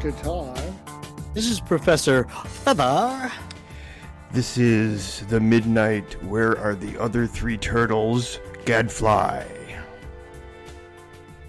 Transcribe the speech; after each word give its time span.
Dr. 0.00 0.22
Tarr. 0.22 0.56
This 1.34 1.46
is 1.46 1.60
Professor 1.60 2.24
Fether. 2.24 3.30
This 4.32 4.56
is 4.56 5.26
the 5.26 5.38
midnight. 5.38 6.14
Where 6.24 6.56
are 6.56 6.74
the 6.74 6.98
other 6.98 7.26
three 7.26 7.58
turtles? 7.58 8.40
Gadfly. 8.64 9.44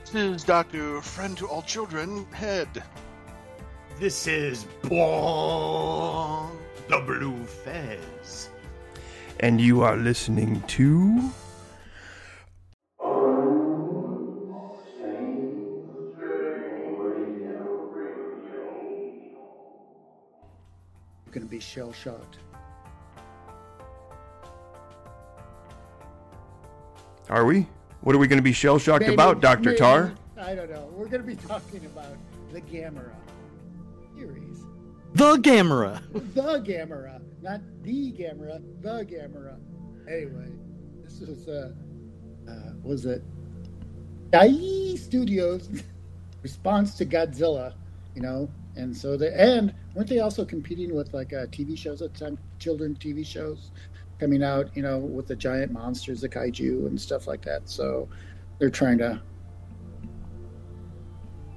This 0.04 0.16
is 0.16 0.44
Dr. 0.44 1.00
Friend 1.02 1.38
to 1.38 1.48
All 1.48 1.62
Children, 1.62 2.26
Head. 2.34 2.68
This 4.02 4.27
is 4.27 4.66
Bong, 4.84 6.60
the 6.90 6.99
Blue 6.99 7.46
Fez. 7.46 8.49
And 9.40 9.62
you 9.62 9.82
are 9.82 9.96
listening 9.96 10.62
to. 10.76 11.32
Shell 21.72 21.94
shocked. 21.94 22.38
Are 27.30 27.46
we? 27.46 27.66
What 28.02 28.13
are 28.13 28.18
we 28.18 28.28
going 28.28 28.40
to 28.40 28.44
be 28.44 28.52
shell 28.52 28.78
shocked 28.78 29.08
about, 29.08 29.40
Dr. 29.40 29.78
Tarr? 29.78 30.13
I 30.38 30.54
don't 30.54 30.70
know. 30.70 30.90
We're 30.91 31.05
going 31.08 31.22
to 31.22 31.28
be 31.28 31.38
talking 31.38 31.86
about 31.86 32.18
the 32.52 32.60
Gamera 32.60 33.16
series. 34.18 34.66
The 35.13 35.38
Gamera. 35.38 36.02
the 36.34 36.60
Gamera. 36.60 37.22
Not 37.41 37.62
the 37.84 38.12
Gamera, 38.12 38.62
the 38.82 39.06
Gamera. 39.06 39.58
Anyway, 40.10 40.52
this 41.06 41.22
was, 41.22 41.48
uh, 41.48 41.72
uh 42.50 42.74
was 42.84 43.06
it 43.06 43.24
Daiei 44.32 45.00
Studios 45.00 45.70
response 46.44 46.96
to 46.96 47.06
Godzilla, 47.06 47.76
you 48.13 48.22
know? 48.22 48.50
And 48.76 48.96
so 48.96 49.18
they, 49.18 49.34
and 49.34 49.74
weren't 49.94 50.10
they 50.10 50.20
also 50.20 50.46
competing 50.46 50.96
with 50.96 51.14
like 51.14 51.34
uh, 51.34 51.48
TV 51.48 51.77
shows 51.77 52.02
at 52.02 52.14
the 52.14 52.20
time, 52.26 52.38
children 52.60 52.96
TV 53.00 53.26
shows 53.26 53.72
coming 54.20 54.44
out, 54.44 54.70
you 54.76 54.84
know, 54.84 55.00
with 55.00 55.28
the 55.28 55.36
giant 55.36 55.72
monsters, 55.72 56.22
the 56.22 56.30
kaiju 56.30 56.86
and 56.88 57.00
stuff 57.00 57.28
like 57.28 57.41
that. 57.44 57.70
So 57.70 58.08
they're 58.60 58.70
trying 58.70 59.00
to 59.00 59.22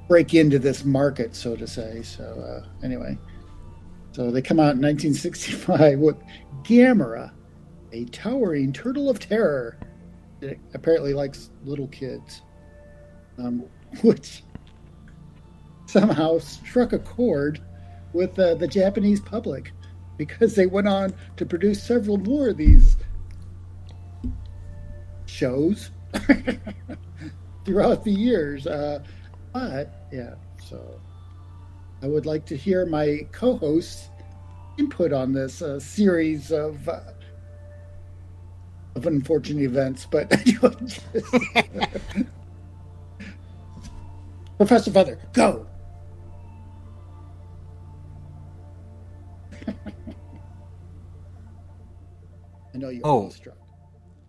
break 0.08 0.34
into 0.34 0.58
this 0.58 0.84
market, 0.84 1.34
so 1.34 1.56
to 1.56 1.66
say. 1.66 2.02
So 2.02 2.24
uh, 2.24 2.84
anyway, 2.84 3.18
so 4.12 4.30
they 4.30 4.42
come 4.42 4.60
out 4.60 4.76
in 4.76 4.82
1965 4.82 5.98
with 5.98 6.16
Gamera, 6.62 7.32
a 7.92 8.04
towering 8.06 8.72
turtle 8.72 9.10
of 9.10 9.18
terror 9.18 9.76
that 10.38 10.56
apparently 10.72 11.14
likes 11.14 11.50
little 11.64 11.88
kids, 11.88 12.42
um, 13.38 13.64
which 14.02 14.43
somehow 15.94 16.38
struck 16.40 16.92
a 16.92 16.98
chord 16.98 17.60
with 18.12 18.36
uh, 18.36 18.56
the 18.56 18.66
Japanese 18.66 19.20
public 19.20 19.70
because 20.18 20.56
they 20.56 20.66
went 20.66 20.88
on 20.88 21.14
to 21.36 21.46
produce 21.46 21.80
several 21.80 22.16
more 22.16 22.48
of 22.48 22.56
these 22.56 22.96
shows 25.26 25.92
throughout 27.64 28.02
the 28.02 28.10
years. 28.10 28.66
Uh, 28.66 28.98
but 29.52 30.08
yeah, 30.12 30.34
so 30.68 31.00
I 32.02 32.08
would 32.08 32.26
like 32.26 32.44
to 32.46 32.56
hear 32.56 32.86
my 32.86 33.20
co-host's 33.30 34.08
input 34.76 35.12
on 35.12 35.32
this 35.32 35.62
uh, 35.62 35.78
series 35.78 36.50
of 36.50 36.88
uh, 36.88 37.02
of 38.96 39.06
unfortunate 39.06 39.62
events. 39.62 40.08
But 40.10 40.28
Professor 44.58 44.90
Fether, 44.90 45.20
go. 45.32 45.68
Know 52.84 52.90
you're 52.90 53.00
Oh. 53.06 53.30
struck. 53.30 53.56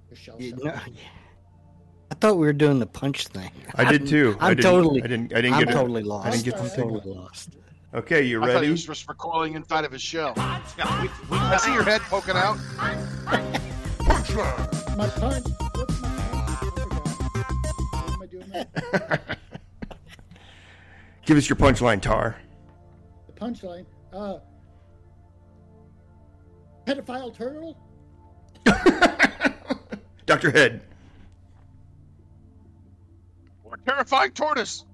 You're 0.09 0.15
shell 0.15 0.37
You 0.39 0.51
shocked. 0.51 0.63
know, 0.63 0.71
I 2.11 2.15
thought 2.15 2.37
we 2.37 2.45
were 2.45 2.53
doing 2.53 2.79
the 2.79 2.85
punch 2.85 3.27
thing. 3.27 3.51
I 3.75 3.83
did 3.91 4.03
I'm- 4.03 4.09
too. 4.09 4.37
I 4.39 4.51
I'm 4.51 4.55
didn't- 4.55 4.71
totally. 4.71 5.03
I 5.03 5.07
didn't- 5.07 5.33
I 5.33 5.41
didn't 5.41 5.53
I'm 5.55 5.59
get 5.59 5.69
it. 5.69 5.73
totally 5.73 6.01
I 6.21 6.29
didn't 6.31 6.45
get 6.45 6.55
the 6.55 6.63
I'm 6.63 6.69
totally 6.69 7.01
lost. 7.13 7.57
Okay, 7.93 8.21
you 8.23 8.39
ready? 8.39 8.51
I 8.51 8.53
thought 8.53 8.61
he 8.63 8.67
ready? 8.67 8.71
was 8.71 8.85
just 8.85 9.09
recoiling 9.09 9.55
inside 9.55 9.83
of 9.83 9.91
his 9.91 10.01
shell. 10.01 10.31
I 10.37 11.57
see 11.61 11.73
your 11.73 11.83
head 11.83 11.99
poking 12.03 12.37
out. 12.37 12.57
My 12.77 12.95
punch. 13.25 13.59
What's 14.35 14.95
my 14.95 15.09
punch? 15.09 15.45
What 15.73 15.91
am 18.13 18.21
I 18.21 18.25
doing 18.31 18.49
now? 18.53 18.63
Give 21.25 21.35
us 21.37 21.49
your 21.49 21.57
punchline, 21.57 21.99
Tarr. 22.01 22.37
The 23.27 23.33
punchline. 23.33 23.85
Uh, 24.13 24.37
pedophile 26.87 27.33
turtle. 27.35 27.77
Dr. 30.25 30.51
Head. 30.51 30.81
Or 33.63 33.77
terrifying 33.85 34.31
tortoise. 34.31 34.85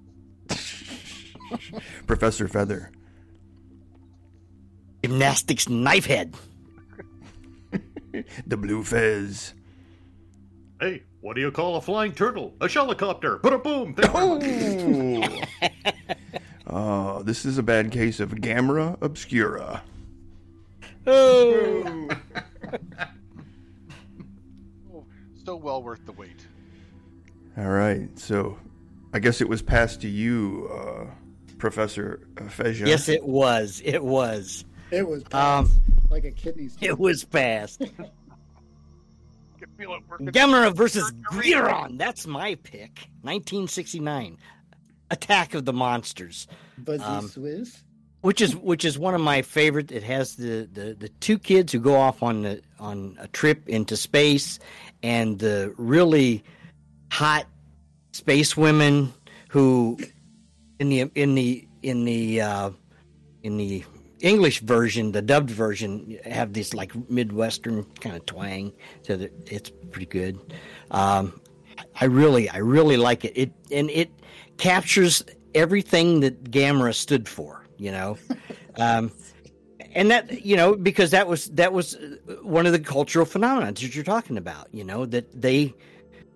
Professor 2.06 2.48
Fether. 2.48 2.90
Gymnastics 5.02 5.68
knife 5.68 6.06
head. 6.06 6.34
The 8.46 8.58
Blue 8.58 8.84
Fez. 8.84 9.54
Hey, 10.78 11.02
what 11.22 11.34
do 11.34 11.40
you 11.40 11.50
call 11.50 11.76
a 11.76 11.80
flying 11.80 12.12
turtle? 12.12 12.54
A 12.60 12.68
helicopter. 12.68 13.38
Put 13.38 13.54
a 13.54 13.58
boom. 13.58 13.94
Thank 13.94 14.12
you 14.42 15.20
very. 15.20 15.42
Oh. 16.66 16.72
Oh, 16.74 17.22
this 17.22 17.44
is 17.44 17.58
a 17.58 17.62
bad 17.62 17.90
case 17.90 18.18
of 18.20 18.30
Gamera 18.32 18.96
Obscura. 19.02 19.82
Oh. 21.06 22.08
So 25.44 25.56
well 25.56 25.82
worth 25.82 26.04
the 26.06 26.12
wait. 26.12 26.46
All 27.58 27.68
right, 27.68 28.08
so 28.18 28.56
I 29.12 29.18
guess 29.18 29.40
it 29.40 29.48
was 29.48 29.60
passed 29.60 30.00
to 30.02 30.08
you, 30.08 30.70
uh, 30.72 31.06
Professor 31.58 32.26
Fether. 32.48 32.70
yes, 32.70 33.08
it 33.08 33.24
was. 33.24 33.82
It 33.84 34.02
was. 34.02 34.64
It 34.90 35.06
was 35.06 35.22
Um, 35.32 35.70
like 36.10 36.24
a 36.24 36.30
kidney 36.30 36.68
stone. 36.68 36.88
It 36.88 36.98
was 36.98 37.22
fast. 37.24 37.82
I 37.82 37.86
can 39.58 39.68
feel 39.76 39.94
it 39.94 40.02
working. 40.08 40.28
Gamera 40.28 40.74
versus 40.74 41.10
Guiron. 41.30 41.98
That's 41.98 42.26
my 42.26 42.54
pick. 42.56 43.08
1969. 43.22 44.38
Attack 45.10 45.54
of 45.54 45.64
the 45.64 45.72
Monsters. 45.72 46.46
Buzzy 46.78 47.02
um, 47.04 47.28
Swizz. 47.28 47.82
which 48.22 48.40
is 48.40 48.56
which 48.56 48.84
is 48.84 48.98
one 48.98 49.14
of 49.14 49.20
my 49.20 49.42
favorite. 49.42 49.92
It 49.92 50.02
has 50.04 50.36
the, 50.36 50.68
the, 50.72 50.94
the 50.98 51.08
two 51.20 51.38
kids 51.38 51.72
who 51.72 51.80
go 51.80 51.96
off 51.96 52.22
on 52.22 52.42
the 52.42 52.62
on 52.80 53.16
a 53.20 53.28
trip 53.28 53.68
into 53.68 53.96
space, 53.96 54.58
and 55.02 55.38
the 55.38 55.74
really 55.76 56.44
hot 57.10 57.46
space 58.12 58.56
women 58.56 59.12
who 59.48 59.98
in 60.78 60.88
the 60.88 61.00
in 61.14 61.34
the 61.34 61.66
in 61.82 62.04
the 62.04 62.40
uh, 62.40 62.70
in 63.42 63.56
the 63.56 63.84
English 64.20 64.60
version, 64.60 65.12
the 65.12 65.20
dubbed 65.20 65.50
version, 65.50 66.18
have 66.24 66.52
this 66.52 66.72
like 66.72 66.92
midwestern 67.10 67.84
kind 68.00 68.16
of 68.16 68.24
twang, 68.24 68.72
so 69.02 69.16
that 69.16 69.32
it's 69.50 69.70
pretty 69.90 70.06
good. 70.06 70.38
Um, 70.90 71.40
I 72.00 72.06
really, 72.06 72.48
I 72.48 72.58
really 72.58 72.96
like 72.96 73.24
it. 73.24 73.32
It 73.36 73.52
and 73.70 73.90
it 73.90 74.10
captures 74.58 75.24
everything 75.54 76.20
that 76.20 76.50
Gamera 76.50 76.94
stood 76.94 77.28
for. 77.28 77.66
You 77.78 77.92
know, 77.92 78.18
um, 78.76 79.10
and 79.94 80.10
that 80.10 80.44
you 80.44 80.56
know 80.56 80.74
because 80.74 81.10
that 81.10 81.28
was 81.28 81.46
that 81.50 81.72
was 81.72 81.94
uh, 81.94 82.34
one 82.42 82.66
of 82.66 82.72
the 82.72 82.78
cultural 82.78 83.26
phenomena 83.26 83.66
that 83.66 83.94
you're 83.94 84.04
talking 84.04 84.36
about. 84.36 84.68
You 84.72 84.84
know 84.84 85.06
that 85.06 85.40
they, 85.40 85.74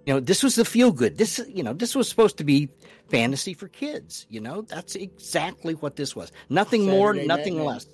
you 0.04 0.14
know, 0.14 0.20
this 0.20 0.42
was 0.42 0.54
the 0.56 0.64
feel 0.64 0.92
good. 0.92 1.18
This 1.18 1.40
you 1.48 1.62
know 1.62 1.72
this 1.72 1.94
was 1.94 2.08
supposed 2.08 2.38
to 2.38 2.44
be 2.44 2.68
fantasy 3.08 3.54
for 3.54 3.68
kids. 3.68 4.26
You 4.28 4.40
know 4.40 4.62
that's 4.62 4.94
exactly 4.94 5.74
what 5.74 5.96
this 5.96 6.14
was. 6.14 6.32
Nothing 6.48 6.86
more, 6.86 7.14
nothing 7.14 7.56
Night 7.58 7.64
less. 7.64 7.86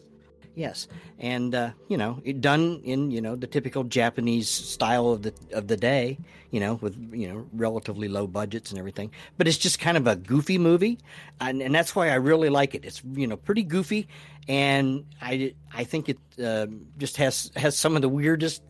Yes, 0.55 0.87
and 1.19 1.55
uh, 1.55 1.71
you 1.89 1.97
know, 1.97 2.21
done 2.41 2.83
in 2.85 3.11
you 3.11 3.23
know 3.23 3.37
the 3.37 3.47
typical 3.47 3.85
Japanese 3.85 4.49
style 4.51 5.09
of 5.09 5.23
the 5.23 5.33
of 5.53 5.67
the 5.69 5.77
day. 5.77 6.19
You 6.51 6.61
know, 6.61 6.75
with 6.75 6.95
you 7.15 7.27
know 7.29 7.47
relatively 7.55 8.09
low 8.09 8.27
budgets 8.27 8.71
and 8.71 8.79
everything. 8.79 9.13
But 9.39 9.49
it's 9.49 9.57
just 9.57 9.79
kind 9.79 9.97
of 9.97 10.07
a 10.07 10.15
goofy 10.17 10.59
movie, 10.59 10.99
and, 11.41 11.63
and 11.63 11.75
that's 11.75 11.97
why 11.97 12.11
I 12.11 12.17
really 12.17 12.51
like 12.51 12.75
it. 12.75 12.85
It's 12.85 13.03
you 13.15 13.27
know 13.27 13.39
pretty 13.39 13.63
goofy, 13.63 14.09
and 14.47 15.07
I 15.23 15.55
I 15.73 15.85
think 15.85 16.11
it 16.11 16.19
uh, 16.43 16.67
just 16.99 17.17
has 17.17 17.51
has 17.57 17.75
some 17.79 17.97
of 17.97 18.03
the 18.03 18.11
weirdest. 18.11 18.63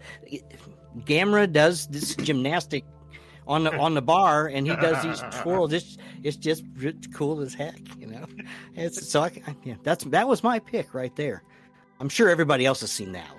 Gamera 1.01 1.51
does 1.51 1.87
this 1.89 2.15
gymnastic 2.17 2.85
on 3.47 3.65
the 3.65 3.77
on 3.79 3.95
the 3.95 4.03
bar, 4.03 4.47
and 4.47 4.67
he 4.67 4.77
does 4.77 5.03
these 5.03 5.23
twirls. 5.43 5.73
It's 5.73 5.97
it's 6.23 6.37
just 6.37 6.63
it's 6.79 7.07
cool 7.09 7.41
as 7.41 7.55
heck, 7.55 7.81
you 7.99 8.07
know. 8.07 8.25
It's 8.77 9.09
so 9.09 9.23
I- 9.23 9.43
yeah, 9.65 9.75
that's 9.83 10.05
that 10.05 10.29
was 10.29 10.43
my 10.45 10.59
pick 10.61 10.95
right 10.95 11.15
there. 11.17 11.43
I'm 12.03 12.09
sure 12.09 12.29
everybody 12.29 12.67
else 12.67 12.81
has 12.81 12.91
seen 12.91 13.13
that 13.13 13.29
one. 13.31 13.39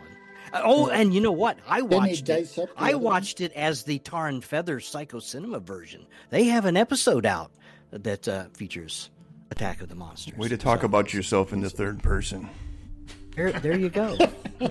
Uh, 0.54 0.62
Oh, 0.64 0.88
and 0.90 1.14
you 1.14 1.20
know 1.20 1.34
what? 1.34 1.58
I 1.68 1.82
watched 1.82 2.22
it. 2.22 2.26
dice 2.26 2.58
up 2.58 2.70
the 2.76 2.82
I 2.82 2.88
other 2.90 2.98
one? 3.00 3.04
watched 3.04 3.42
it 3.42 3.52
as 3.54 3.84
the 3.84 4.00
Tarr 4.00 4.28
and 4.30 4.42
Fether 4.44 4.80
Psycho 4.80 5.20
Cinema 5.20 5.60
version. 5.60 6.06
They 6.30 6.46
have 6.46 6.64
an 6.66 6.78
episode 6.78 7.26
out 7.26 7.52
that 7.92 8.26
uh, 8.28 8.46
features 8.54 9.10
Attack 9.52 9.82
of 9.82 9.90
the 9.90 9.96
Monsters. 9.96 10.38
Way 10.38 10.48
to 10.48 10.58
talk 10.58 10.80
So, 10.80 10.86
about 10.86 11.14
yourself 11.14 11.52
in 11.52 11.60
the 11.60 11.70
third 11.70 12.02
person. 12.02 12.50
There, 13.36 13.52
there 13.52 13.78
you 13.78 13.90
go. 13.90 14.18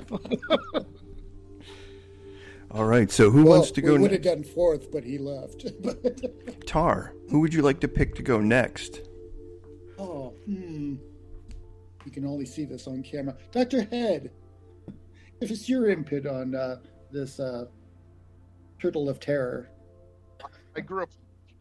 All 2.71 2.87
right, 2.87 3.11
so 3.11 3.31
who 3.31 3.45
Well, 3.45 3.59
wants 3.59 3.71
to 3.73 3.83
we 3.83 3.87
go 3.89 3.93
would 3.99 4.13
have 4.13 4.25
next? 4.25 4.25
done 4.25 4.45
fourth, 4.55 4.91
but 4.91 5.05
he 5.05 5.19
left. 5.19 5.67
Tarr, 6.67 7.13
who 7.31 7.41
would 7.41 7.53
you 7.53 7.61
like 7.61 7.81
to 7.81 7.89
pick 7.89 8.15
to 8.15 8.23
go 8.23 8.41
next? 8.41 9.01
You 12.05 12.11
can 12.11 12.27
only 12.27 12.47
see 12.47 12.65
this 12.65 12.87
on 12.87 13.03
camera. 13.03 13.37
Dr. 13.53 13.85
Head, 13.85 14.31
if 15.41 15.51
it's 15.51 15.69
your 15.69 15.89
input 15.91 16.27
on 16.27 16.55
uh, 16.55 16.77
this 17.11 17.39
uh, 17.39 17.67
Turtle 18.79 19.09
of 19.09 19.21
Terror. 19.21 19.69
I 20.75 20.81
grew 20.81 21.05
up 21.05 21.11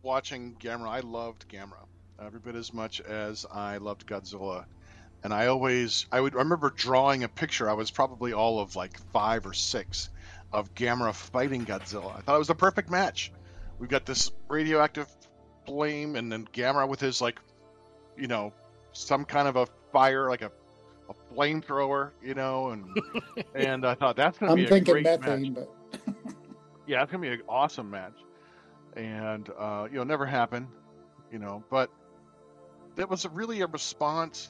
watching 0.01 0.55
Gamera. 0.59 0.89
I 0.89 0.99
loved 1.01 1.47
Gamera 1.47 1.85
every 2.19 2.39
bit 2.39 2.55
as 2.55 2.73
much 2.73 3.01
as 3.01 3.45
I 3.51 3.77
loved 3.77 4.05
Godzilla. 4.07 4.65
And 5.23 5.33
I 5.33 5.47
always, 5.47 6.07
I 6.11 6.19
would 6.19 6.33
I 6.33 6.39
remember 6.39 6.71
drawing 6.71 7.23
a 7.23 7.27
picture. 7.27 7.69
I 7.69 7.73
was 7.73 7.91
probably 7.91 8.33
all 8.33 8.59
of 8.59 8.75
like 8.75 8.99
five 9.11 9.45
or 9.45 9.53
six 9.53 10.09
of 10.51 10.73
Gamera 10.73 11.13
fighting 11.13 11.65
Godzilla. 11.65 12.17
I 12.17 12.21
thought 12.21 12.35
it 12.35 12.39
was 12.39 12.47
the 12.47 12.55
perfect 12.55 12.89
match. 12.89 13.31
We've 13.79 13.89
got 13.89 14.05
this 14.05 14.31
radioactive 14.47 15.07
flame, 15.65 16.15
and 16.15 16.31
then 16.31 16.47
Gamera 16.53 16.87
with 16.87 16.99
his 16.99 17.21
like, 17.21 17.39
you 18.17 18.27
know, 18.27 18.53
some 18.93 19.25
kind 19.25 19.47
of 19.47 19.55
a 19.55 19.67
fire, 19.91 20.29
like 20.29 20.41
a, 20.41 20.51
a 21.09 21.33
flamethrower, 21.33 22.11
you 22.23 22.33
know, 22.33 22.69
and 22.69 22.85
and 23.55 23.85
I 23.85 23.95
thought 23.95 24.15
that's 24.15 24.37
gonna 24.37 24.51
I'm 24.51 24.57
be 24.57 24.65
a 24.65 24.67
thinking 24.67 25.03
great 25.03 25.21
match 25.21 25.53
but 25.53 25.69
yeah, 26.87 27.03
it's 27.03 27.11
gonna 27.11 27.21
be 27.21 27.29
an 27.29 27.41
awesome 27.47 27.89
match, 27.89 28.17
and 28.95 29.49
uh, 29.57 29.87
you 29.89 29.97
know, 29.97 30.03
never 30.03 30.25
happened, 30.25 30.67
you 31.31 31.39
know, 31.39 31.63
but 31.69 31.89
that 32.95 33.09
was 33.09 33.25
really 33.27 33.61
a 33.61 33.67
response. 33.67 34.49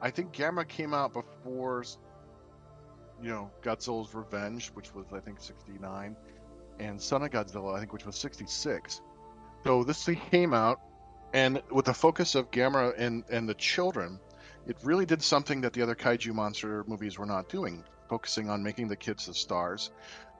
I 0.00 0.10
think 0.10 0.32
Gamera 0.32 0.66
came 0.66 0.94
out 0.94 1.12
before, 1.12 1.84
you 3.22 3.28
know, 3.28 3.50
Godzilla's 3.62 4.14
Revenge, 4.14 4.68
which 4.68 4.94
was 4.94 5.06
I 5.12 5.20
think 5.20 5.40
'69, 5.40 6.16
and 6.78 7.00
Son 7.00 7.22
of 7.22 7.30
Godzilla, 7.30 7.74
I 7.74 7.80
think, 7.80 7.92
which 7.92 8.06
was 8.06 8.16
'66. 8.16 9.00
So 9.64 9.84
this 9.84 10.04
thing 10.04 10.20
came 10.30 10.54
out, 10.54 10.80
and 11.32 11.62
with 11.70 11.84
the 11.86 11.94
focus 11.94 12.34
of 12.34 12.50
Gamera 12.50 12.94
and 12.96 13.24
and 13.30 13.48
the 13.48 13.54
children, 13.54 14.18
it 14.70 14.76
really 14.82 15.04
did 15.04 15.22
something 15.22 15.60
that 15.60 15.72
the 15.74 15.82
other 15.82 15.94
kaiju 15.94 16.32
monster 16.32 16.84
movies 16.86 17.18
were 17.18 17.26
not 17.26 17.48
doing, 17.48 17.84
focusing 18.08 18.48
on 18.48 18.62
making 18.62 18.88
the 18.88 18.96
kids 18.96 19.26
the 19.26 19.34
stars 19.34 19.90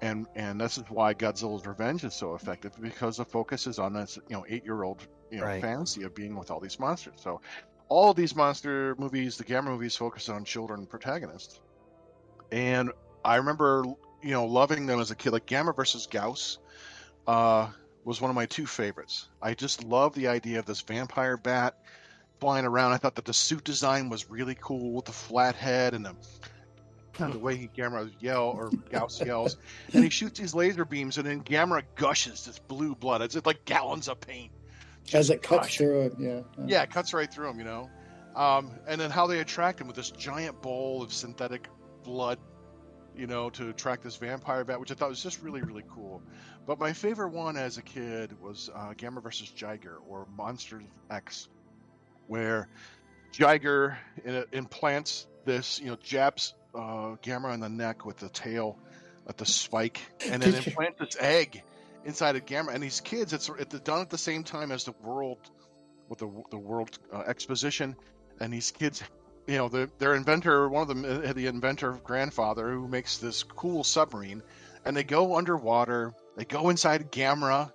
and 0.03 0.27
and 0.35 0.61
this 0.61 0.79
is 0.79 0.85
why 0.89 1.15
Godzilla's 1.15 1.67
Revenge 1.67 2.05
is 2.05 2.15
so 2.15 2.35
effective 2.35 2.73
because 2.81 3.19
the 3.19 3.25
focus 3.25 3.67
is 3.67 3.79
on 3.79 3.93
this 3.93 4.19
you 4.29 4.37
know 4.37 4.45
eight 4.49 4.65
year 4.65 4.83
old 4.83 5.07
you 5.31 5.39
know 5.39 5.45
Right. 5.47 5.61
fantasy 5.61 6.03
of 6.03 6.15
being 6.15 6.37
with 6.37 6.51
all 6.51 6.61
these 6.61 6.79
monsters. 6.79 7.15
So 7.17 7.41
all 7.89 8.11
of 8.11 8.17
these 8.17 8.37
monster 8.37 8.95
movies, 8.99 9.37
the 9.37 9.45
Gamera 9.45 9.73
movies, 9.73 9.97
focus 9.97 10.29
on 10.29 10.45
children 10.45 10.87
protagonists, 10.87 11.61
and 12.53 12.91
I 13.25 13.37
remember 13.37 13.85
you 14.23 14.31
know 14.31 14.47
loving 14.47 14.87
them 14.87 15.01
as 15.01 15.11
a 15.11 15.17
kid. 15.17 15.33
Like 15.33 15.47
Gamera 15.47 15.77
versus 15.77 16.07
Gyaos 16.11 16.59
uh, 17.27 17.69
was 18.05 18.21
one 18.21 18.31
of 18.31 18.35
my 18.35 18.47
two 18.47 18.67
favorites. 18.67 19.29
I 19.43 19.55
just 19.55 19.85
love 19.85 20.15
the 20.15 20.29
idea 20.29 20.59
of 20.59 20.67
this 20.67 20.81
vampire 20.81 21.37
bat 21.37 21.75
flying 22.41 22.65
around. 22.65 22.93
I 22.93 22.97
thought 22.97 23.15
that 23.17 23.25
the 23.25 23.35
suit 23.35 23.65
design 23.65 24.09
was 24.09 24.31
really 24.31 24.57
cool 24.61 24.93
with 24.93 25.05
the 25.05 25.13
flat 25.13 25.55
head 25.55 25.95
and 25.95 26.05
the 26.05 26.15
the 27.19 27.39
way 27.39 27.57
he 27.57 27.69
Gamera 27.69 28.11
yell 28.21 28.45
or 28.45 28.71
Gyaos 28.71 29.25
yells, 29.27 29.57
and 29.93 30.03
he 30.03 30.11
shoots 30.11 30.39
these 30.39 30.55
laser 30.55 30.85
beams, 30.85 31.19
and 31.19 31.27
then 31.27 31.43
Gamera 31.43 31.83
gushes 31.95 32.47
this 32.47 32.59
blue 32.59 32.95
blood. 32.95 33.21
It's 33.21 33.37
like 33.45 33.65
gallons 33.67 34.09
of 34.09 34.21
paint. 34.21 34.51
as 35.13 35.29
it 35.29 35.43
cuts 35.43 35.67
gush. 35.67 35.79
through 35.79 36.01
it, 36.03 36.15
yeah. 36.19 36.41
Yeah, 36.67 36.83
it 36.83 36.91
cuts 36.91 37.13
right 37.13 37.33
through 37.33 37.51
him, 37.51 37.59
you 37.59 37.65
know. 37.65 37.91
Um, 38.35 38.71
and 38.87 39.01
then 39.01 39.11
how 39.11 39.27
they 39.27 39.41
attract 39.41 39.81
him 39.81 39.87
with 39.87 39.97
this 39.97 40.11
giant 40.11 40.63
bowl 40.63 41.03
of 41.03 41.13
synthetic 41.13 41.69
blood, 42.05 42.39
you 43.17 43.27
know, 43.27 43.51
to 43.51 43.69
attract 43.69 44.05
this 44.05 44.17
vampire 44.17 44.65
bat, 44.65 44.79
which 44.81 44.91
I 44.91 44.95
thought 44.95 45.09
was 45.11 45.23
just 45.23 45.43
really, 45.43 45.63
really 45.63 45.85
cool. 45.91 46.23
But 46.67 46.79
my 46.79 46.93
favorite 46.93 47.31
one 47.31 47.57
as 47.57 47.77
a 47.77 47.83
kid 47.83 48.41
was 48.41 48.71
uh, 48.75 48.93
Gamera 48.95 49.23
versus 49.23 49.53
Jiger 49.55 49.97
or 50.09 50.27
Monsters 50.37 50.85
X, 51.11 51.49
where 52.31 52.69
Jiger 53.33 53.97
implants 54.53 55.27
this, 55.45 55.81
you 55.81 55.87
know, 55.87 55.97
jabs 55.97 56.55
uh, 56.77 57.17
Gamera 57.25 57.55
in 57.55 57.61
the 57.61 57.69
neck 57.69 58.07
with 58.07 58.19
the 58.19 58.29
tail 58.29 58.79
at 59.29 59.37
the 59.37 59.45
spike, 59.45 60.01
and 60.31 60.41
then 60.41 60.55
implants 60.55 61.01
this 61.01 61.17
egg 61.19 61.63
inside 62.05 62.37
of 62.37 62.47
Gamera. 62.47 62.73
And 62.75 62.83
these 62.85 63.01
kids, 63.01 63.33
it's, 63.33 63.51
it's 63.59 63.79
done 63.81 64.01
at 64.01 64.11
the 64.11 64.19
same 64.19 64.45
time 64.45 64.71
as 64.71 64.85
the 64.85 64.95
world 65.03 65.39
with 66.09 66.21
the 66.21 66.31
the 66.51 66.59
world 66.59 66.97
uh, 67.13 67.25
exposition, 67.27 67.97
and 68.41 68.53
these 68.53 68.71
kids, 68.71 69.03
you 69.49 69.57
know, 69.57 69.69
the, 69.69 69.91
their 69.99 70.15
inventor, 70.15 70.69
one 70.69 70.83
of 70.83 70.89
them, 70.89 71.05
uh, 71.05 71.33
the 71.33 71.47
inventor 71.47 71.99
grandfather, 72.05 72.71
who 72.71 72.87
makes 72.87 73.19
this 73.19 73.43
cool 73.43 73.83
submarine, 73.83 74.43
and 74.85 74.97
they 74.97 75.05
go 75.05 75.37
underwater, 75.37 76.15
they 76.37 76.45
go 76.45 76.69
inside 76.71 77.11
Gamera, 77.11 77.73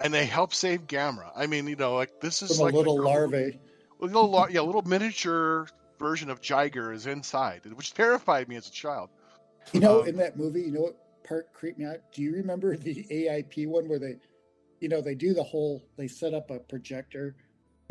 and 0.00 0.14
they 0.14 0.24
help 0.24 0.54
save 0.54 0.86
Gamera. 0.86 1.32
I 1.34 1.48
mean, 1.48 1.66
you 1.66 1.76
know, 1.76 1.96
like 1.96 2.20
this 2.20 2.42
is 2.42 2.56
From 2.56 2.66
like 2.66 2.74
a 2.74 2.76
little 2.76 2.96
the- 2.96 3.02
larvae. 3.02 3.58
Little, 4.02 4.46
yeah, 4.50 4.60
little 4.60 4.82
miniature 4.82 5.68
version 5.98 6.30
of 6.30 6.40
Jiger 6.40 6.94
is 6.94 7.06
inside, 7.06 7.62
which 7.74 7.94
terrified 7.94 8.48
me 8.48 8.56
as 8.56 8.66
a 8.66 8.72
child. 8.72 9.10
You 9.72 9.80
know, 9.80 10.00
Um, 10.02 10.08
in 10.08 10.16
that 10.16 10.36
movie, 10.36 10.62
you 10.62 10.72
know 10.72 10.80
what 10.82 10.96
part 11.24 11.52
creeped 11.52 11.78
me 11.78 11.84
out? 11.84 11.98
Do 12.12 12.22
you 12.22 12.32
remember 12.32 12.76
the 12.76 13.06
AIP 13.10 13.66
one 13.66 13.88
where 13.88 13.98
they, 13.98 14.16
you 14.80 14.88
know, 14.88 15.00
they 15.00 15.14
do 15.14 15.32
the 15.32 15.42
whole, 15.42 15.82
they 15.96 16.08
set 16.08 16.34
up 16.34 16.50
a 16.50 16.58
projector 16.58 17.36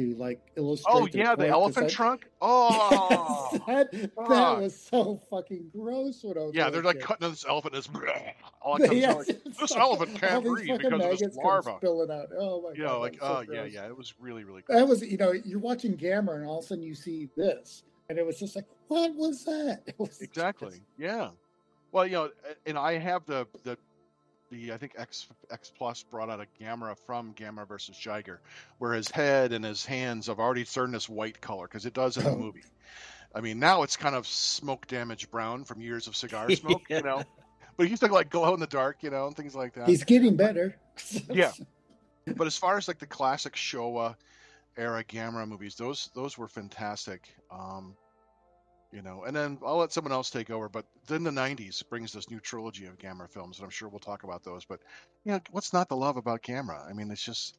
to 0.02 0.16
like 0.18 0.40
illustrate. 0.56 0.94
Oh 0.94 1.08
yeah, 1.14 1.36
the 1.36 1.48
elephant 1.48 1.88
like- 1.88 1.94
trunk. 1.94 2.28
Oh, 2.44 3.60
that, 3.68 3.92
that 3.92 4.14
was 4.60 4.76
so 4.76 5.22
fucking 5.30 5.70
gross 5.76 6.24
when 6.24 6.38
I 6.38 6.42
was 6.42 6.56
yeah, 6.56 6.70
they're 6.72 6.82
like 6.82 6.98
kid. 6.98 7.06
cutting 7.06 7.30
this 7.30 7.46
elephant. 7.48 7.74
This 7.74 7.88
all 8.62 8.78
comes 8.78 8.92
Yes, 8.94 9.10
out 9.12 9.18
like, 9.28 9.44
this 9.44 9.72
like 9.72 9.80
elephant 9.80 10.16
can't 10.20 10.44
breathe 10.44 10.78
because 10.80 10.94
of 10.94 11.20
this 11.20 11.36
larva. 11.38 11.76
spilling 11.78 12.10
out. 12.12 12.28
Oh 12.38 12.62
my 12.64 12.70
You 12.72 12.78
god! 12.84 12.88
know, 12.88 13.00
like 13.00 13.18
oh 13.22 13.44
so 13.46 13.52
yeah, 13.52 13.62
gross. 13.62 13.74
yeah, 13.74 13.86
it 13.88 13.96
was 13.98 14.14
really 14.20 14.44
really 14.44 14.62
cool. 14.64 14.76
That 14.76 14.88
was, 14.88 15.02
you 15.04 15.18
know, 15.18 15.32
you're 15.32 15.60
watching 15.60 15.96
Gamera, 15.98 16.36
and 16.38 16.46
all 16.48 16.60
of 16.60 16.66
a 16.66 16.68
sudden 16.68 16.84
you 16.84 16.96
see 16.96 17.30
this, 17.38 17.84
and 18.10 18.18
it 18.18 18.26
was 18.26 18.40
just 18.40 18.56
like, 18.56 18.66
what 18.88 19.14
was 19.16 19.44
that? 19.46 19.82
Was 20.00 20.22
Exactly. 20.22 20.82
Yeah. 20.98 21.30
Well, 21.92 22.06
you 22.08 22.14
know, 22.14 22.30
and 22.66 22.78
I 22.78 22.98
have 22.98 23.26
the 23.26 23.46
the 23.64 23.78
the 24.52 24.72
I 24.74 24.78
think 24.78 24.94
X 24.98 25.28
X 25.50 25.72
Plus 25.76 26.04
brought 26.04 26.30
out 26.30 26.40
a 26.42 26.46
Gamera 26.64 26.96
from 27.06 27.34
Gamera 27.34 27.68
versus 27.68 27.98
Jiger, 27.98 28.38
where 28.78 28.94
his 28.94 29.10
head 29.10 29.54
and 29.54 29.66
his 29.66 29.86
hands 29.86 30.28
have 30.28 30.40
already 30.40 30.66
turned 30.66 30.94
this 30.94 31.10
white 31.10 31.42
color 31.42 31.68
because 31.68 31.86
it 31.86 31.94
does 31.94 32.18
in 32.18 32.24
the 32.26 32.30
Oh. 32.32 32.36
movie. 32.38 32.64
I 33.34 33.40
mean, 33.42 33.60
now 33.60 33.84
it's 33.84 33.96
kind 33.96 34.14
of 34.14 34.28
smoke 34.28 34.86
damaged 34.88 35.32
brown 35.32 35.64
from 35.64 35.80
years 35.82 36.06
of 36.08 36.16
cigar 36.16 36.50
smoke, 36.56 36.82
you 36.90 37.02
know. 37.02 37.24
But 37.78 37.86
he 37.86 37.90
used 37.92 38.04
to 38.04 38.12
like 38.12 38.30
glow 38.30 38.54
in 38.54 38.60
the 38.60 38.68
dark, 38.68 39.02
you 39.02 39.10
know, 39.10 39.28
and 39.28 39.36
things 39.36 39.56
like 39.56 39.74
that. 39.76 39.88
He's 39.88 40.04
getting 40.04 40.36
better. 40.36 40.76
Yeah. 41.32 41.54
but 42.36 42.46
as 42.46 42.58
far 42.58 42.78
as 42.78 42.88
like 42.88 43.00
the 43.00 43.08
classic 43.08 43.54
Showa 43.56 44.16
era 44.78 45.04
Gamera 45.06 45.48
movies, 45.48 45.76
those 45.76 46.10
those 46.14 46.38
were 46.38 46.48
fantastic. 46.50 47.30
Um, 47.50 47.96
you 48.92 49.02
know, 49.02 49.24
and 49.24 49.36
then 49.36 49.58
I'll 49.66 49.78
let 49.78 49.92
someone 49.92 50.12
else 50.12 50.30
take 50.30 50.50
over. 50.50 50.70
But 50.70 50.86
then 51.08 51.24
the 51.24 51.32
'90s 51.32 51.82
brings 51.90 52.14
this 52.14 52.30
new 52.30 52.40
trilogy 52.40 52.86
of 52.86 52.98
Gamera 52.98 53.30
films, 53.30 53.58
and 53.58 53.66
I'm 53.66 53.72
sure 53.72 53.90
we'll 53.90 54.00
talk 54.00 54.24
about 54.24 54.44
those. 54.44 54.66
But 54.66 54.82
you 55.24 55.32
know, 55.34 55.42
what's 55.52 55.74
not 55.74 55.90
to 55.90 55.96
love 55.96 56.18
about 56.18 56.44
Gamera? 56.44 56.90
I 56.90 56.94
mean, 56.94 57.12
it's 57.12 57.24
just 57.24 57.56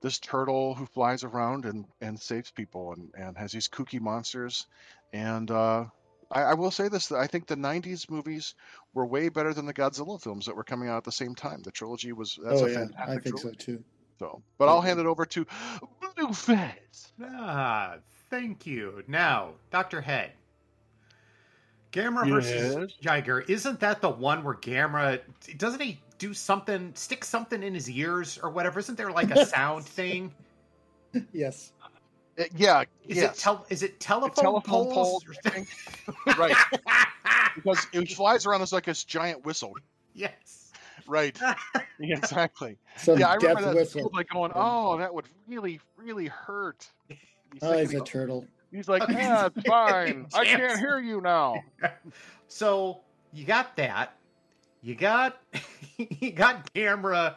this 0.00 0.18
turtle 0.18 0.74
who 0.74 0.86
flies 0.86 1.24
around 1.24 1.64
and 1.64 1.86
and 2.00 2.20
saves 2.20 2.50
people, 2.50 2.92
and 2.92 3.10
and 3.16 3.38
has 3.38 3.52
these 3.52 3.68
kooky 3.68 4.00
monsters, 4.00 4.66
and. 5.12 5.50
uh 5.50 5.86
I, 6.34 6.42
I 6.44 6.54
will 6.54 6.70
say 6.70 6.88
this: 6.88 7.12
I 7.12 7.26
think 7.26 7.46
the 7.46 7.56
'90s 7.56 8.10
movies 8.10 8.54
were 8.94 9.04
way 9.04 9.28
better 9.28 9.52
than 9.52 9.66
the 9.66 9.74
Godzilla 9.74 10.18
films 10.18 10.46
that 10.46 10.56
were 10.56 10.64
coming 10.64 10.88
out 10.88 10.96
at 10.96 11.04
the 11.04 11.12
same 11.12 11.34
time. 11.34 11.60
The 11.62 11.70
trilogy 11.70 12.12
was 12.12 12.38
that's 12.42 12.56
oh 12.56 12.64
a 12.64 12.68
yeah, 12.68 12.78
fantastic 12.78 13.06
I 13.06 13.18
think 13.18 13.36
trilogy. 13.36 13.58
so 13.58 13.72
too. 13.72 13.84
So, 14.18 14.42
but 14.56 14.68
I'll 14.68 14.80
hand 14.80 14.98
it 14.98 15.06
over 15.06 15.26
to 15.26 15.46
Blue 16.16 16.32
Fez. 16.32 17.12
Ah, 17.22 17.96
thank 18.30 18.66
you. 18.66 19.02
Now, 19.08 19.54
Dr. 19.70 20.00
Head. 20.00 20.32
Gamera 21.92 22.28
versus 22.28 22.94
Jiger, 23.02 23.48
isn't 23.48 23.78
that 23.80 24.00
the 24.00 24.08
one 24.10 24.42
where 24.42 24.54
Gamera 24.54 25.20
doesn't 25.58 25.80
he 25.80 26.00
do 26.18 26.32
something, 26.34 26.92
stick 26.94 27.24
something 27.24 27.62
in 27.62 27.74
his 27.74 27.88
ears 27.90 28.38
or 28.42 28.50
whatever? 28.50 28.80
Isn't 28.80 28.96
there 28.96 29.10
like 29.12 29.30
a 29.30 29.44
sound 29.46 29.84
thing? 29.84 30.32
Yes. 31.34 31.72
Uh, 32.38 32.44
yeah, 32.56 32.84
Is 33.06 33.18
yes. 33.18 33.36
it 33.36 33.38
tel- 33.40 33.66
is 33.68 33.82
it 33.82 34.00
telephone, 34.00 34.42
telephone 34.44 34.62
poles? 34.90 35.22
poles, 35.24 35.38
I 35.44 35.50
think. 35.50 35.68
right? 36.38 36.56
Because 37.54 37.86
it 37.92 38.10
flies 38.10 38.46
around 38.46 38.62
as 38.62 38.72
like 38.72 38.86
this 38.86 39.04
giant 39.04 39.44
whistle. 39.44 39.74
yes. 40.14 40.72
Right. 41.06 41.38
Yeah, 42.00 42.16
exactly. 42.16 42.78
Some 42.96 43.18
yeah, 43.18 43.28
I 43.28 43.34
remember 43.34 43.60
that 43.62 43.74
whistle. 43.74 44.10
like 44.14 44.28
going, 44.30 44.50
"Oh, 44.54 44.96
that 44.98 45.12
would 45.12 45.26
really, 45.46 45.78
really 45.96 46.26
hurt." 46.26 46.88
He's, 47.08 47.18
Oh, 47.60 47.72
he's 47.76 47.90
thinking- 47.90 48.00
a 48.00 48.04
turtle. 48.04 48.46
He's 48.72 48.88
like. 48.88 49.08
"Yeah, 49.08 49.48
it's 49.54 49.66
fine. 49.66 50.26
I 50.34 50.44
can't 50.44 50.78
hear 50.78 50.98
you 50.98 51.20
now." 51.20 51.62
So 52.48 53.00
you 53.32 53.46
got 53.46 53.76
that. 53.76 54.18
You 54.82 54.94
got 54.94 55.40
you 55.96 56.32
got 56.32 56.70
Gamera 56.74 57.36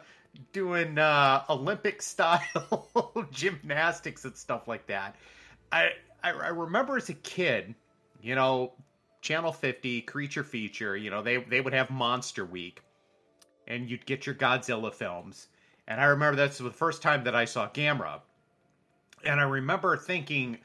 doing 0.52 0.98
uh, 0.98 1.42
Olympic 1.48 2.02
style 2.02 3.22
gymnastics 3.30 4.26
and 4.26 4.36
stuff 4.36 4.68
like 4.68 4.86
that. 4.88 5.16
I, 5.72 5.92
I 6.22 6.32
I 6.32 6.48
remember 6.48 6.98
as 6.98 7.08
a 7.08 7.14
kid, 7.14 7.74
you 8.20 8.34
know, 8.34 8.72
Channel 9.22 9.52
50, 9.52 10.02
Creature 10.02 10.44
Feature, 10.44 10.96
you 10.96 11.10
know, 11.10 11.22
they 11.22 11.38
they 11.38 11.60
would 11.62 11.72
have 11.72 11.88
Monster 11.88 12.44
Week, 12.44 12.82
and 13.66 13.88
you'd 13.88 14.04
get 14.04 14.26
your 14.26 14.34
Godzilla 14.34 14.92
films. 14.92 15.48
And 15.88 16.00
I 16.00 16.04
remember 16.04 16.36
that's 16.36 16.58
the 16.58 16.70
first 16.70 17.00
time 17.00 17.24
that 17.24 17.34
I 17.34 17.44
saw 17.44 17.68
Gamera. 17.68 18.20
And 19.24 19.40
I 19.40 19.44
remember 19.44 19.96
thinking, 19.96 20.58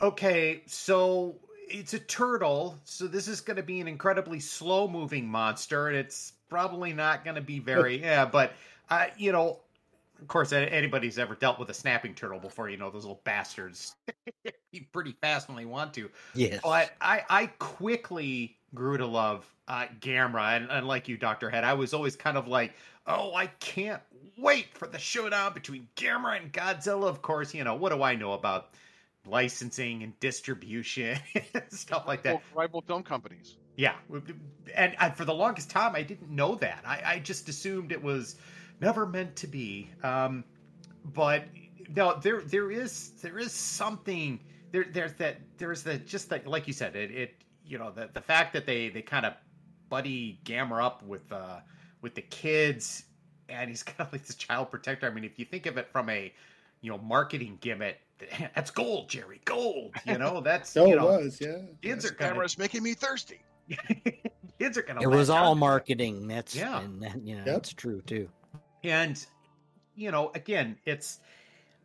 okay, 0.00 0.62
so 0.66 1.36
it's 1.68 1.94
a 1.94 1.98
turtle, 1.98 2.78
so 2.84 3.06
this 3.06 3.28
is 3.28 3.40
going 3.40 3.56
to 3.56 3.62
be 3.62 3.80
an 3.80 3.88
incredibly 3.88 4.40
slow 4.40 4.88
moving 4.88 5.26
monster, 5.26 5.88
and 5.88 5.96
it's 5.96 6.32
probably 6.48 6.92
not 6.92 7.24
going 7.24 7.36
to 7.36 7.42
be 7.42 7.58
very, 7.58 8.00
yeah, 8.00 8.24
but, 8.24 8.52
uh, 8.90 9.06
you 9.16 9.32
know, 9.32 9.60
of 10.20 10.26
course, 10.26 10.52
anybody's 10.52 11.18
ever 11.18 11.34
dealt 11.34 11.60
with 11.60 11.70
a 11.70 11.74
snapping 11.74 12.14
turtle 12.14 12.40
before, 12.40 12.68
you 12.68 12.76
know, 12.76 12.90
those 12.90 13.04
little 13.04 13.20
bastards 13.22 13.94
be 14.72 14.80
pretty 14.92 15.12
fast 15.20 15.48
when 15.48 15.56
they 15.56 15.64
want 15.64 15.94
to. 15.94 16.10
Yes. 16.34 16.60
But 16.62 16.92
I, 17.00 17.22
I 17.28 17.46
quickly 17.58 18.56
grew 18.74 18.98
to 18.98 19.06
love 19.06 19.46
uh, 19.68 19.86
Gamera, 20.00 20.56
and, 20.56 20.70
and 20.70 20.88
like 20.88 21.08
you, 21.08 21.16
Doctor 21.16 21.50
Head, 21.50 21.62
I 21.62 21.74
was 21.74 21.94
always 21.94 22.16
kind 22.16 22.36
of 22.36 22.48
like, 22.48 22.74
oh, 23.06 23.34
I 23.34 23.46
can't 23.60 24.02
wait 24.36 24.66
for 24.74 24.88
the 24.88 24.98
showdown 24.98 25.54
between 25.54 25.86
Gamera 25.96 26.40
and 26.40 26.52
Godzilla. 26.52 27.08
Of 27.08 27.22
course, 27.22 27.54
you 27.54 27.64
know 27.64 27.74
what 27.74 27.92
do 27.92 28.02
I 28.02 28.14
know 28.14 28.32
about 28.32 28.70
licensing 29.28 30.02
and 30.02 30.18
distribution 30.20 31.18
stuff 31.70 32.06
like 32.06 32.22
that? 32.22 32.42
rival 32.54 32.82
film 32.82 33.02
companies. 33.02 33.56
Yeah, 33.76 33.94
and, 34.74 34.96
and, 34.98 35.16
for 35.16 35.24
the 35.24 35.34
longest 35.34 35.70
time, 35.70 35.94
I 35.94 36.02
didn't 36.02 36.30
know 36.30 36.56
that. 36.56 36.82
I, 36.84 37.02
I 37.04 37.18
just 37.20 37.48
assumed 37.48 37.92
it 37.92 38.02
was 38.02 38.34
never 38.80 39.06
meant 39.06 39.36
to 39.36 39.46
be. 39.46 39.88
Um, 40.02 40.42
but 41.04 41.44
no, 41.94 42.18
there 42.20 42.40
there 42.40 42.70
is 42.70 43.10
there 43.22 43.38
is 43.38 43.52
something 43.52 44.40
there. 44.72 44.84
There's 44.90 45.14
that 45.14 45.36
there's 45.58 45.84
the 45.84 45.98
just 45.98 46.30
that 46.30 46.46
like 46.46 46.66
you 46.66 46.72
said 46.72 46.96
it 46.96 47.10
it 47.12 47.34
you 47.64 47.78
know 47.78 47.92
the 47.92 48.10
the 48.12 48.20
fact 48.20 48.52
that 48.54 48.66
they 48.66 48.88
they 48.88 49.02
kind 49.02 49.24
of 49.24 49.34
buddy 49.88 50.40
Gamera 50.44 50.84
up 50.84 51.02
with 51.04 51.30
uh 51.32 51.60
with 52.02 52.14
the 52.14 52.22
kids 52.22 53.04
and 53.48 53.70
he's 53.70 53.82
kind 53.84 54.00
of 54.00 54.12
like 54.12 54.26
this 54.26 54.36
child 54.36 54.70
protector. 54.70 55.06
I 55.06 55.10
mean, 55.10 55.24
if 55.24 55.38
you 55.38 55.44
think 55.44 55.66
of 55.66 55.76
it 55.76 55.88
from 55.90 56.08
a 56.08 56.32
you 56.80 56.90
know 56.90 56.98
marketing 56.98 57.58
gimmick, 57.60 57.98
that's 58.54 58.70
gold, 58.70 59.08
Jerry, 59.08 59.40
gold. 59.44 59.94
You 60.06 60.18
know 60.18 60.40
that's 60.44 60.70
so 60.70 60.86
you 60.86 60.96
know, 60.96 61.10
it 61.14 61.24
was, 61.24 61.40
yeah. 61.40 61.58
Kids 61.82 62.02
this 62.02 62.12
are 62.12 62.14
kind 62.14 62.36
of 62.40 62.58
making 62.58 62.82
me 62.82 62.94
thirsty. 62.94 63.40
kids 64.58 64.78
are 64.78 64.82
gonna. 64.82 65.02
It 65.02 65.08
was 65.08 65.30
all 65.30 65.54
marketing. 65.54 66.26
That's 66.28 66.54
yeah, 66.54 66.80
and 66.80 67.02
that, 67.02 67.20
you 67.22 67.34
know, 67.36 67.42
Yep. 67.44 67.54
that's 67.54 67.72
true 67.72 68.00
too. 68.02 68.28
and 68.84 69.24
you 69.94 70.10
know 70.10 70.30
again 70.34 70.76
it's 70.86 71.20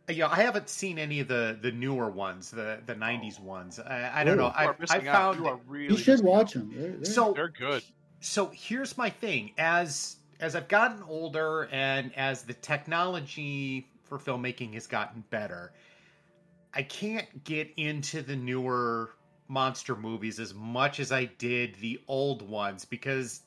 you 0.10 0.18
know, 0.18 0.28
I 0.28 0.36
haven't 0.36 0.68
seen 0.68 1.00
any 1.00 1.22
of 1.22 1.28
the 1.30 1.58
the 1.62 1.72
newer 1.72 2.10
ones, 2.10 2.52
the 2.52 2.80
the 2.86 2.94
'90s 2.96 3.40
ones. 3.40 3.80
I, 3.80 4.12
I 4.22 4.24
don't 4.26 4.38
know. 4.38 4.48
I, 4.48 4.66
are 4.66 4.78
I 4.90 5.00
found 5.00 5.40
You 5.40 5.48
are 5.48 5.60
You 5.78 5.96
should 5.98 6.22
watch 6.22 6.58
out. 6.58 6.70
them. 6.70 6.74
They're, 6.76 6.92
they're, 6.92 7.06
so 7.06 7.32
They're 7.34 7.48
good. 7.48 7.84
so 8.20 8.52
here's 8.54 8.98
my 8.98 9.10
thing 9.10 9.52
as 9.58 10.18
as 10.40 10.56
i've 10.58 10.68
gotten 10.68 11.02
older 11.04 11.70
and 11.72 12.12
as 12.18 12.44
the 12.44 12.54
technology 12.54 13.88
for 14.04 14.18
filmmaking 14.20 14.74
has 14.74 14.88
gotten 14.88 15.24
better 15.30 15.72
i 16.76 16.82
can't 16.84 17.44
get 17.44 17.70
into 17.78 18.22
the 18.22 18.36
newer 18.36 19.12
monster 19.48 19.96
movies 19.96 20.40
as 20.40 20.54
much 20.54 21.00
as 21.00 21.12
i 21.12 21.26
did 21.38 21.76
the 21.76 22.00
old 22.08 22.48
ones 22.48 22.86
because 22.86 23.42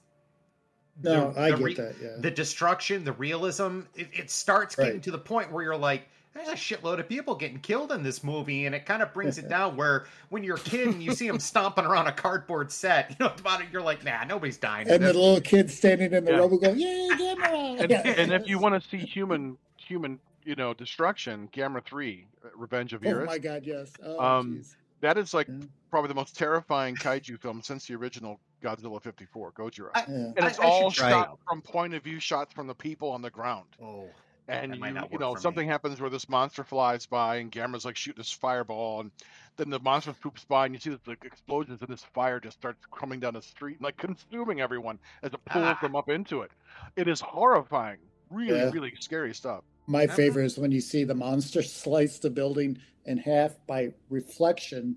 no, 1.02 1.30
the- 1.32 1.40
I 1.40 1.50
the 1.50 1.56
get 1.56 1.64
re- 1.64 1.74
that. 1.74 1.94
Yeah. 2.02 2.08
the 2.20 2.30
destruction 2.30 3.04
the 3.04 3.12
realism 3.12 3.80
it, 3.94 4.08
it 4.12 4.30
starts 4.30 4.74
getting 4.76 4.94
Right. 4.94 5.02
to 5.02 5.10
the 5.10 5.18
point 5.18 5.52
where 5.52 5.62
you're 5.64 5.76
like 5.76 6.08
there's 6.34 6.48
a 6.48 6.52
shitload 6.52 7.00
of 7.00 7.08
people 7.08 7.34
getting 7.34 7.58
killed 7.60 7.92
in 7.92 8.02
this 8.02 8.22
movie, 8.22 8.66
and 8.66 8.74
it 8.74 8.84
kind 8.84 9.00
of 9.02 9.10
brings 9.14 9.38
it 9.38 9.48
down. 9.48 9.74
Where 9.74 10.04
when 10.28 10.44
you're 10.44 10.56
a 10.58 10.60
kid 10.60 10.88
and 10.88 11.02
you 11.02 11.12
see 11.14 11.26
them 11.26 11.40
stomping 11.40 11.86
around 11.86 12.08
a 12.08 12.12
cardboard 12.12 12.70
set, 12.70 13.08
you 13.10 13.16
know, 13.20 13.32
about 13.38 13.62
it, 13.62 13.68
you're 13.72 13.80
like, 13.80 14.04
nah, 14.04 14.22
nobody's 14.24 14.58
dying. 14.58 14.86
and 14.86 15.02
the 15.02 15.14
little 15.14 15.40
kid 15.40 15.70
standing 15.70 16.12
in 16.12 16.26
the 16.26 16.32
Yeah. 16.32 16.36
rubble 16.36 16.58
going, 16.58 16.78
"Yay, 16.78 17.08
Gamera!" 17.12 17.80
And, 17.80 17.90
Yeah. 17.90 18.02
and 18.18 18.34
if 18.34 18.46
you 18.46 18.58
want 18.58 18.74
to 18.82 18.86
see 18.86 18.98
human 18.98 19.56
human 19.78 20.18
you 20.46 20.54
know 20.54 20.72
destruction, 20.72 21.48
Gamera 21.52 21.84
Three, 21.84 22.26
uh, 22.44 22.48
Revenge 22.56 22.92
of 22.94 23.04
oh 23.04 23.24
my 23.24 23.38
god, 23.38 23.64
yes. 23.66 23.92
Oh, 24.02 24.18
Um, 24.18 24.58
jeez. 24.58 24.76
that 25.00 25.18
is 25.18 25.34
like 25.34 25.48
Yeah. 25.48 25.66
probably 25.90 26.08
the 26.08 26.14
most 26.14 26.36
terrifying 26.36 26.94
kaiju 26.96 27.38
film 27.40 27.60
since 27.62 27.86
the 27.86 27.94
original 27.96 28.40
Godzilla 28.62 29.02
'54, 29.02 29.52
Gojira. 29.52 29.90
I- 29.94 30.00
yeah. 30.08 30.14
and 30.14 30.38
it's 30.38 30.58
I- 30.58 30.64
I 30.64 30.66
all 30.66 30.90
should 30.90 31.08
shot 31.10 31.32
it. 31.34 31.38
from 31.48 31.60
point 31.62 31.94
of 31.94 32.02
view 32.02 32.20
shots 32.20 32.54
from 32.54 32.66
the 32.68 32.74
people 32.74 33.10
on 33.10 33.20
the 33.22 33.30
ground. 33.30 33.66
Oh, 33.82 34.08
And 34.48 34.76
you, 34.76 34.84
you 34.86 34.92
know, 35.18 35.32
for 35.32 35.34
me. 35.34 35.40
something 35.40 35.68
happens 35.68 36.00
where 36.00 36.08
this 36.08 36.28
monster 36.28 36.62
flies 36.62 37.04
by, 37.04 37.36
and 37.36 37.50
Gamera's 37.50 37.84
like 37.84 37.96
shooting 37.96 38.20
this 38.20 38.30
fireball, 38.30 39.00
and 39.00 39.10
then 39.56 39.70
the 39.70 39.80
monster 39.80 40.12
poops 40.12 40.44
by, 40.44 40.66
and 40.66 40.74
you 40.74 40.78
see 40.80 40.90
that 40.90 41.04
the 41.04 41.16
explosions, 41.24 41.80
and 41.82 41.88
this 41.90 42.04
fire 42.04 42.38
just 42.38 42.56
starts 42.56 42.78
coming 42.96 43.18
down 43.18 43.34
the 43.34 43.42
street, 43.42 43.76
and 43.78 43.82
like 43.82 43.96
consuming 43.96 44.60
everyone 44.60 45.00
as 45.24 45.32
it 45.34 45.44
pulls 45.46 45.64
Ah. 45.64 45.78
them 45.82 45.96
up 45.96 46.08
into 46.08 46.42
it. 46.42 46.52
It 46.94 47.08
is 47.08 47.20
horrifying, 47.20 47.98
really, 48.30 48.56
Yeah. 48.60 48.70
really 48.70 48.94
scary 49.00 49.34
stuff. 49.34 49.64
My 49.86 50.02
Remember? 50.02 50.14
favorite 50.22 50.44
is 50.46 50.58
when 50.58 50.72
you 50.72 50.80
see 50.80 51.04
the 51.04 51.14
monster 51.14 51.62
slice 51.62 52.18
the 52.18 52.30
building 52.30 52.78
in 53.04 53.18
half 53.18 53.54
by 53.66 53.92
reflection 54.10 54.96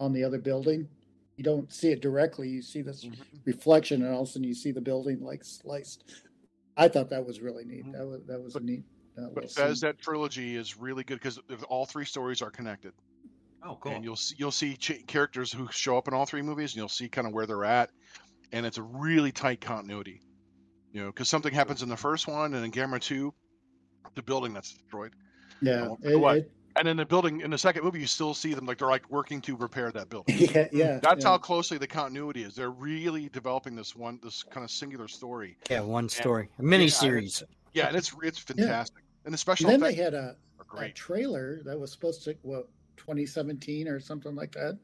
on 0.00 0.12
the 0.12 0.22
other 0.24 0.38
building. 0.38 0.88
You 1.36 1.44
don't 1.44 1.72
see 1.72 1.88
it 1.90 2.00
directly; 2.02 2.48
you 2.48 2.62
see 2.62 2.82
this 2.82 3.06
reflection, 3.44 4.02
and 4.02 4.14
all 4.14 4.22
of 4.22 4.28
a 4.28 4.32
sudden 4.32 4.44
you 4.46 4.54
see 4.54 4.70
the 4.70 4.80
building 4.80 5.20
like 5.22 5.42
sliced. 5.44 6.04
I 6.76 6.88
thought 6.88 7.10
that 7.10 7.26
was 7.26 7.40
really 7.40 7.64
neat. 7.64 7.84
Mhm. 7.86 7.92
That 7.92 8.06
was 8.06 8.20
that 8.26 8.42
was 8.42 8.52
But- 8.54 8.64
neat. 8.64 8.84
Uh, 9.18 9.22
But 9.34 9.44
little 9.44 9.50
Fez, 9.50 9.80
that 9.80 9.98
trilogy 9.98 10.56
is 10.56 10.78
really 10.78 11.04
good 11.04 11.16
because 11.18 11.38
all 11.68 11.84
three 11.84 12.06
stories 12.06 12.40
are 12.40 12.50
connected. 12.50 12.92
oh, 13.62 13.76
cool. 13.76 13.92
and 13.92 14.02
you'll 14.04 14.16
see 14.16 14.34
you'll 14.38 14.50
see 14.50 14.76
ch- 14.76 15.06
characters 15.06 15.52
who 15.52 15.68
show 15.70 15.98
up 15.98 16.08
in 16.08 16.14
all 16.14 16.24
three 16.26 16.42
movies, 16.42 16.72
and 16.72 16.76
you'll 16.78 16.88
see 16.88 17.08
kind 17.08 17.26
of 17.26 17.32
where 17.34 17.46
they're 17.46 17.64
at, 17.64 17.90
and 18.52 18.64
it's 18.66 18.78
a 18.78 18.82
really 18.82 19.30
tight 19.32 19.60
continuity. 19.60 20.20
You 20.92 21.02
know, 21.02 21.06
because 21.08 21.28
something 21.28 21.52
happens 21.52 21.82
in 21.82 21.88
the 21.88 21.96
first 21.96 22.26
one, 22.26 22.54
and 22.54 22.64
in 22.64 22.70
Gamera 22.72 23.00
Two, 23.00 23.34
the 24.14 24.22
building 24.22 24.52
that's 24.52 24.72
destroyed, 24.72 25.12
yeah, 25.60 25.94
it- 26.02 26.16
what? 26.18 26.36
it- 26.38 26.50
and 26.76 26.88
in 26.88 26.96
the 26.96 27.04
building 27.04 27.42
in 27.42 27.50
the 27.50 27.58
second 27.58 27.84
movie, 27.84 28.00
you 28.00 28.06
still 28.06 28.32
see 28.32 28.54
them 28.54 28.64
like 28.64 28.78
they're 28.78 28.88
like 28.88 29.10
working 29.10 29.42
to 29.42 29.54
repair 29.56 29.92
that 29.92 30.08
building. 30.08 30.34
yeah, 30.54 30.68
yeah. 30.72 30.98
That's 31.02 31.22
yeah. 31.22 31.30
how 31.32 31.36
closely 31.38 31.76
the 31.76 31.86
continuity 31.86 32.44
is. 32.44 32.54
They're 32.54 32.70
really 32.70 33.28
developing 33.28 33.76
this 33.76 33.94
one, 33.94 34.18
this 34.22 34.42
kind 34.42 34.64
of 34.64 34.70
singular 34.70 35.06
story. 35.06 35.58
Yeah, 35.70 35.82
one 35.82 36.08
story, 36.08 36.48
a 36.58 36.62
mini 36.62 36.84
Yeah, 36.84 36.90
series. 36.90 37.42
Yeah, 37.74 37.88
and 37.88 37.96
it's 37.96 38.14
it's 38.22 38.38
fantastic, 38.38 39.02
and 39.26 39.34
the 39.34 39.38
special 39.38 39.68
And 39.68 39.82
then 39.82 39.90
they 39.90 39.94
had 39.94 40.14
a, 40.14 40.34
are 40.74 40.84
a 40.84 40.90
trailer 40.92 41.60
that 41.64 41.78
was 41.78 41.92
supposed 41.92 42.24
to 42.24 42.34
what 42.40 42.68
2017 42.96 43.86
or 43.86 44.00
something 44.00 44.34
like 44.34 44.52
that. 44.52 44.78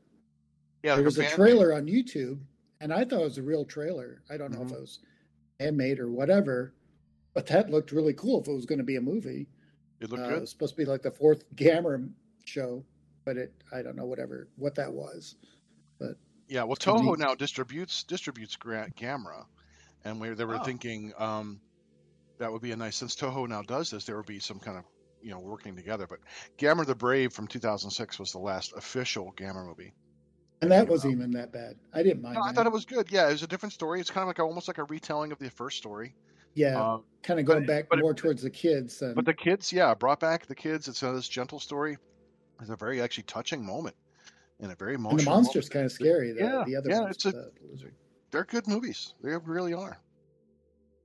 Yeah, 0.83 0.91
there 0.95 0.97
like 0.97 1.05
was 1.07 1.19
a 1.19 1.23
fan- 1.25 1.37
trailer 1.37 1.73
on 1.73 1.87
YouTube, 1.87 2.39
and 2.83 2.93
I 2.93 3.05
thought 3.07 3.21
it 3.23 3.25
was 3.25 3.39
a 3.39 3.43
real 3.43 3.65
trailer. 3.65 4.21
I 4.29 4.37
don't 4.37 4.53
know 4.53 4.61
if 4.61 4.69
Mhm. 4.69 4.73
it 4.75 4.81
was 4.81 4.99
handmade 5.59 6.01
or 6.01 6.11
whatever, 6.11 6.75
but 7.35 7.47
that 7.47 7.71
looked 7.71 7.93
really 7.93 8.15
cool. 8.15 8.41
If 8.41 8.49
it 8.49 8.53
was 8.53 8.67
going 8.67 8.79
to 8.79 8.85
be 8.85 8.97
a 8.97 9.01
movie, 9.01 9.47
It 10.01 10.11
looked 10.11 10.23
uh, 10.23 10.27
it 10.27 10.31
good. 10.31 10.41
was 10.43 10.51
supposed 10.51 10.75
to 10.75 10.79
be 10.79 10.85
like 10.85 11.03
the 11.03 11.11
fourth 11.11 11.45
Gamera 11.55 12.09
show, 12.45 12.85
but 13.25 13.37
it 13.37 13.53
I 13.73 13.83
don't 13.83 13.97
know 13.97 14.07
whatever 14.07 14.49
what 14.57 14.75
that 14.77 14.93
was. 14.93 15.37
But 15.99 16.17
Yeah, 16.49 16.65
well, 16.65 16.77
Toho 16.77 17.17
now 17.19 17.35
distributes 17.35 18.05
distributes 18.05 18.57
Gra- 18.57 18.91
Gamera, 18.97 19.45
and 20.05 20.21
we 20.21 20.31
they 20.31 20.45
were 20.45 20.57
Oh. 20.61 20.65
thinking 20.65 21.13
um, 21.19 21.61
that 22.39 22.53
would 22.53 22.63
be 22.63 22.73
a 22.73 22.77
nice 22.77 22.97
since 22.97 23.17
Toho 23.17 23.49
now 23.49 23.63
does 23.63 23.91
this, 23.91 24.05
there 24.05 24.17
would 24.17 24.27
be 24.27 24.39
some 24.41 24.59
kind 24.61 24.79
of 24.79 24.85
you 25.23 25.31
know 25.31 25.41
working 25.41 25.75
together. 25.77 26.07
But 26.09 26.21
Gamera 26.59 26.87
the 26.87 26.95
Brave 26.95 27.33
from 27.33 27.47
2006 27.49 28.19
was 28.19 28.33
the 28.33 28.39
last 28.39 28.73
official 28.77 29.33
Gamera 29.37 29.67
movie. 29.67 29.93
And 30.61 30.73
that 30.73 30.89
wasn't 30.89 31.13
even 31.13 31.31
that 31.33 31.53
bad. 31.53 31.77
I 31.93 32.03
didn't 32.03 32.21
mind. 32.21 32.35
No, 32.35 32.43
I 32.43 32.53
thought 32.53 32.67
it 32.67 32.73
was 32.73 32.85
good. 32.85 33.13
Yeah, 33.13 33.29
it 33.29 33.33
was 33.33 33.45
a 33.45 33.47
different 33.47 33.73
story. 33.75 34.01
It's 34.01 34.11
kind 34.11 34.23
of 34.23 34.27
like 34.29 34.41
a, 34.41 34.43
almost 34.43 34.67
like 34.67 34.79
a 34.79 34.85
retelling 34.85 35.31
of 35.31 35.39
the 35.39 35.51
first 35.51 35.77
story. 35.79 36.17
Yeah, 36.59 36.95
Um, 36.95 37.05
kind 37.23 37.39
of 37.41 37.47
going 37.47 37.61
but- 37.61 37.67
back 37.69 37.89
but 37.89 37.99
it- 37.99 38.03
more 38.03 38.15
towards 38.15 38.43
the 38.43 38.51
kids. 38.51 38.99
Than, 38.99 39.15
but 39.15 39.25
the 39.25 39.35
kids, 39.35 39.73
yeah, 39.73 39.95
brought 39.95 40.21
back 40.21 40.47
the 40.47 40.55
kids. 40.55 40.89
It's 40.89 41.03
uh, 41.03 41.13
this 41.13 41.29
gentle 41.29 41.61
story. 41.61 41.97
It's 42.61 42.71
a 42.71 42.77
very 42.77 43.01
actually 43.01 43.25
touching 43.25 43.65
moment 43.65 43.95
and 44.61 44.73
a 44.73 44.75
very 44.75 44.95
emotional. 44.95 45.19
and 45.19 45.21
the 45.21 45.25
moment. 45.31 45.45
monster's 45.45 45.69
kind 45.69 45.87
of 45.87 45.93
scary. 45.93 46.33
The, 46.33 46.41
Yeah, 46.41 46.65
the 46.67 46.77
other 46.77 46.91
yeah, 46.91 47.01
ones, 47.01 47.15
it's 47.17 47.25
a- 47.27 47.33
the 47.33 47.53
lizard 47.71 47.95
They're 48.33 48.45
good 48.45 48.67
movies. 48.67 49.15
They 49.23 49.37
really 49.37 49.73
are. 49.75 49.99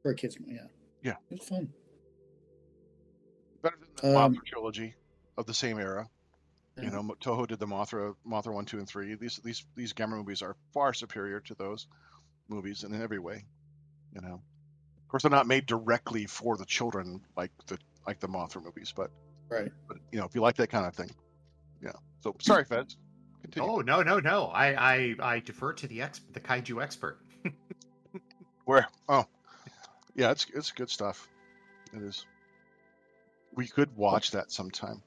for 0.02 0.12
a 0.12 0.16
kids. 0.16 0.38
Yeah, 0.46 0.68
Yeah. 1.04 1.16
it's 1.30 1.48
fun. 1.48 1.72
Better 3.62 3.78
than 3.80 4.12
the 4.12 4.18
Um, 4.20 4.36
Mothra 4.36 4.46
trilogy 4.46 4.96
of 5.38 5.46
the 5.46 5.54
same 5.54 5.80
era. 5.80 6.10
Yeah. 6.78 6.86
You 6.86 6.90
know, 6.92 7.04
Toho 7.22 7.48
did 7.48 7.60
the 7.60 7.68
Mothra, 7.68 8.16
Mothra 8.28 8.54
one, 8.54 8.66
two, 8.66 8.80
and 8.80 8.88
three. 8.90 9.14
These 9.16 9.38
these 9.44 9.66
these 9.76 9.94
Gamera 9.94 10.18
movies 10.18 10.42
are 10.42 10.58
far 10.74 10.92
superior 10.94 11.40
to 11.42 11.54
those 11.56 11.88
movies 12.50 12.84
in 12.84 13.00
every 13.00 13.20
way. 13.20 13.46
You 14.14 14.22
know, 14.22 14.42
course, 15.14 15.22
they're 15.22 15.32
not 15.32 15.46
made 15.46 15.68
directly 15.68 16.26
for 16.26 16.58
the 16.58 16.66
children 16.66 17.22
like 17.38 17.52
the 17.68 17.78
like 18.08 18.20
the 18.20 18.28
Mothra 18.28 18.64
movies, 18.64 18.92
but 18.96 19.12
Right. 19.48 19.72
but 19.88 19.98
you 20.12 20.20
know, 20.20 20.26
if 20.26 20.34
you 20.34 20.42
like 20.42 20.56
that 20.56 20.70
kind 20.72 20.88
of 20.88 20.96
thing, 20.96 21.12
yeah. 21.84 21.92
So 22.22 22.36
sorry, 22.40 22.66
Feds. 22.66 22.98
Continue. 23.44 23.70
Oh 23.70 23.82
no 23.82 24.02
no 24.02 24.20
no! 24.20 24.46
I 24.46 24.94
I, 24.94 25.16
I 25.20 25.40
defer 25.40 25.74
to 25.74 25.88
the 25.88 26.02
ex 26.02 26.22
the 26.32 26.40
kaiju 26.40 26.82
expert. 26.82 27.20
Where? 28.66 28.88
Oh, 29.08 29.26
yeah, 30.16 30.32
it's 30.32 30.48
it's 30.56 30.72
good 30.72 30.90
stuff. 30.90 31.28
It 31.94 32.02
is. 32.02 32.26
We 33.54 33.68
could 33.68 33.96
watch 33.96 34.32
that 34.32 34.52
sometime. 34.52 35.04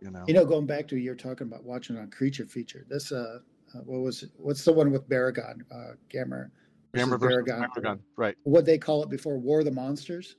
You 0.00 0.10
know. 0.10 0.24
You 0.26 0.32
know, 0.32 0.46
going 0.46 0.64
back 0.64 0.88
to 0.88 0.96
you're 0.96 1.14
talking 1.14 1.48
about 1.48 1.64
watching 1.64 1.98
on 1.98 2.10
Creature 2.10 2.46
Feature. 2.46 2.86
This 2.88 3.12
uh, 3.12 3.40
uh 3.74 3.78
what 3.80 4.00
was 4.00 4.22
it? 4.22 4.30
What's 4.38 4.64
the 4.64 4.72
one 4.72 4.90
with 4.90 5.06
Baragon? 5.06 5.60
Uh, 5.70 5.96
Gamera. 6.08 6.50
Gamera 6.94 7.18
versus 7.18 7.44
Baragon. 7.44 8.00
Right. 8.16 8.36
What 8.44 8.64
they 8.64 8.78
call 8.78 9.02
it 9.02 9.10
before 9.10 9.38
War 9.38 9.60
of 9.60 9.64
the 9.64 9.70
Monsters. 9.70 10.36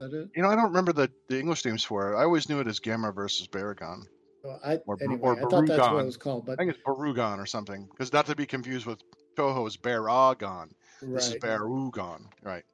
That 0.00 0.12
it? 0.12 0.30
You 0.34 0.42
know, 0.42 0.48
I 0.48 0.56
don't 0.56 0.64
remember 0.66 0.92
the, 0.92 1.10
the 1.28 1.38
English 1.38 1.64
names 1.64 1.84
for 1.84 2.12
it. 2.12 2.16
I 2.16 2.24
always 2.24 2.48
knew 2.48 2.60
it 2.60 2.66
as 2.66 2.80
Gamera 2.80 3.14
versus 3.14 3.46
Baragon. 3.46 4.02
Well, 4.42 4.60
I, 4.64 4.78
or, 4.86 4.98
anyway, 5.00 5.20
or 5.22 5.36
I 5.36 5.40
thought 5.48 5.66
that's 5.66 5.80
what 5.80 6.02
it 6.02 6.06
was 6.06 6.16
called, 6.16 6.46
but 6.46 6.52
I 6.52 6.56
think 6.56 6.70
it's 6.74 6.82
Barugon 6.84 7.38
or 7.38 7.46
something. 7.46 7.86
Because 7.90 8.12
not 8.12 8.26
to 8.26 8.34
be 8.34 8.46
confused 8.46 8.86
with 8.86 9.00
Toho's 9.36 9.76
Baragon. 9.76 10.70
Right. 11.00 11.14
This 11.14 11.28
is 11.28 11.34
Barugon, 11.36 12.26
right? 12.42 12.64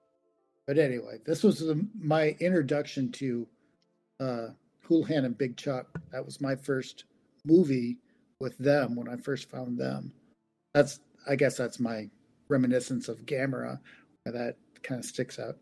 But 0.67 0.79
anyway, 0.79 1.19
this 1.27 1.43
was 1.43 1.61
the, 1.61 1.87
my 1.99 2.37
introduction 2.41 3.13
to 3.13 3.47
uh, 4.21 4.47
Hoolihan 4.89 5.25
and 5.25 5.37
Big 5.37 5.57
Chuck. 5.57 5.87
That 6.13 6.25
was 6.25 6.41
my 6.41 6.57
first 6.57 7.05
movie 7.45 7.99
with 8.41 8.57
them 8.59 8.97
when 8.97 9.09
I 9.09 9.17
first 9.17 9.51
found 9.51 9.79
them. 9.79 10.13
That's 10.75 11.01
I 11.29 11.37
guess 11.37 11.57
that's 11.57 11.81
my 11.81 12.09
reminiscence 12.49 13.09
of 13.09 13.25
Gamera, 13.27 13.79
where 14.23 14.33
that 14.33 14.57
kind 14.83 14.99
of 14.99 15.05
sticks 15.05 15.39
out. 15.39 15.57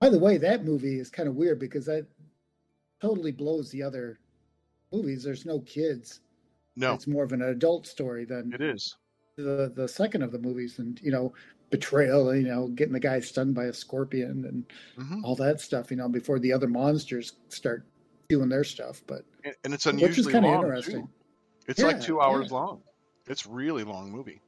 By 0.00 0.08
the 0.08 0.18
way, 0.18 0.38
that 0.38 0.64
movie 0.64 0.98
is 0.98 1.10
kind 1.10 1.28
of 1.28 1.36
weird 1.36 1.58
because 1.58 1.86
that 1.86 2.06
totally 3.00 3.32
blows 3.32 3.70
the 3.70 3.82
other 3.82 4.18
movies. 4.92 5.22
There's 5.22 5.46
no 5.46 5.60
kids. 5.60 6.20
No, 6.76 6.94
it's 6.94 7.06
more 7.06 7.24
of 7.24 7.32
an 7.32 7.42
adult 7.42 7.86
story 7.86 8.24
than 8.24 8.52
it 8.52 8.60
is 8.60 8.96
the 9.36 9.72
the 9.74 9.88
second 9.88 10.22
of 10.22 10.32
the 10.32 10.38
movies, 10.38 10.78
and 10.78 11.00
you 11.02 11.10
know, 11.10 11.32
betrayal. 11.70 12.34
You 12.34 12.46
know, 12.46 12.68
getting 12.68 12.92
the 12.92 13.00
guy 13.00 13.20
stung 13.20 13.52
by 13.52 13.64
a 13.64 13.72
scorpion 13.72 14.44
and 14.46 14.64
mm-hmm. 14.98 15.24
all 15.24 15.36
that 15.36 15.60
stuff. 15.60 15.90
You 15.90 15.96
know, 15.96 16.08
before 16.08 16.38
the 16.38 16.52
other 16.52 16.68
monsters 16.68 17.34
start 17.48 17.84
doing 18.28 18.48
their 18.48 18.64
stuff. 18.64 19.02
But 19.06 19.24
and, 19.44 19.54
and 19.64 19.74
it's 19.74 19.86
unusually 19.86 20.08
which 20.10 20.18
is 20.18 20.26
kind 20.28 20.46
of 20.46 20.54
interesting. 20.54 21.02
Too. 21.02 21.10
It's 21.68 21.80
yeah, 21.80 21.86
like 21.86 22.00
two 22.00 22.20
hours 22.20 22.48
yeah. 22.50 22.56
long. 22.56 22.82
It's 23.26 23.46
really 23.46 23.84
long 23.84 24.10
movie. 24.10 24.40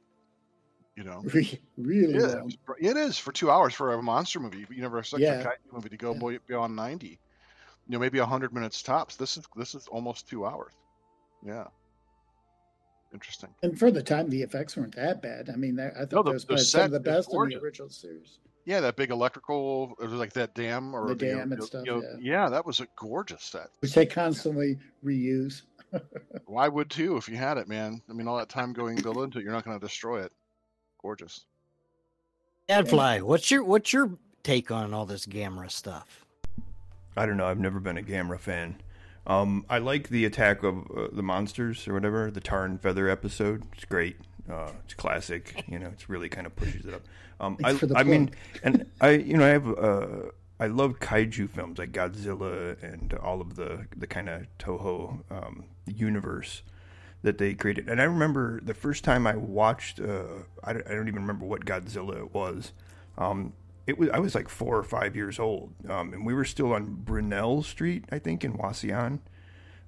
You 0.95 1.03
know, 1.03 1.23
really 1.77 2.13
yeah, 2.13 2.27
long. 2.27 2.53
It 2.79 2.97
is 2.97 3.17
for 3.17 3.31
two 3.31 3.49
hours 3.49 3.73
for 3.73 3.93
a 3.93 4.03
monster 4.03 4.39
movie. 4.39 4.65
You 4.69 4.81
never 4.81 4.99
expect 4.99 5.23
yeah. 5.23 5.41
a 5.41 5.73
movie 5.73 5.89
to 5.89 5.97
go 5.97 6.13
yeah. 6.13 6.37
beyond 6.45 6.75
ninety. 6.75 7.19
You 7.87 7.93
know, 7.93 7.99
maybe 7.99 8.19
hundred 8.19 8.53
minutes 8.53 8.83
tops. 8.83 9.15
This 9.15 9.37
is 9.37 9.45
this 9.55 9.73
is 9.73 9.87
almost 9.87 10.29
two 10.29 10.45
hours. 10.45 10.71
Yeah. 11.45 11.65
Interesting. 13.13 13.49
And 13.61 13.77
for 13.77 13.91
the 13.91 14.01
time, 14.01 14.29
the 14.29 14.41
effects 14.41 14.75
weren't 14.75 14.95
that 14.95 15.21
bad. 15.21 15.49
I 15.49 15.55
mean, 15.55 15.79
I 15.79 16.05
thought 16.05 16.25
no, 16.25 16.33
the, 16.33 16.45
was 16.49 16.69
some 16.69 16.85
of 16.85 16.91
the 16.91 16.99
best 16.99 17.31
in 17.31 17.49
the 17.49 17.57
original 17.57 17.89
series. 17.89 18.39
Yeah, 18.65 18.79
that 18.79 18.95
big 18.95 19.11
electrical, 19.11 19.95
it 19.99 20.05
was 20.05 20.13
like 20.13 20.33
that 20.33 20.55
dam 20.55 20.95
or 20.95 21.07
the 21.07 21.15
dam 21.15 21.29
you 21.29 21.35
know, 21.35 21.41
and 21.41 21.63
stuff. 21.63 21.85
You 21.85 21.91
know, 21.91 22.01
yeah. 22.01 22.41
yeah, 22.43 22.49
that 22.49 22.65
was 22.65 22.79
a 22.79 22.87
gorgeous 22.95 23.43
set. 23.43 23.67
Which 23.81 23.93
they 23.93 24.05
constantly 24.05 24.79
reuse. 25.05 25.63
well, 26.47 26.63
I 26.63 26.69
would 26.69 26.89
too 26.89 27.17
if 27.17 27.27
you 27.27 27.35
had 27.35 27.57
it, 27.57 27.67
man. 27.67 28.01
I 28.09 28.13
mean, 28.13 28.27
all 28.27 28.37
that 28.37 28.49
time 28.49 28.73
going 28.73 28.97
into 28.97 29.11
it, 29.11 29.35
you're 29.35 29.51
not 29.51 29.65
going 29.65 29.79
to 29.79 29.85
destroy 29.85 30.23
it. 30.23 30.31
Gorgeous. 31.03 31.45
Gadfly, 32.69 33.19
what's 33.19 33.51
your 33.51 33.63
what's 33.63 33.91
your 33.91 34.17
take 34.41 34.71
on 34.71 34.93
all 34.93 35.05
this 35.05 35.25
Gamera 35.25 35.69
stuff? 35.69 36.25
I 37.17 37.25
don't 37.25 37.35
know. 37.35 37.45
I've 37.45 37.59
never 37.59 37.81
been 37.81 37.97
a 37.97 38.01
Gamera 38.01 38.39
fan. 38.39 38.81
Um, 39.27 39.65
I 39.69 39.79
like 39.79 40.07
the 40.07 40.23
attack 40.23 40.63
of 40.63 40.89
uh, 40.91 41.07
the 41.11 41.21
monsters 41.21 41.87
or 41.87 41.93
whatever, 41.93 42.31
the 42.31 42.39
Tarr 42.39 42.65
and 42.65 42.81
Fether 42.81 43.09
episode. 43.09 43.63
It's 43.73 43.85
great. 43.85 44.15
Uh, 44.49 44.71
it's 44.85 44.93
classic. 44.93 45.65
You 45.73 45.79
know, 45.79 45.87
it's 45.87 46.09
really 46.09 46.29
kind 46.29 46.47
of 46.47 46.55
pushes 46.55 46.85
it 46.85 46.93
up. 46.93 47.01
Um, 47.39 47.57
I, 47.63 47.79
I 47.95 48.03
mean, 48.03 48.31
and 48.63 48.85
I, 49.01 49.11
you 49.11 49.37
know, 49.37 49.45
I 49.45 49.49
have, 49.49 49.67
uh, 49.67 50.07
I 50.59 50.67
love 50.67 50.99
kaiju 50.99 51.49
films 51.49 51.79
like 51.79 51.91
Godzilla 51.91 52.81
and 52.81 53.13
all 53.15 53.41
of 53.41 53.55
the 53.55 53.87
the 53.97 54.07
kind 54.07 54.29
of 54.29 54.45
Toho 54.59 55.19
um, 55.31 55.65
universe 55.85 56.61
that 57.23 57.37
they 57.37 57.53
created. 57.53 57.89
And 57.89 57.99
I 57.99 58.03
remember 58.03 58.59
the 58.61 58.73
first 58.73 59.03
time 59.03 59.25
I 59.25 59.35
watched, 59.35 59.99
uh, 59.99 60.43
I, 60.63 60.71
I, 60.71 60.73
don't 60.73 61.07
even 61.07 61.21
remember 61.21 61.45
what 61.45 61.65
Godzilla 61.65 62.17
it 62.17 62.33
was. 62.33 62.73
Um, 63.17 63.53
it 63.87 63.97
was 63.97 64.09
I 64.09 64.19
was 64.19 64.35
like 64.35 64.47
four 64.47 64.77
or 64.77 64.83
five 64.83 65.15
years 65.15 65.39
old, 65.39 65.73
um, 65.89 66.13
and 66.13 66.25
we 66.25 66.33
were 66.33 66.45
still 66.45 66.73
on 66.73 66.85
Brunel 67.03 67.63
Street, 67.63 68.05
I 68.11 68.19
think, 68.19 68.43
in 68.43 68.53
Wauseon. 68.53 69.19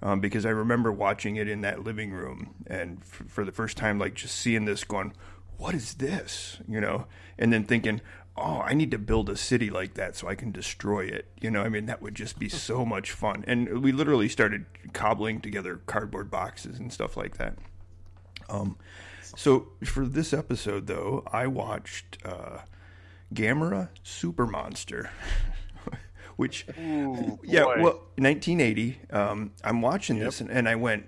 Um, 0.01 0.19
because 0.19 0.45
I 0.45 0.49
remember 0.49 0.91
watching 0.91 1.37
it 1.37 1.47
in 1.47 1.61
that 1.61 1.83
living 1.83 2.11
room, 2.11 2.53
and 2.67 2.99
f- 3.01 3.23
for 3.27 3.45
the 3.45 3.53
first 3.53 3.77
time, 3.77 3.97
like 3.97 4.13
just 4.13 4.35
seeing 4.35 4.65
this, 4.65 4.83
going, 4.83 5.13
"What 5.57 5.73
is 5.73 5.95
this?" 5.95 6.59
You 6.67 6.81
know, 6.81 7.07
and 7.39 7.53
then 7.53 7.63
thinking, 7.63 8.01
"Oh, 8.37 8.61
I 8.61 8.73
need 8.73 8.91
to 8.91 8.97
build 8.97 9.29
a 9.29 9.35
city 9.35 9.69
like 9.69 9.93
that 9.95 10.15
so 10.15 10.27
I 10.27 10.35
can 10.35 10.51
destroy 10.51 11.05
it." 11.05 11.27
You 11.41 11.51
know, 11.51 11.61
I 11.61 11.69
mean, 11.69 11.85
that 11.87 12.01
would 12.01 12.15
just 12.15 12.39
be 12.39 12.49
so 12.69 12.85
much 12.85 13.11
fun. 13.11 13.43
And 13.47 13.83
we 13.83 13.91
literally 13.91 14.29
started 14.29 14.65
cobbling 14.93 15.41
together 15.41 15.81
cardboard 15.85 16.29
boxes 16.31 16.79
and 16.79 16.91
stuff 16.91 17.17
like 17.17 17.37
that. 17.37 17.57
Um, 18.49 18.77
so 19.21 19.67
for 19.83 20.05
this 20.05 20.33
episode, 20.33 20.87
though, 20.87 21.23
I 21.31 21.47
watched. 21.47 22.17
Uh, 22.23 22.59
Gamera 23.33 23.89
Super 24.03 24.45
Monster. 24.45 25.09
Which, 26.35 26.65
Ooh, 26.77 27.39
yeah, 27.43 27.63
well, 27.63 28.01
1980. 28.17 28.99
Um, 29.09 29.51
I'm 29.63 29.81
watching 29.81 30.19
this 30.19 30.41
and, 30.41 30.49
and 30.51 30.67
I 30.67 30.75
went, 30.75 31.05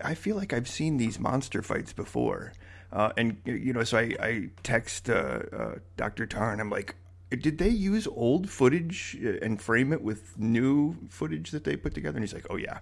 I 0.00 0.14
feel 0.14 0.36
like 0.36 0.52
I've 0.52 0.68
seen 0.68 0.98
these 0.98 1.18
monster 1.18 1.62
fights 1.62 1.92
before. 1.92 2.52
Uh, 2.92 3.12
and 3.16 3.36
you 3.44 3.72
know, 3.72 3.84
so 3.84 3.98
I, 3.98 4.14
I 4.20 4.48
text 4.62 5.10
uh, 5.10 5.40
uh, 5.52 5.74
Dr. 5.96 6.26
Tarn. 6.26 6.52
and 6.52 6.60
I'm 6.60 6.70
like, 6.70 6.94
did 7.30 7.58
they 7.58 7.68
use 7.68 8.06
old 8.06 8.48
footage 8.48 9.16
uh, 9.22 9.32
and 9.42 9.60
frame 9.60 9.92
it 9.92 10.02
with 10.02 10.38
new 10.38 10.96
footage 11.08 11.50
that 11.50 11.64
they 11.64 11.76
put 11.76 11.94
together? 11.94 12.16
And 12.16 12.24
he's 12.24 12.34
like, 12.34 12.46
oh 12.48 12.56
yeah. 12.56 12.78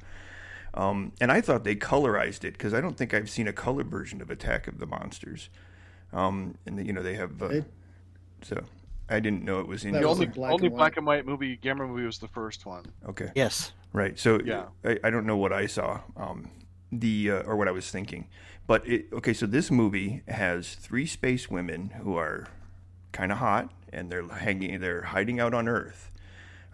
Um, 0.74 1.12
and 1.20 1.32
I 1.32 1.40
thought 1.40 1.64
they 1.64 1.74
colorized 1.74 2.44
it 2.44 2.52
because 2.52 2.74
I 2.74 2.80
don't 2.80 2.96
think 2.96 3.14
I've 3.14 3.30
seen 3.30 3.48
a 3.48 3.52
color 3.52 3.82
version 3.82 4.20
of 4.20 4.30
Attack 4.30 4.68
of 4.68 4.78
the 4.78 4.86
Monsters. 4.86 5.48
Um, 6.12 6.56
and 6.66 6.78
the, 6.78 6.84
you 6.84 6.92
know 6.92 7.02
they 7.02 7.14
have 7.14 7.42
uh, 7.42 7.46
it, 7.46 7.64
so 8.42 8.62
I 9.08 9.20
didn't 9.20 9.44
know 9.44 9.60
it 9.60 9.66
was 9.66 9.84
in. 9.84 9.92
The 9.92 10.04
only 10.04 10.26
black, 10.26 10.52
only 10.52 10.66
and 10.66 10.76
black 10.76 10.96
and 10.96 11.06
white 11.06 11.26
movie, 11.26 11.56
Gamera 11.56 11.88
movie, 11.88 12.04
was 12.04 12.18
the 12.18 12.28
first 12.28 12.66
one. 12.66 12.84
Okay. 13.08 13.30
Yes. 13.34 13.72
Right. 13.92 14.18
So 14.18 14.40
yeah, 14.44 14.66
I, 14.84 14.98
I 15.04 15.10
don't 15.10 15.26
know 15.26 15.36
what 15.36 15.52
I 15.52 15.66
saw, 15.66 16.00
um, 16.16 16.50
the 16.92 17.30
uh, 17.30 17.42
or 17.42 17.56
what 17.56 17.68
I 17.68 17.70
was 17.72 17.90
thinking, 17.90 18.28
but 18.66 18.86
it, 18.88 19.06
okay. 19.12 19.32
So 19.32 19.46
this 19.46 19.70
movie 19.70 20.22
has 20.28 20.74
three 20.74 21.06
space 21.06 21.50
women 21.50 21.90
who 22.02 22.16
are 22.16 22.46
kind 23.12 23.32
of 23.32 23.38
hot, 23.38 23.70
and 23.92 24.10
they're 24.10 24.26
hanging, 24.26 24.80
they're 24.80 25.02
hiding 25.02 25.40
out 25.40 25.54
on 25.54 25.68
Earth, 25.68 26.10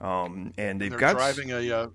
um, 0.00 0.52
and 0.56 0.80
they've 0.80 0.90
they're 0.90 0.98
got 0.98 1.16
driving 1.16 1.50
a, 1.50 1.70
uh, 1.70 1.88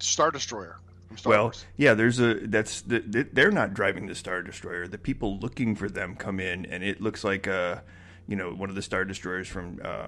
star 0.00 0.30
destroyer. 0.30 0.78
well, 1.24 1.44
Wars. 1.44 1.66
yeah, 1.76 1.94
there's 1.94 2.20
a 2.20 2.34
that's 2.46 2.82
the, 2.82 3.28
they're 3.32 3.50
not 3.50 3.74
driving 3.74 4.06
the 4.06 4.14
star 4.14 4.42
destroyer. 4.42 4.86
The 4.86 4.98
people 4.98 5.38
looking 5.38 5.76
for 5.76 5.88
them 5.88 6.16
come 6.16 6.40
in, 6.40 6.66
and 6.66 6.82
it 6.82 7.00
looks 7.00 7.24
like 7.24 7.46
a 7.46 7.82
you 8.26 8.36
know, 8.36 8.50
one 8.50 8.68
of 8.68 8.74
the 8.74 8.82
star 8.82 9.04
destroyers 9.04 9.48
from 9.48 9.80
uh, 9.82 10.06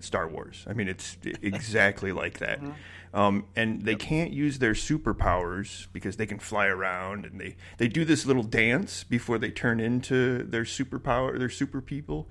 Star 0.00 0.28
Wars. 0.28 0.64
I 0.68 0.72
mean, 0.72 0.88
it's 0.88 1.16
exactly 1.42 2.12
like 2.12 2.38
that. 2.38 2.60
Mm-hmm. 2.60 3.18
Um, 3.18 3.46
and 3.56 3.82
they 3.82 3.92
yep. 3.92 4.00
can't 4.00 4.32
use 4.32 4.58
their 4.58 4.72
superpowers 4.72 5.86
because 5.92 6.16
they 6.16 6.26
can 6.26 6.38
fly 6.38 6.66
around, 6.66 7.24
and 7.24 7.40
they 7.40 7.56
they 7.78 7.88
do 7.88 8.04
this 8.04 8.26
little 8.26 8.42
dance 8.42 9.04
before 9.04 9.38
they 9.38 9.50
turn 9.50 9.80
into 9.80 10.42
their 10.44 10.64
superpower, 10.64 11.38
their 11.38 11.48
super 11.48 11.80
people. 11.80 12.30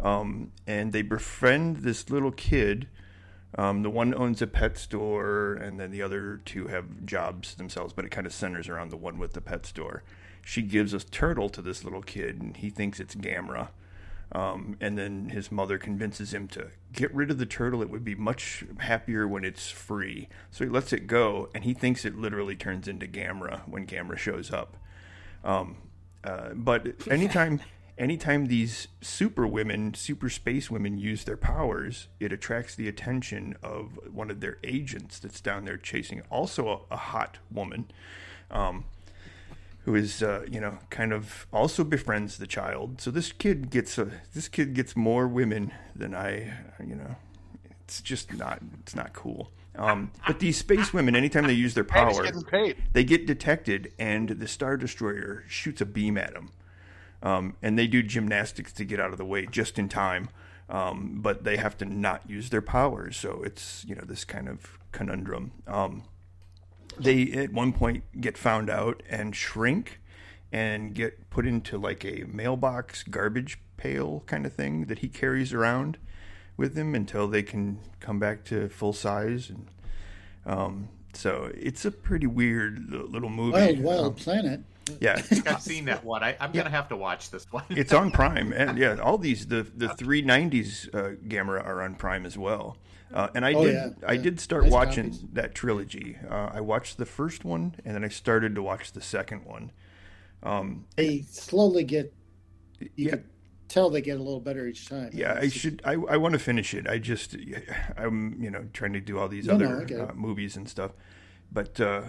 Um, 0.00 0.50
and 0.66 0.92
they 0.92 1.02
befriend 1.02 1.78
this 1.78 2.10
little 2.10 2.32
kid. 2.32 2.88
Um, 3.56 3.82
the 3.82 3.90
one 3.90 4.12
owns 4.14 4.42
a 4.42 4.48
pet 4.48 4.76
store, 4.76 5.54
and 5.54 5.78
then 5.78 5.92
the 5.92 6.02
other 6.02 6.40
two 6.44 6.66
have 6.66 7.06
jobs 7.06 7.54
themselves, 7.54 7.92
but 7.92 8.04
it 8.04 8.10
kind 8.10 8.26
of 8.26 8.32
centers 8.32 8.68
around 8.68 8.90
the 8.90 8.96
one 8.96 9.18
with 9.18 9.34
the 9.34 9.40
pet 9.40 9.64
store. 9.64 10.02
She 10.42 10.62
gives 10.62 10.92
a 10.92 10.98
turtle 10.98 11.48
to 11.50 11.62
this 11.62 11.84
little 11.84 12.02
kid, 12.02 12.42
and 12.42 12.56
he 12.56 12.70
thinks 12.70 12.98
it's 12.98 13.14
Gamera 13.14 13.68
um, 14.32 14.76
and 14.80 14.98
then 14.98 15.28
his 15.28 15.52
mother 15.52 15.78
convinces 15.78 16.34
him 16.34 16.48
to 16.48 16.68
get 16.92 17.14
rid 17.14 17.30
of 17.30 17.38
the 17.38 17.46
turtle. 17.46 17.82
It 17.82 17.90
would 17.90 18.04
be 18.04 18.14
much 18.14 18.64
happier 18.78 19.28
when 19.28 19.44
it's 19.44 19.70
free. 19.70 20.28
So 20.50 20.64
he 20.64 20.70
lets 20.70 20.92
it 20.92 21.06
go, 21.06 21.50
and 21.54 21.64
he 21.64 21.74
thinks 21.74 22.04
it 22.04 22.16
literally 22.16 22.56
turns 22.56 22.88
into 22.88 23.06
Gamera 23.06 23.68
when 23.68 23.86
Gamera 23.86 24.18
shows 24.18 24.52
up. 24.52 24.76
Um, 25.44 25.76
uh, 26.24 26.50
but 26.54 26.94
anytime, 27.10 27.60
anytime 27.98 28.46
these 28.46 28.88
super 29.00 29.46
women, 29.46 29.94
super 29.94 30.28
space 30.28 30.70
women 30.70 30.98
use 30.98 31.24
their 31.24 31.36
powers, 31.36 32.08
it 32.18 32.32
attracts 32.32 32.74
the 32.74 32.88
attention 32.88 33.56
of 33.62 33.98
one 34.10 34.30
of 34.30 34.40
their 34.40 34.58
agents 34.64 35.18
that's 35.18 35.40
down 35.40 35.64
there 35.64 35.76
chasing, 35.76 36.22
also 36.30 36.86
a, 36.90 36.94
a 36.94 36.96
hot 36.96 37.38
woman. 37.50 37.90
Um, 38.50 38.84
who 39.84 39.94
is 39.94 40.22
uh, 40.22 40.44
you 40.50 40.60
know 40.60 40.78
kind 40.90 41.12
of 41.12 41.46
also 41.52 41.84
befriends 41.84 42.38
the 42.38 42.46
child. 42.46 43.00
So 43.00 43.10
this 43.10 43.32
kid 43.32 43.70
gets 43.70 43.98
a, 43.98 44.10
this 44.34 44.48
kid 44.48 44.74
gets 44.74 44.96
more 44.96 45.28
women 45.28 45.72
than 45.94 46.14
I 46.14 46.54
you 46.84 46.94
know. 46.94 47.16
It's 47.82 48.00
just 48.00 48.32
not 48.34 48.60
it's 48.80 48.94
not 48.94 49.12
cool. 49.12 49.50
Um, 49.76 50.12
but 50.26 50.38
these 50.38 50.56
space 50.56 50.92
women, 50.92 51.16
anytime 51.16 51.46
they 51.46 51.52
use 51.52 51.74
their 51.74 51.84
power, 51.84 52.24
they 52.92 53.02
get 53.04 53.26
detected, 53.26 53.92
and 53.98 54.28
the 54.28 54.46
Star 54.46 54.76
Destroyer 54.76 55.44
shoots 55.48 55.80
a 55.80 55.86
beam 55.86 56.16
at 56.16 56.32
them. 56.32 56.50
Um, 57.22 57.56
and 57.60 57.78
they 57.78 57.86
do 57.86 58.02
gymnastics 58.02 58.72
to 58.74 58.84
get 58.84 59.00
out 59.00 59.10
of 59.10 59.18
the 59.18 59.24
way 59.24 59.46
just 59.46 59.78
in 59.78 59.88
time. 59.88 60.28
Um, 60.68 61.18
but 61.20 61.44
they 61.44 61.56
have 61.56 61.76
to 61.78 61.84
not 61.84 62.28
use 62.28 62.50
their 62.50 62.62
powers, 62.62 63.16
so 63.16 63.42
it's 63.44 63.84
you 63.86 63.94
know 63.94 64.04
this 64.06 64.24
kind 64.24 64.48
of 64.48 64.78
conundrum. 64.92 65.52
Um, 65.66 66.04
they 66.98 67.30
at 67.32 67.52
one 67.52 67.72
point 67.72 68.04
get 68.20 68.36
found 68.36 68.70
out 68.70 69.02
and 69.08 69.34
shrink 69.34 70.00
and 70.52 70.94
get 70.94 71.30
put 71.30 71.46
into 71.46 71.76
like 71.78 72.04
a 72.04 72.24
mailbox 72.28 73.02
garbage 73.02 73.58
pail 73.76 74.22
kind 74.26 74.46
of 74.46 74.52
thing 74.52 74.86
that 74.86 75.00
he 75.00 75.08
carries 75.08 75.52
around 75.52 75.98
with 76.56 76.76
him 76.76 76.94
until 76.94 77.26
they 77.26 77.42
can 77.42 77.80
come 78.00 78.18
back 78.18 78.44
to 78.44 78.68
full 78.68 78.92
size 78.92 79.50
and 79.50 79.68
um, 80.46 80.88
so 81.16 81.50
it's 81.54 81.84
a 81.84 81.90
pretty 81.90 82.26
weird 82.26 82.90
little 82.90 83.30
movie. 83.30 83.52
Wild 83.52 83.80
Wild 83.80 84.06
um, 84.06 84.14
Planet. 84.14 84.60
Yeah, 85.00 85.22
I've 85.46 85.62
seen 85.62 85.86
that 85.86 86.04
one. 86.04 86.22
I, 86.22 86.36
am 86.40 86.52
gonna 86.52 86.70
have 86.70 86.88
to 86.88 86.96
watch 86.96 87.30
this 87.30 87.50
one. 87.50 87.64
it's 87.70 87.92
on 87.92 88.10
Prime, 88.10 88.52
and 88.52 88.76
yeah, 88.76 88.96
all 89.02 89.18
these 89.18 89.46
the 89.46 89.66
the 89.76 89.88
three 89.94 90.22
nineties 90.22 90.88
uh, 90.92 91.12
Gamera 91.26 91.64
are 91.64 91.82
on 91.82 91.94
Prime 91.94 92.26
as 92.26 92.36
well. 92.36 92.76
Uh, 93.14 93.30
and 93.34 93.46
I 93.46 93.54
Oh, 93.54 93.64
did 93.66 93.74
yeah, 93.74 93.90
I 94.06 94.14
yeah. 94.14 94.22
did 94.22 94.40
start 94.40 94.64
Nice 94.64 94.72
watching 94.72 95.12
copies. 95.12 95.24
that 95.34 95.54
trilogy. 95.54 96.18
Uh, 96.28 96.50
I 96.52 96.60
watched 96.60 96.98
the 96.98 97.06
first 97.06 97.44
one, 97.44 97.76
and 97.84 97.94
then 97.96 98.04
I 98.04 98.08
started 98.08 98.54
to 98.56 98.62
watch 98.62 98.92
the 98.92 99.02
second 99.02 99.46
one. 99.46 99.72
Um, 100.42 100.86
They 100.96 101.22
slowly 101.22 101.84
get. 101.84 102.12
You 102.96 103.06
yeah, 103.06 103.10
can 103.10 103.24
tell 103.68 103.90
they 103.90 104.02
get 104.02 104.18
a 104.18 104.22
little 104.22 104.40
better 104.40 104.66
each 104.66 104.88
time. 104.88 105.10
yeah, 105.12 105.38
I 105.40 105.48
should. 105.48 105.80
I, 105.84 105.92
I 105.94 106.16
want 106.16 106.32
to 106.34 106.38
finish 106.38 106.74
it. 106.74 106.88
I 106.88 106.98
just, 106.98 107.36
I'm, 107.96 108.42
you 108.42 108.50
know, 108.50 108.66
trying 108.72 108.92
to 108.94 109.00
do 109.00 109.18
all 109.18 109.28
these 109.28 109.48
No, 109.48 109.54
other 109.54 109.86
I 109.90 109.94
uh, 109.94 110.12
movies 110.14 110.56
and 110.56 110.68
stuff. 110.68 110.92
But 111.52 111.80
uh, 111.80 112.02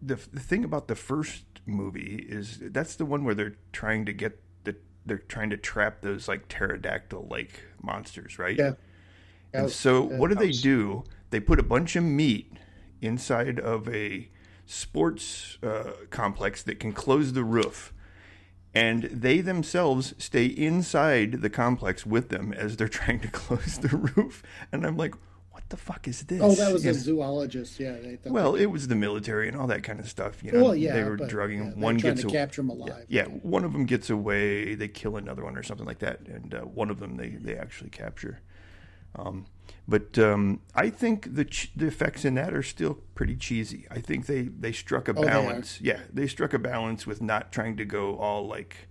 the 0.00 0.16
the 0.32 0.40
thing 0.40 0.64
about 0.64 0.88
the 0.88 0.94
first 0.96 1.44
movie 1.66 2.26
is 2.28 2.58
that's 2.60 2.96
the 2.96 3.04
one 3.06 3.24
where 3.24 3.34
they're 3.34 3.56
trying 3.72 4.04
to 4.06 4.12
get 4.12 4.40
the 4.64 4.76
they're 5.06 5.18
trying 5.18 5.50
to 5.50 5.56
trap 5.56 6.02
those 6.02 6.28
like 6.28 6.48
pterodactyl 6.48 7.26
like 7.30 7.62
monsters, 7.82 8.38
right? 8.38 8.58
Yeah. 8.58 8.72
And 9.52 9.70
so, 9.70 10.02
what 10.02 10.28
do 10.28 10.34
they 10.34 10.50
do? 10.50 11.04
They 11.30 11.40
put 11.40 11.58
a 11.58 11.62
bunch 11.62 11.96
of 11.96 12.04
meat 12.04 12.52
inside 13.00 13.58
of 13.58 13.88
a 13.88 14.28
sports 14.66 15.58
uh, 15.62 15.92
complex 16.10 16.62
that 16.62 16.80
can 16.80 16.92
close 16.92 17.32
the 17.32 17.44
roof, 17.44 17.92
and 18.74 19.04
they 19.04 19.40
themselves 19.40 20.14
stay 20.18 20.46
inside 20.46 21.42
the 21.42 21.50
complex 21.50 22.06
with 22.06 22.28
them 22.30 22.52
as 22.52 22.76
they're 22.76 22.88
trying 23.00 23.20
to 23.20 23.28
close 23.28 23.78
the 23.78 23.96
roof. 23.96 24.42
And 24.70 24.86
I'm 24.86 24.96
like, 24.96 25.14
what 25.50 25.68
the 25.68 25.76
fuck 25.76 26.08
is 26.08 26.22
this? 26.22 26.40
Oh, 26.42 26.54
that 26.54 26.72
was 26.72 26.86
a 26.86 26.94
zoologist. 26.94 27.78
Yeah. 27.78 27.96
Well, 28.24 28.54
it 28.54 28.66
was 28.66 28.88
the 28.88 28.94
military 28.94 29.48
and 29.48 29.56
all 29.56 29.66
that 29.66 29.82
kind 29.82 30.00
of 30.00 30.08
stuff. 30.08 30.42
You 30.42 30.52
know, 30.52 30.64
well, 30.64 30.74
yeah. 30.74 30.94
they 30.94 31.04
were 31.04 31.18
but, 31.18 31.28
drugging 31.28 31.66
yeah, 31.66 31.72
One 31.72 31.98
gets 31.98 32.22
to 32.22 32.28
a- 32.28 32.30
capture 32.30 32.62
him 32.62 32.70
alive. 32.70 33.04
yeah, 33.08 33.24
one 33.24 33.64
of 33.64 33.74
them 33.74 33.84
gets 33.84 34.08
away. 34.08 34.74
They 34.74 34.88
kill 34.88 35.16
another 35.16 35.44
one 35.44 35.56
or 35.56 35.62
something 35.62 35.86
like 35.86 35.98
that, 35.98 36.20
and 36.20 36.54
uh, 36.54 36.60
one 36.60 36.88
of 36.90 37.00
them 37.00 37.16
they, 37.18 37.28
they 37.28 37.56
actually 37.56 37.90
capture. 37.90 38.40
Um, 39.16 39.46
but 39.88 40.18
um, 40.18 40.60
I 40.74 40.90
think 40.90 41.34
the 41.34 41.44
ch- 41.44 41.72
the 41.76 41.86
effects 41.86 42.24
in 42.24 42.34
that 42.34 42.54
are 42.54 42.62
still 42.62 42.98
pretty 43.14 43.36
cheesy. 43.36 43.86
I 43.90 44.00
think 44.00 44.26
they, 44.26 44.42
they 44.42 44.72
struck 44.72 45.08
a 45.08 45.12
Oh, 45.12 45.20
they 45.22 45.26
balance. 45.26 45.80
yeah, 45.80 46.00
they 46.12 46.26
struck 46.26 46.54
a 46.54 46.58
balance 46.58 47.06
with 47.06 47.20
not 47.20 47.52
trying 47.52 47.76
to 47.78 47.84
go 47.84 48.16
all 48.16 48.46
like 48.46 48.88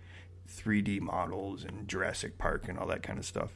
3D 0.50 1.00
models 1.02 1.64
and 1.64 1.88
Jurassic 1.88 2.38
Park 2.38 2.68
and 2.68 2.78
all 2.78 2.88
that 2.88 3.04
kind 3.04 3.18
of 3.18 3.26
stuff. 3.26 3.52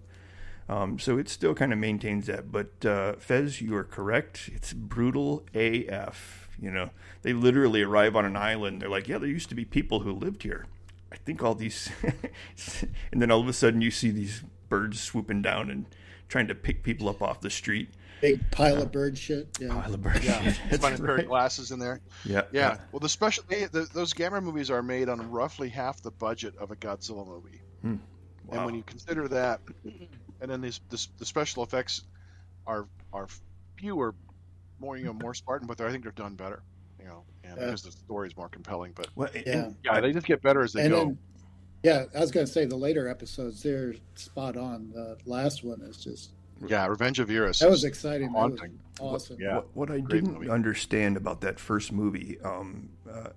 Um, 0.67 0.97
so 0.97 1.17
it 1.19 1.30
still 1.30 1.54
kind 1.54 1.71
of 1.73 1.78
maintains 1.78 2.25
that. 2.28 2.51
But 2.51 2.84
uh, 2.86 3.13
Fez, 3.17 3.62
you 3.62 3.75
are 3.75 3.84
correct. 3.84 4.49
It's 4.54 4.73
brutal 4.73 5.43
AF. 5.54 6.49
You 6.60 6.71
know, 6.71 6.89
they 7.21 7.34
literally 7.34 7.82
arrive 7.84 8.15
on 8.15 8.23
an 8.25 8.38
island. 8.38 8.82
They're 8.82 8.89
like, 8.89 9.08
yeah, 9.10 9.17
there 9.17 9.30
used 9.30 9.49
to 9.49 9.56
be 9.56 9.65
people 9.65 9.99
who 9.99 10.13
lived 10.13 10.41
here. 10.43 10.65
I 11.12 11.17
think 11.17 11.43
all 11.43 11.54
these, 11.54 11.89
and 13.12 13.21
then 13.21 13.30
all 13.30 13.41
of 13.41 13.47
a 13.47 13.54
sudden 13.54 13.82
you 13.82 13.91
see 13.91 14.10
these 14.10 14.41
birds 14.69 14.99
swooping 15.01 15.41
down 15.41 15.69
and 15.69 15.86
trying 16.27 16.47
to 16.47 16.55
pick 16.55 16.83
people 16.83 17.09
up 17.09 17.21
off 17.21 17.41
the 17.41 17.49
street. 17.49 17.89
Big 18.21 18.39
pile 18.51 18.81
of 18.81 18.91
bird 18.91 19.17
shit. 19.17 19.47
Yeah. 19.59 19.69
Pile 19.69 19.93
of 19.93 20.01
bird 20.01 20.23
Yeah, 20.23 20.53
That's 20.69 20.81
find 20.81 20.95
a 20.97 21.01
pair 21.03 21.15
right. 21.15 21.19
of 21.23 21.27
glasses 21.27 21.71
in 21.71 21.79
there. 21.79 21.99
Yeah, 22.23 22.43
Yeah. 22.51 22.77
Well, 22.91 22.99
the 23.01 23.09
special 23.09 23.43
the, 23.49 23.88
those 23.93 24.13
Gamera 24.13 24.41
movies 24.41 24.71
are 24.71 24.81
made 24.81 25.09
on 25.09 25.29
roughly 25.29 25.69
half 25.69 26.01
the 26.01 26.11
budget 26.11 26.55
of 26.57 26.71
a 26.71 26.75
Godzilla 26.75 27.27
movie, 27.27 27.61
hmm. 27.81 27.88
and 27.88 27.99
Wow. 28.47 28.65
when 28.65 28.75
you 28.75 28.83
consider 28.83 29.27
that, 29.27 29.59
and 30.41 30.49
then 30.49 30.61
these 30.61 30.79
this, 30.89 31.07
the 31.19 31.25
special 31.25 31.61
effects 31.63 32.03
are 32.65 32.88
are 33.13 33.27
fewer, 33.77 34.15
more 34.79 34.97
you 34.97 35.05
know 35.05 35.13
more 35.13 35.33
Spartan, 35.33 35.67
but 35.67 35.77
they're, 35.77 35.88
I 35.88 35.91
think 35.91 36.03
they're 36.03 36.11
done 36.13 36.35
better. 36.35 36.63
You 36.99 37.05
know, 37.05 37.23
and 37.43 37.57
Yeah. 37.57 37.65
because 37.65 37.83
the 37.83 37.91
story 37.91 38.29
is 38.29 38.38
more 38.38 38.49
compelling. 38.49 38.93
But 38.95 39.09
Well, 39.15 39.29
and- 39.35 39.45
Yeah. 39.45 39.69
yeah, 39.83 39.99
they 40.01 40.11
just 40.13 40.25
get 40.25 40.41
better 40.41 40.61
as 40.63 40.73
they 40.73 40.81
and 40.83 40.89
go. 40.89 40.97
then, 41.05 41.17
yeah, 41.86 42.06
I 42.15 42.19
was 42.19 42.32
going 42.32 42.45
to 42.45 42.52
say 42.52 42.65
the 42.65 42.76
later 42.76 43.08
episodes, 43.08 43.62
they're 43.62 43.93
spot 44.15 44.58
on. 44.58 44.91
The 44.93 45.17
last 45.26 45.63
one 45.63 45.82
is 45.82 45.98
just, 45.98 46.32
yeah, 46.67 46.88
Revenge 46.88 47.19
of 47.19 47.30
Iris. 47.30 47.60
that 47.60 47.69
was 47.69 47.80
is 47.80 47.84
exciting. 47.86 48.32
That 48.34 48.50
was 48.50 48.60
haunting. 48.60 48.80
awesome. 49.00 49.38
Yeah. 49.39 49.56
What, 49.56 49.67
what 49.76 49.91
I 49.91 50.00
Great 50.00 50.24
didn't 50.24 50.34
movie. 50.39 50.50
understand 50.50 51.15
about 51.17 51.41
that 51.41 51.60
first 51.60 51.91
movie, 51.91 52.39
um, 52.43 52.89
uh, 53.12 53.30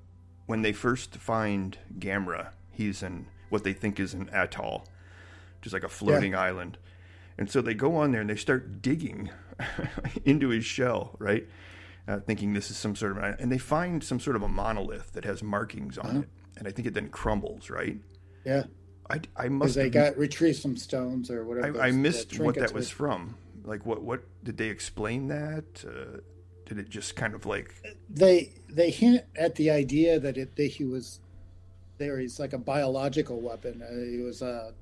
when 0.46 0.62
they 0.62 0.72
first 0.72 1.16
find 1.16 1.76
Gamera, 1.98 2.48
he's 2.70 3.02
in 3.02 3.26
what 3.50 3.64
they 3.64 3.72
think 3.74 4.00
is 4.00 4.14
an 4.14 4.30
atoll, 4.32 4.86
just 5.62 5.74
like 5.74 5.84
a 5.84 5.88
floating 5.88 6.34
island. 6.34 6.78
And 7.36 7.50
so 7.50 7.60
they 7.60 7.74
go 7.74 7.96
on 7.96 8.12
there 8.12 8.20
and 8.22 8.30
they 8.30 8.36
start 8.36 8.80
digging 8.82 9.30
into 10.24 10.48
his 10.48 10.64
shell, 10.64 11.14
right? 11.18 11.46
Uh, 12.06 12.20
thinking 12.20 12.54
this 12.54 12.70
is 12.70 12.76
some 12.78 12.96
sort 12.96 13.16
of, 13.18 13.22
and 13.38 13.52
they 13.52 13.58
find 13.58 14.02
some 14.02 14.18
sort 14.18 14.34
of 14.36 14.42
a 14.42 14.48
monolith 14.48 15.12
that 15.12 15.24
has 15.26 15.42
markings 15.42 15.98
on 15.98 16.06
Uh-huh. 16.06 16.18
it, 16.20 16.28
and 16.56 16.66
I 16.66 16.70
think 16.70 16.88
it 16.88 16.94
then 16.94 17.08
crumbles, 17.10 17.68
right? 17.68 17.98
Yeah. 18.48 18.64
I, 19.10 19.14
I 19.14 19.18
Because 19.48 19.50
must 19.50 19.74
they 19.74 19.84
have 19.84 19.92
got 19.92 20.18
retrieved 20.18 20.58
some 20.58 20.76
stones 20.76 21.30
or 21.30 21.44
whatever. 21.44 21.80
I, 21.80 21.88
I 21.88 21.90
missed 21.92 22.30
the 22.36 22.42
what 22.44 22.54
that 22.56 22.72
was 22.72 22.86
with. 22.86 22.92
from. 22.92 23.36
Like, 23.64 23.84
what 23.84 24.02
what 24.02 24.22
did 24.44 24.56
they 24.56 24.68
explain 24.68 25.28
that? 25.28 25.64
Uh, 25.86 26.20
did 26.66 26.78
it 26.78 26.88
just 26.88 27.16
kind 27.16 27.34
of 27.34 27.46
like 27.46 27.74
They 28.10 28.52
they 28.68 28.90
hint 28.90 29.24
at 29.36 29.54
the 29.54 29.70
idea 29.70 30.18
that 30.20 30.36
it 30.38 30.56
that 30.56 30.66
he 30.70 30.84
was 30.84 31.20
there. 31.98 32.18
He's 32.18 32.38
like 32.38 32.52
a 32.54 32.58
biological 32.58 33.40
weapon. 33.40 33.82
Uh, 33.82 34.10
he 34.10 34.18
was 34.22 34.42
uh, 34.42 34.72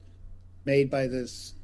made 0.64 0.90
by 0.90 1.06
this 1.06 1.54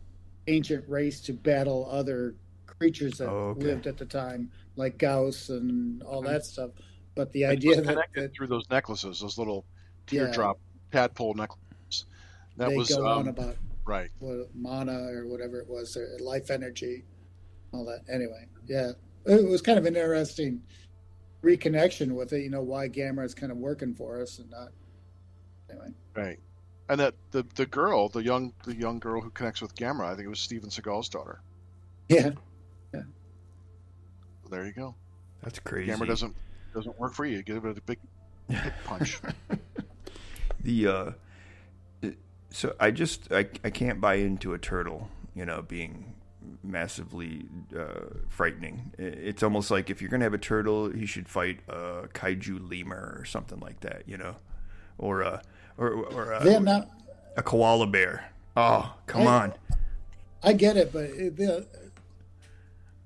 ancient 0.48 0.88
race 0.88 1.20
to 1.22 1.32
battle 1.32 1.88
other 1.90 2.34
creatures 2.66 3.18
that 3.18 3.28
Oh, 3.28 3.50
okay. 3.56 3.66
lived 3.66 3.86
at 3.86 3.96
the 3.96 4.06
time, 4.06 4.50
like 4.76 4.98
Gyaos 4.98 5.50
and 5.50 6.02
all 6.02 6.22
that 6.22 6.44
stuff. 6.44 6.70
But 7.14 7.30
the 7.32 7.44
It 7.44 7.46
was 7.46 7.52
idea 7.56 7.80
that, 7.82 8.06
that 8.14 8.34
through 8.34 8.48
those 8.48 8.68
necklaces, 8.70 9.20
those 9.20 9.38
little 9.38 9.64
Yeah. 10.10 10.24
teardrop 10.26 10.58
tadpole 10.90 11.34
necklaces. 11.34 11.58
That 12.56 12.70
they 12.70 12.76
was 12.76 12.88
go 12.94 13.06
on 13.06 13.22
um, 13.22 13.28
about 13.28 13.56
right. 13.84 14.10
what, 14.18 14.48
mana 14.54 15.08
or 15.12 15.26
whatever 15.26 15.58
it 15.58 15.68
was, 15.68 15.94
their 15.94 16.08
life 16.20 16.50
energy, 16.50 17.04
all 17.72 17.84
that. 17.86 18.02
Anyway, 18.12 18.46
yeah, 18.66 18.92
it 19.26 19.48
was 19.48 19.62
kind 19.62 19.78
of 19.78 19.86
an 19.86 19.96
interesting 19.96 20.62
reconnection 21.42 22.12
with 22.12 22.32
it. 22.32 22.42
You 22.42 22.50
know 22.50 22.62
why 22.62 22.88
Gamera 22.88 23.24
is 23.24 23.34
kind 23.34 23.50
of 23.50 23.58
working 23.58 23.94
for 23.94 24.20
us 24.20 24.38
and 24.38 24.50
not. 24.50 24.68
Anyway, 25.70 25.88
Right. 26.14 26.38
And 26.88 27.00
that 27.00 27.14
the 27.30 27.44
the 27.54 27.64
girl, 27.66 28.08
the 28.08 28.22
young 28.22 28.52
the 28.64 28.74
young 28.74 28.98
girl 28.98 29.20
who 29.22 29.30
connects 29.30 29.62
with 29.62 29.74
Gamera, 29.74 30.06
I 30.06 30.14
think 30.14 30.26
it 30.26 30.28
was 30.28 30.40
Steven 30.40 30.68
Seagal's 30.68 31.08
daughter. 31.08 31.40
yeah, 32.08 32.30
Yeah. 32.92 33.02
There 34.50 34.66
you 34.66 34.72
go. 34.72 34.94
that's 35.42 35.58
crazy? 35.60 35.90
Gamera 35.90 36.06
doesn't 36.06 36.36
doesn't 36.74 36.98
work 36.98 37.14
for 37.14 37.24
you. 37.24 37.42
Give 37.42 37.64
it 37.64 37.78
a 37.78 37.80
big 37.82 37.98
hit 38.48 38.72
punch. 38.84 39.20
the 40.60 40.86
uh, 40.86 41.04
it- 41.06 41.14
so 42.52 42.74
I 42.78 42.90
just 42.90 43.32
I 43.32 43.46
I 43.64 43.70
can't 43.70 44.00
buy 44.00 44.14
into 44.14 44.54
a 44.54 44.58
turtle, 44.58 45.08
you 45.34 45.44
know, 45.44 45.62
being 45.62 46.14
massively 46.62 47.46
uh, 47.76 48.06
frightening. 48.28 48.92
It's 48.98 49.42
almost 49.42 49.70
like 49.70 49.90
if 49.90 50.00
you're 50.00 50.10
gonna 50.10 50.24
have 50.24 50.34
a 50.34 50.38
turtle, 50.38 50.90
he 50.90 51.06
should 51.06 51.28
fight 51.28 51.60
a 51.68 52.08
kaiju 52.14 52.68
lemur 52.70 53.16
or 53.18 53.24
something 53.24 53.58
like 53.60 53.80
that, 53.80 54.02
you 54.06 54.16
know, 54.16 54.36
or 54.98 55.22
a 55.22 55.42
or 55.78 55.90
or 55.92 56.32
a, 56.32 56.44
they're 56.44 56.60
not. 56.60 56.88
a 57.36 57.42
koala 57.42 57.86
bear. 57.86 58.30
Oh, 58.56 58.94
come 59.06 59.22
I- 59.26 59.42
on. 59.42 59.52
I 60.44 60.52
get 60.52 60.76
it, 60.76 60.92
but 60.92 61.04
it, 61.04 61.36
the, 61.36 61.64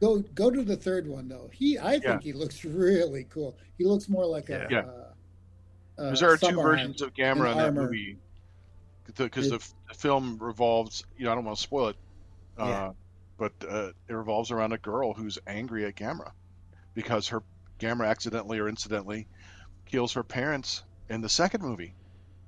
go 0.01 0.21
go 0.35 0.51
to 0.51 0.63
the 0.63 0.77
third 0.77 1.07
one 1.07 1.29
though. 1.29 1.51
He, 1.53 1.79
I 1.79 1.93
think 1.93 2.05
Yeah. 2.05 2.19
he 2.23 2.33
looks 2.33 2.65
really 2.65 3.25
cool. 3.29 3.55
He 3.77 3.85
looks 3.85 4.09
more 4.09 4.25
like 4.27 4.49
a. 4.49 4.67
Yeah. 4.71 4.79
Uh, 4.81 4.83
uh, 4.83 6.05
Because 6.05 6.21
there 6.21 6.31
are 6.33 6.37
two 6.39 6.61
versions 6.61 7.03
of 7.03 7.13
Gamera 7.15 7.53
in 7.53 7.59
that 7.59 7.75
movie. 7.75 8.17
Because 9.07 9.51
the, 9.51 9.59
the 9.89 9.95
film 9.95 10.39
revolves, 10.41 11.05
you 11.17 11.25
know, 11.25 11.33
I 11.33 11.35
don't 11.35 11.45
want 11.45 11.57
to 11.57 11.63
spoil 11.63 11.89
it, 11.89 11.97
uh, 12.59 12.67
Yeah. 12.67 12.93
but 13.39 13.53
uh, 13.69 13.91
it 14.09 14.13
revolves 14.15 14.51
around 14.51 14.73
a 14.73 14.79
girl 14.79 15.13
who's 15.13 15.39
angry 15.47 15.85
at 15.85 15.95
Gamera 15.97 16.33
because 16.95 17.29
her 17.29 17.43
Gamera 17.79 18.09
accidentally 18.09 18.59
or 18.59 18.69
incidentally 18.69 19.29
kills 19.87 20.15
her 20.15 20.23
parents 20.23 20.83
in 21.09 21.21
the 21.21 21.29
second 21.29 21.63
movie. 21.63 21.95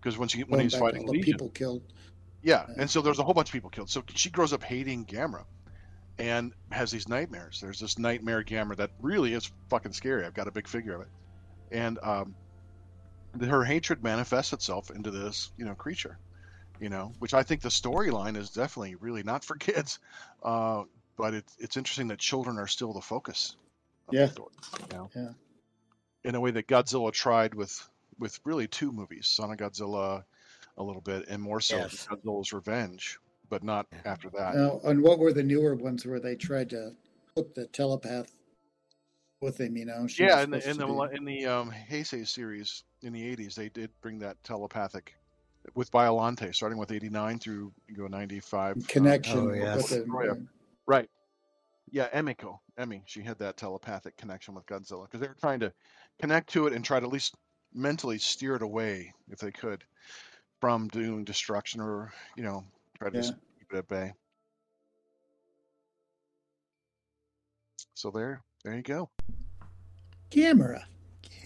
Because 0.00 0.16
when 0.18 0.28
she 0.28 0.42
when 0.42 0.60
he's 0.60 0.76
fighting 0.76 1.06
Legion, 1.06 1.24
people 1.24 1.48
killed. 1.50 1.82
Yeah, 2.42 2.64
Yeah. 2.68 2.74
and 2.78 2.90
so 2.90 3.02
there's 3.02 3.18
a 3.18 3.22
whole 3.24 3.34
bunch 3.34 3.48
of 3.48 3.52
people 3.52 3.70
killed. 3.70 3.90
So 3.90 4.02
she 4.14 4.30
grows 4.30 4.52
up 4.52 4.62
hating 4.62 5.06
Gamera, 5.06 5.44
and 6.18 6.52
has 6.70 6.90
these 6.90 7.08
nightmares. 7.08 7.60
There's 7.60 7.80
this 7.80 7.98
nightmare 7.98 8.42
Gamera 8.44 8.76
that 8.76 8.90
really 9.00 9.32
is 9.34 9.50
fucking 9.70 9.92
scary. 9.92 10.24
I've 10.24 10.34
got 10.34 10.48
a 10.48 10.52
big 10.52 10.66
figure 10.68 10.94
of 10.94 11.00
it, 11.02 11.08
and 11.72 11.98
um, 12.02 12.34
her 13.40 13.64
hatred 13.64 14.02
manifests 14.02 14.52
itself 14.52 14.90
into 14.90 15.10
this, 15.10 15.50
you 15.56 15.64
know, 15.64 15.74
creature, 15.74 16.18
you 16.80 16.88
know, 16.88 17.12
which 17.18 17.34
I 17.34 17.42
think 17.42 17.62
the 17.62 17.68
storyline 17.68 18.36
is 18.36 18.50
definitely 18.50 18.94
really 18.96 19.22
not 19.22 19.44
for 19.44 19.56
kids, 19.68 19.98
uh, 20.42 20.84
but 21.16 21.34
it's 21.34 21.56
it's 21.58 21.76
interesting 21.76 22.08
that 22.08 22.18
children 22.18 22.58
are 22.58 22.66
still 22.66 22.92
the 22.92 23.00
focus. 23.00 23.56
Yeah. 24.10 24.26
the 24.26 24.32
story, 24.32 24.52
you 24.90 24.96
know? 24.96 25.10
Yeah. 25.14 25.28
in 26.24 26.34
a 26.34 26.40
way 26.40 26.50
that 26.52 26.66
Godzilla 26.66 27.12
tried 27.12 27.54
with 27.54 27.88
with 28.18 28.40
really 28.44 28.66
two 28.66 28.92
movies, 28.92 29.26
Son 29.28 29.50
of 29.50 29.58
Godzilla, 29.58 30.24
a 30.76 30.82
little 30.82 31.02
bit, 31.02 31.28
and 31.28 31.42
more 31.42 31.60
so 31.60 31.78
Yes. 31.78 32.06
Godzilla's 32.10 32.52
Revenge, 32.52 33.18
but 33.48 33.62
not 33.62 33.86
after 34.04 34.30
that. 34.30 34.54
Now, 34.56 34.80
and 34.84 35.02
what 35.02 35.18
were 35.18 35.32
the 35.32 35.42
newer 35.42 35.74
ones 35.74 36.04
where 36.06 36.20
they 36.20 36.34
tried 36.36 36.70
to 36.70 36.94
hook 37.36 37.54
the 37.54 37.66
telepath 37.66 38.32
with 39.40 39.60
him? 39.60 39.76
You 39.76 39.86
know, 39.86 40.06
she 40.06 40.24
yeah, 40.24 40.36
was 40.36 40.44
in 40.44 40.50
the 40.50 40.70
in 40.70 40.76
the 40.76 41.08
in 41.12 41.24
the 41.24 41.46
um, 41.46 41.72
Heisei 41.90 42.26
series 42.26 42.84
in 43.02 43.12
the 43.12 43.36
'80s, 43.36 43.54
they 43.54 43.68
did 43.68 43.90
bring 44.00 44.18
that 44.20 44.42
telepathic 44.44 45.14
with 45.74 45.90
Biolante, 45.90 46.54
starting 46.54 46.78
with 46.78 46.92
'89 46.92 47.38
through 47.38 47.72
you 47.88 47.96
go 47.96 48.06
'95. 48.06 48.76
be 48.76 48.82
uh, 48.82 48.84
connection. 48.88 49.38
Oh, 49.38 49.52
yes. 49.52 49.76
with 49.76 49.88
the, 49.88 50.06
Oh, 50.12 50.22
yeah. 50.24 50.32
Right. 50.86 51.08
Yeah, 51.90 52.08
Emiko, 52.10 52.58
Emmy, 52.76 53.02
she 53.06 53.22
had 53.22 53.38
that 53.38 53.56
telepathic 53.56 54.16
connection 54.16 54.54
with 54.54 54.66
Godzilla 54.66 55.04
because 55.04 55.20
they 55.20 55.28
were 55.28 55.36
trying 55.40 55.60
to 55.60 55.72
connect 56.20 56.50
to 56.50 56.66
it 56.66 56.74
and 56.74 56.84
try 56.84 57.00
to 57.00 57.06
at 57.06 57.12
least 57.12 57.34
mentally 57.72 58.18
steer 58.18 58.56
it 58.56 58.62
away, 58.62 59.12
if 59.30 59.38
they 59.38 59.50
could, 59.50 59.84
from 60.60 60.88
doing 60.88 61.24
destruction 61.24 61.80
or 61.80 62.12
you 62.36 62.42
know 62.42 62.64
try 62.98 63.08
to 63.10 63.16
just 63.16 63.34
keep 63.58 63.72
it 63.72 63.78
at 63.78 63.88
bay. 63.88 64.12
So 67.94 68.10
there, 68.10 68.42
there 68.64 68.76
you 68.76 68.82
go. 68.82 69.10
Gamera. 70.30 70.84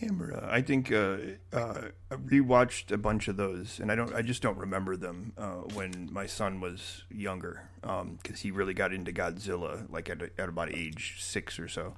Camera. 0.01 0.49
I 0.51 0.63
think 0.63 0.91
uh, 0.91 1.17
uh, 1.53 1.89
I 2.11 2.15
rewatched 2.15 2.91
a 2.91 2.99
bunch 2.99 3.29
of 3.29 3.37
those, 3.37 3.79
and 3.81 3.93
I 3.93 3.95
don't. 3.95 4.15
I 4.15 4.23
just 4.23 4.43
don't 4.43 4.59
remember 4.59 4.97
them 4.97 5.33
uh, 5.39 5.63
when 5.75 6.09
my 6.13 6.27
son 6.27 6.61
was 6.61 7.05
younger, 7.11 7.69
because 7.81 8.41
he 8.41 8.51
really 8.51 8.75
got 8.75 8.93
into 8.93 9.13
Godzilla 9.13 9.91
like 9.91 10.11
at, 10.11 10.23
at 10.39 10.49
about 10.49 10.75
age 10.75 11.17
six 11.21 11.59
or 11.59 11.69
so. 11.69 11.95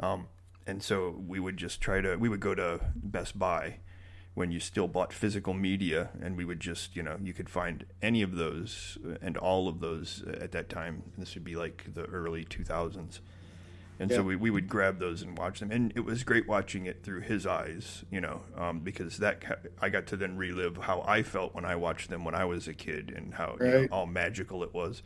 Um, 0.00 0.28
and 0.66 0.82
so 0.82 1.14
we 1.26 1.38
would 1.40 1.56
just 1.56 1.80
try 1.80 2.00
to. 2.00 2.16
We 2.16 2.28
would 2.28 2.40
go 2.40 2.54
to 2.54 2.80
Best 2.94 3.38
Buy 3.38 3.78
when 4.34 4.50
you 4.50 4.60
still 4.60 4.86
bought 4.86 5.12
physical 5.14 5.54
media, 5.54 6.10
and 6.20 6.36
we 6.36 6.44
would 6.44 6.60
just, 6.60 6.94
you 6.94 7.02
know, 7.02 7.16
you 7.22 7.32
could 7.32 7.48
find 7.48 7.86
any 8.02 8.20
of 8.20 8.36
those 8.36 8.98
uh, 9.06 9.16
and 9.22 9.36
all 9.38 9.66
of 9.66 9.80
those 9.80 10.22
uh, 10.26 10.36
at 10.42 10.52
that 10.52 10.68
time. 10.68 11.02
This 11.16 11.34
would 11.34 11.44
be 11.44 11.56
like 11.56 11.94
the 11.94 12.04
early 12.04 12.44
two 12.44 12.62
thousands. 12.62 13.20
And 13.98 14.10
Yeah. 14.10 14.18
so 14.18 14.22
we, 14.24 14.36
we 14.36 14.50
would 14.50 14.68
grab 14.68 14.98
those 14.98 15.22
and 15.22 15.36
watch 15.38 15.60
them, 15.60 15.70
and 15.70 15.92
it 15.96 16.00
was 16.04 16.22
great 16.22 16.46
watching 16.46 16.84
it 16.84 17.02
through 17.02 17.20
his 17.22 17.46
eyes, 17.46 18.04
you 18.10 18.20
know, 18.20 18.42
um, 18.56 18.80
because 18.80 19.16
that 19.18 19.42
I 19.80 19.88
got 19.88 20.06
to 20.08 20.16
then 20.18 20.36
relive 20.36 20.76
how 20.76 21.02
I 21.06 21.22
felt 21.22 21.54
when 21.54 21.64
I 21.64 21.76
watched 21.76 22.10
them 22.10 22.22
when 22.24 22.34
I 22.34 22.44
was 22.44 22.68
a 22.68 22.74
kid, 22.74 23.12
and 23.16 23.32
how 23.34 23.56
you 23.60 23.66
know, 23.66 23.86
all 23.90 24.06
magical 24.06 24.62
it 24.62 24.74
was. 24.74 25.02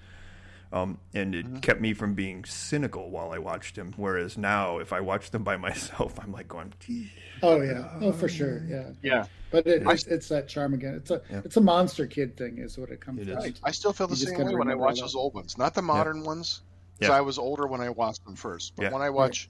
Um, 0.73 0.99
and 1.15 1.35
it 1.35 1.63
kept 1.63 1.81
me 1.81 1.95
from 1.95 2.15
being 2.15 2.45
cynical 2.45 3.11
while 3.11 3.33
I 3.33 3.39
watched 3.39 3.75
them. 3.75 3.93
Whereas 3.97 4.39
now, 4.39 4.79
if 4.79 4.93
I 4.93 5.01
watch 5.01 5.31
them 5.33 5.43
by 5.43 5.57
myself, 5.69 6.19
I'm 6.21 6.31
like 6.33 6.47
going, 6.49 6.73
"Gee." 6.81 7.11
Oh 7.43 7.61
yeah. 7.61 7.89
Oh 8.01 8.13
for 8.13 8.29
sure. 8.29 8.65
Yeah. 8.69 8.91
Yeah, 9.03 9.25
But 9.51 9.67
it, 9.67 9.85
I- 9.87 9.93
it's, 9.95 10.07
it's 10.07 10.29
that 10.29 10.47
charm 10.49 10.75
again. 10.75 10.95
It's 10.95 11.11
a 11.11 11.23
Yeah. 11.31 11.43
it's 11.45 11.57
a 11.57 11.61
monster 11.61 12.07
kid 12.07 12.37
thing, 12.37 12.59
is 12.59 12.79
what 12.79 12.91
it 12.91 13.01
comes 13.01 13.21
It 13.21 13.25
down 13.27 13.39
is. 13.39 13.45
to. 13.45 13.51
right. 13.51 13.61
I 13.65 13.71
still 13.73 13.93
feel 13.93 14.07
the 14.07 14.15
You 14.17 14.27
same 14.27 14.47
way 14.47 14.55
when 14.55 14.69
I 14.71 14.75
watch 14.77 15.01
those 15.01 15.15
old 15.17 15.35
ones, 15.35 15.59
not 15.59 15.75
the 15.75 15.83
modern 15.83 16.23
ones. 16.25 16.63
So 17.03 17.09
Yeah. 17.09 17.17
I 17.17 17.23
was 17.23 17.39
older 17.39 17.67
when 17.67 17.81
I 17.81 17.89
watched 17.91 18.25
them 18.25 18.37
first, 18.37 18.75
but 18.77 18.85
Yeah. 18.85 18.93
when 18.93 19.03
I 19.03 19.11
watch 19.11 19.49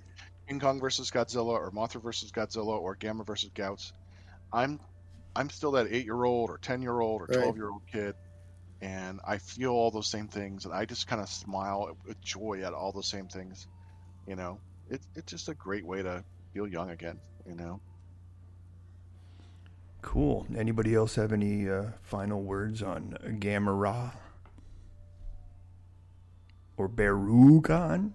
King 0.49 0.61
Kong 0.61 0.81
versus 0.81 1.11
Godzilla 1.11 1.53
or 1.53 1.71
Mothra 1.73 2.03
versus 2.03 2.31
Godzilla 2.31 2.79
or 2.81 2.97
Gamera 2.97 3.27
versus 3.27 3.51
Gyaos, 3.51 3.93
I'm 4.53 4.81
I'm 5.37 5.51
still 5.51 5.73
that 5.73 5.87
eight 5.91 6.05
year 6.05 6.25
old 6.25 6.51
or 6.51 6.59
ten 6.59 6.83
year 6.83 6.99
old 7.01 7.23
or 7.23 7.27
Right. 7.27 7.39
twelve 7.39 7.57
year 7.57 7.71
old 7.71 7.83
kid, 7.87 8.15
and 8.81 9.21
I 9.25 9.39
feel 9.39 9.71
all 9.73 9.91
those 9.91 10.11
same 10.11 10.29
things, 10.29 10.65
and 10.65 10.75
I 10.75 10.85
just 10.85 11.07
kind 11.07 11.23
of 11.23 11.29
smile 11.29 11.97
with 12.07 12.21
joy 12.21 12.63
at 12.65 12.73
all 12.75 12.93
those 12.93 13.09
same 13.09 13.29
things. 13.29 13.67
You 14.27 14.37
know, 14.37 14.61
it's 14.89 15.07
it's 15.15 15.31
just 15.31 15.49
a 15.49 15.55
great 15.55 15.87
way 15.87 16.03
to 16.03 16.25
feel 16.53 16.67
young 16.69 16.91
again. 16.91 17.21
You 17.47 17.55
know. 17.55 17.81
Cool. 20.03 20.47
Anybody 20.57 20.95
else 20.95 21.17
have 21.17 21.33
any 21.33 21.69
uh, 21.69 21.91
final 22.03 22.43
words 22.43 22.83
on 22.83 23.17
Gamera 23.39 24.13
or 26.81 26.89
Barugon? 26.89 28.13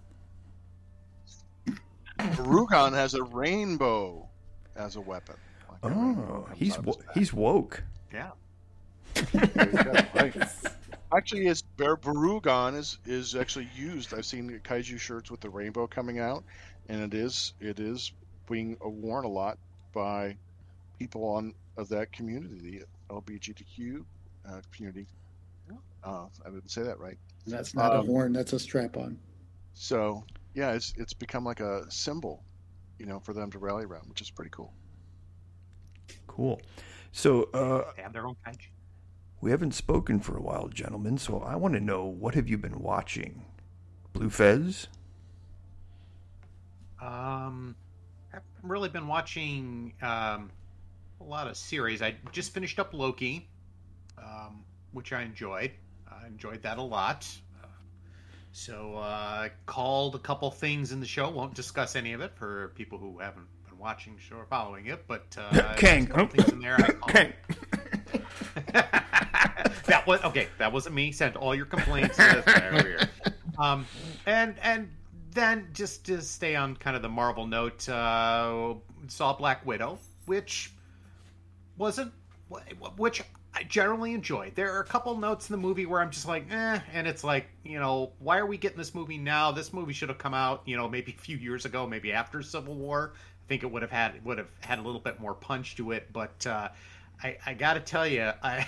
Barugon 2.18 2.94
has 2.94 3.14
a 3.14 3.22
rainbow 3.24 4.28
as 4.76 4.96
a 4.96 5.02
weapon. 5.02 5.36
Like 5.70 5.84
a 5.84 5.96
Oh, 5.96 6.46
comes 6.48 6.58
he's 6.58 6.80
wo- 6.80 7.00
he's 7.14 7.32
woke. 7.32 7.84
Yeah. 8.12 8.32
There 9.14 9.70
you 9.72 9.84
go, 9.84 9.94
right. 10.16 10.36
Actually, 11.16 11.46
is 11.48 11.62
Bar- 11.62 11.98
Barugon 11.98 12.76
is 12.76 12.98
is 13.06 13.36
actually 13.36 13.70
used. 13.76 14.14
I've 14.16 14.26
seen 14.26 14.60
kaiju 14.64 15.00
shirts 15.00 15.30
with 15.30 15.42
the 15.42 15.50
rainbow 15.50 15.86
coming 15.86 16.20
out, 16.20 16.44
and 16.90 17.02
it 17.02 17.14
is 17.14 17.54
it 17.60 17.80
is 17.80 18.12
being 18.50 18.78
worn 18.82 19.26
a 19.26 19.30
lot 19.30 19.60
by 19.94 20.36
people 20.98 21.24
on 21.26 21.54
of 21.78 21.90
that 21.90 22.12
community, 22.12 22.80
the 23.10 23.14
LGBTQ 23.14 24.04
uh, 24.50 24.62
community. 24.76 25.06
Uh, 26.04 26.26
I 26.46 26.50
didn't 26.50 26.70
say 26.70 26.84
that 26.84 27.00
right. 27.00 27.18
That's 27.48 27.74
not 27.74 27.94
a 27.94 28.00
Um, 28.00 28.06
horn. 28.06 28.34
That's 28.34 28.54
a 28.54 28.60
strap 28.60 28.98
on. 28.98 29.20
So 29.74 30.24
yeah, 30.54 30.74
it's 30.74 30.94
it's 30.98 31.14
become 31.14 31.44
like 31.44 31.60
a 31.60 31.90
symbol, 31.92 32.44
you 33.00 33.06
know, 33.06 33.20
for 33.20 33.34
them 33.34 33.52
to 33.52 33.60
rally 33.60 33.86
around, 33.86 34.08
which 34.10 34.22
is 34.22 34.30
pretty 34.32 34.52
cool. 34.52 34.74
Cool. 36.28 36.62
So 37.12 37.44
uh, 37.54 37.94
They 37.96 38.02
have 38.04 38.14
their 38.14 38.28
own 38.28 38.36
kaiju. 38.46 38.70
we 39.42 39.52
haven't 39.52 39.74
spoken 39.74 40.20
for 40.20 40.36
a 40.38 40.42
while, 40.42 40.68
gentlemen. 40.68 41.18
So 41.18 41.40
I 41.40 41.56
want 41.56 41.74
to 41.76 41.80
know 41.80 42.06
what 42.06 42.36
have 42.36 42.50
you 42.50 42.58
been 42.58 42.80
watching? 42.80 43.46
Blue 44.14 44.30
Fez. 44.30 44.88
Um, 47.02 47.76
I've 48.34 48.42
really 48.64 48.90
been 48.90 49.08
watching 49.08 49.94
um, 50.02 50.52
a 51.22 51.24
lot 51.24 51.48
of 51.48 51.58
series. 51.58 52.02
I 52.02 52.16
just 52.32 52.54
finished 52.54 52.80
up 52.80 52.94
Loki, 52.94 53.50
um, 54.18 54.64
which 54.92 55.14
I 55.14 55.24
enjoyed. 55.24 55.72
I 56.12 56.28
enjoyed 56.28 56.64
that 56.64 56.78
a 56.78 56.82
lot. 56.82 57.28
So 58.52 58.96
uh, 58.96 59.50
called 59.66 60.16
a 60.16 60.20
couple 60.20 60.50
things 60.50 60.94
in 60.94 61.02
the 61.02 61.06
show. 61.06 61.30
Won't 61.30 61.56
discuss 61.56 61.98
any 61.98 62.14
of 62.14 62.22
it 62.22 62.32
for 62.38 62.72
people 62.76 62.98
who 62.98 63.20
haven't 63.20 63.48
been 63.68 63.78
watching 63.78 64.18
show 64.18 64.38
or 64.38 64.46
following 64.46 64.86
it. 64.86 65.06
But 65.08 65.36
uh, 65.38 65.74
Kang. 65.78 66.08
things 66.08 66.54
in 66.54 66.62
there. 66.62 66.78
I. 66.80 67.12
Kang. 67.12 67.34
that 69.88 70.08
was 70.08 70.24
okay. 70.24 70.48
That 70.58 70.72
wasn't 70.72 70.96
me. 70.96 71.12
Sent 71.12 71.36
all 71.36 71.54
your 71.54 71.66
complaints 71.66 72.18
here. 72.18 73.10
Um, 73.58 73.86
and 74.26 74.56
and 74.62 74.90
then 75.32 75.68
just 75.74 76.06
to 76.06 76.22
stay 76.22 76.56
on 76.56 76.78
kind 76.78 76.96
of 76.96 77.02
the 77.02 77.10
Marvel 77.10 77.48
note, 77.48 77.90
uh, 77.90 78.76
saw 79.08 79.34
Black 79.34 79.66
Widow, 79.66 80.00
which 80.28 80.72
wasn't 81.78 82.14
which 82.96 83.22
I 83.56 83.64
generally 83.64 84.14
enjoyed. 84.14 84.54
There 84.56 84.74
are 84.76 84.82
a 84.82 84.86
couple 84.86 85.16
notes 85.18 85.50
in 85.50 85.54
the 85.54 85.62
movie 85.62 85.86
where 85.86 86.02
I'm 86.02 86.12
just 86.12 86.28
like, 86.28 86.46
eh, 86.52 86.80
and 86.94 87.08
it's 87.08 87.24
like, 87.24 87.48
you 87.64 87.80
know, 87.80 88.12
why 88.20 88.38
are 88.38 88.46
we 88.46 88.58
getting 88.58 88.78
this 88.78 88.94
movie 88.94 89.18
now? 89.18 89.52
This 89.52 89.72
movie 89.72 89.94
should 89.94 90.10
have 90.10 90.18
come 90.18 90.34
out, 90.34 90.62
you 90.66 90.76
know, 90.76 90.90
maybe 90.90 91.16
a 91.18 91.22
few 91.22 91.38
years 91.38 91.64
ago, 91.64 91.88
maybe 91.88 92.12
after 92.12 92.42
Civil 92.42 92.76
War. 92.76 93.14
I 93.16 93.48
think 93.48 93.64
it 93.64 93.72
would 93.72 93.82
have 93.82 93.92
had 93.92 94.24
would 94.26 94.38
have 94.40 94.50
had 94.60 94.80
a 94.80 94.82
little 94.82 95.00
bit 95.00 95.20
more 95.20 95.34
punch 95.34 95.76
to 95.78 95.92
it, 95.92 96.12
but. 96.12 96.46
uh 96.46 96.70
I, 97.24 97.38
I 97.46 97.54
got 97.54 97.76
to 97.76 97.80
tell 97.80 98.06
you, 98.06 98.24
I 98.44 98.68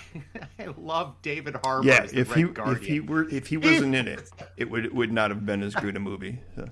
I 0.58 0.68
love 0.78 1.16
David 1.20 1.56
Harbour. 1.62 1.86
Yeah, 1.86 2.00
as 2.04 2.12
the 2.12 2.20
if 2.20 2.30
Red 2.30 2.38
he 2.38 2.44
Guardian. 2.44 2.76
if 2.78 2.86
he 2.86 3.00
were 3.00 3.28
if 3.28 3.46
he 3.48 3.56
wasn't 3.58 3.94
in 3.94 4.08
it, 4.08 4.30
it 4.56 4.70
would 4.70 4.86
it 4.86 4.94
would 4.94 5.12
not 5.12 5.30
have 5.30 5.44
been 5.44 5.62
as 5.62 5.74
good 5.74 5.96
a 5.96 6.00
movie. 6.00 6.38
So. 6.56 6.68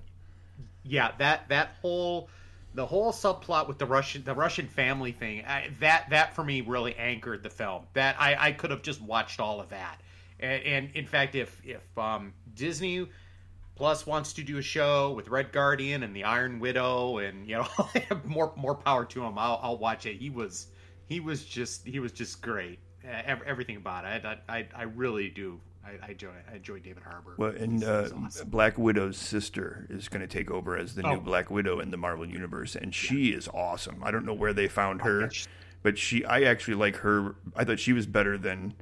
yeah 0.84 1.12
that 1.18 1.48
that 1.50 1.76
whole 1.82 2.30
the 2.76 2.86
whole 2.86 3.10
subplot 3.10 3.66
with 3.66 3.78
the 3.78 3.86
russian 3.86 4.22
the 4.24 4.34
russian 4.34 4.68
family 4.68 5.10
thing 5.10 5.42
I, 5.46 5.70
that 5.80 6.10
that 6.10 6.34
for 6.36 6.44
me 6.44 6.60
really 6.60 6.94
anchored 6.94 7.42
the 7.42 7.50
film. 7.50 7.84
That 7.94 8.16
i 8.20 8.36
i 8.38 8.52
could 8.52 8.70
have 8.70 8.82
just 8.82 9.00
watched 9.00 9.40
all 9.40 9.60
of 9.60 9.70
that. 9.70 10.00
And, 10.38 10.62
and 10.62 10.90
in 10.94 11.06
fact 11.06 11.34
if 11.34 11.60
if 11.64 11.82
um 11.98 12.32
disney 12.54 13.08
plus 13.74 14.06
wants 14.06 14.34
to 14.34 14.42
do 14.42 14.58
a 14.58 14.62
show 14.62 15.12
with 15.12 15.28
red 15.28 15.52
guardian 15.52 16.02
and 16.02 16.14
the 16.14 16.24
iron 16.24 16.60
widow 16.60 17.18
and 17.18 17.46
you 17.48 17.56
know 17.56 17.68
more 18.24 18.52
more 18.56 18.74
power 18.74 19.04
to 19.06 19.24
him 19.24 19.38
i'll, 19.38 19.58
I'll 19.62 19.78
watch 19.78 20.06
it. 20.06 20.16
He 20.16 20.30
was 20.30 20.68
he 21.06 21.20
was 21.20 21.44
just 21.44 21.86
he 21.86 21.98
was 21.98 22.12
just 22.12 22.42
great. 22.42 22.78
Everything 23.04 23.76
about 23.76 24.04
it. 24.04 24.24
I 24.24 24.38
i, 24.48 24.68
I 24.74 24.82
really 24.82 25.30
do 25.30 25.60
I, 25.86 26.06
I 26.06 26.10
enjoy 26.10 26.30
I 26.52 26.56
enjoy 26.56 26.80
David 26.80 27.02
Harbour. 27.04 27.34
Well, 27.38 27.50
and 27.50 27.78
He's- 27.78 27.84
uh, 27.88 28.02
he's 28.02 28.12
awesome. 28.12 28.48
Black 28.50 28.76
Widow's 28.76 29.16
sister 29.16 29.86
is 29.88 30.08
going 30.08 30.20
to 30.20 30.26
take 30.26 30.50
over 30.50 30.76
as 30.76 30.94
the 30.94 31.02
new 31.02 31.08
Oh. 31.10 31.20
Black 31.20 31.50
Widow 31.50 31.80
in 31.80 31.90
the 31.90 31.96
Marvel 31.96 32.26
universe, 32.26 32.74
and 32.76 32.94
she 32.94 33.28
is 33.28 33.48
awesome. 33.54 34.02
I 34.02 34.10
don't 34.10 34.24
know 34.26 34.34
where 34.34 34.52
they 34.52 34.68
found 34.68 35.02
her, 35.02 35.22
yeah, 35.22 35.28
she- 35.30 35.46
but 35.82 35.98
she 35.98 36.24
I 36.24 36.42
actually 36.42 36.74
like 36.74 36.96
her. 36.96 37.36
I 37.54 37.64
thought 37.64 37.78
she 37.78 37.92
was 37.92 38.06
better 38.06 38.36
than 38.36 38.74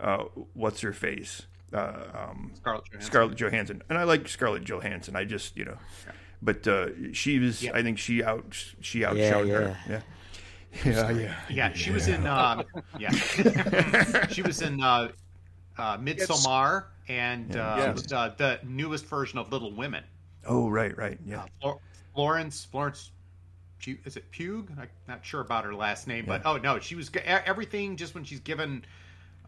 uh, 0.00 0.24
what's 0.54 0.80
her 0.80 0.92
face, 0.92 1.42
uh, 1.72 1.94
um, 2.14 2.52
Scarlett 2.56 2.84
Johansson. 2.86 3.00
Scarlett 3.10 3.36
Johansson, 3.36 3.82
and 3.88 3.98
I 3.98 4.02
like 4.04 4.26
Scarlett 4.28 4.64
Johansson. 4.64 5.14
I 5.16 5.24
just 5.24 5.56
you 5.56 5.64
know, 5.64 5.78
but 6.42 6.66
uh, 6.66 6.88
she 7.12 7.38
was. 7.38 7.62
Yeah. 7.62 7.72
I 7.74 7.82
think 7.82 7.98
she 7.98 8.22
out 8.22 8.44
she 8.80 9.04
outshone 9.04 9.46
yeah. 9.48 9.54
her. 9.54 9.76
Yeah. 9.88 10.00
Yeah, 10.84 11.10
yeah, 11.10 11.34
Yeah, 11.48 11.72
she 11.72 11.90
was 11.90 12.08
in. 12.08 12.26
Um, 12.26 12.62
yeah, 12.98 13.10
she 14.28 14.42
was 14.42 14.60
in 14.60 14.82
uh, 14.82 15.08
uh, 15.78 15.96
Midsommar 15.98 16.86
and 17.08 17.56
uh, 17.56 17.94
Yes. 17.96 18.02
the 18.36 18.60
newest 18.64 19.06
version 19.06 19.38
of 19.38 19.50
Little 19.52 19.72
Women. 19.72 20.04
Oh, 20.46 20.68
right, 20.68 20.96
right, 20.96 21.18
yeah. 21.24 21.42
Uh, 21.42 21.46
Flor- 21.60 21.80
Florence 22.14 22.64
Florence 22.64 23.10
is 24.04 24.16
it 24.16 24.30
Pugh? 24.30 24.66
I'm 24.78 24.88
not 25.06 25.24
sure 25.24 25.40
about 25.40 25.64
her 25.64 25.74
last 25.74 26.06
name, 26.08 26.24
yeah. 26.26 26.38
but 26.38 26.42
oh 26.44 26.56
no, 26.56 26.78
she 26.78 26.94
was 26.94 27.10
everything. 27.24 27.96
Just 27.96 28.14
when 28.14 28.24
she's 28.24 28.40
given 28.40 28.84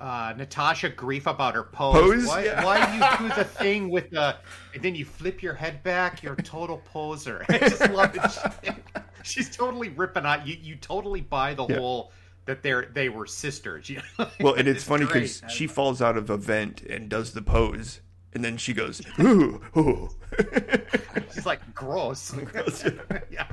uh, 0.01 0.35
Natasha 0.37 0.89
grief 0.89 1.27
about 1.27 1.55
her 1.55 1.65
pose. 1.65 1.95
pose? 1.95 2.27
Why, 2.27 2.45
yeah. 2.45 2.65
why 2.65 2.87
do 2.87 3.25
you 3.25 3.29
do 3.29 3.35
the 3.35 3.45
thing 3.59 3.91
with 3.91 4.11
the 4.11 4.37
and 4.75 4.83
then 4.83 4.95
you 4.95 5.05
flip 5.05 5.43
your 5.43 5.55
head 5.55 5.83
back? 5.83 6.23
You're 6.23 6.35
a 6.35 6.43
total 6.43 6.79
poser. 6.87 7.45
I 7.49 7.59
just 7.59 7.91
love 7.91 8.17
it. 8.17 8.75
she's 9.23 9.55
totally 9.55 9.91
ripping 9.91 10.25
on 10.25 10.47
you. 10.47 10.57
You 10.61 10.77
totally 10.77 11.21
buy 11.21 11.55
the 11.55 11.67
yeah. 11.67 11.77
whole 11.77 12.13
that 12.47 12.63
they're 12.63 12.89
they 12.93 13.09
were 13.09 13.27
sisters. 13.27 13.89
You 13.89 14.03
know? 14.19 14.29
Well, 14.41 14.55
and 14.55 14.69
it's, 14.69 14.79
it's 14.79 14.89
funny 14.89 15.07
because 15.07 15.43
she 15.49 15.67
falls 15.67 16.01
out 16.03 16.17
of 16.17 16.31
a 16.31 16.37
vent 16.37 16.83
and 16.83 17.09
does 17.09 17.33
the 17.33 17.43
pose, 17.43 18.01
and 18.33 18.45
then 18.45 18.57
she 18.57 18.73
goes, 18.73 19.03
"Ooh, 19.19 19.61
ooh." 19.77 20.09
She's 21.35 21.47
like 21.47 21.75
gross. 21.75 22.31
gross. 22.53 22.85
yeah. 23.31 23.47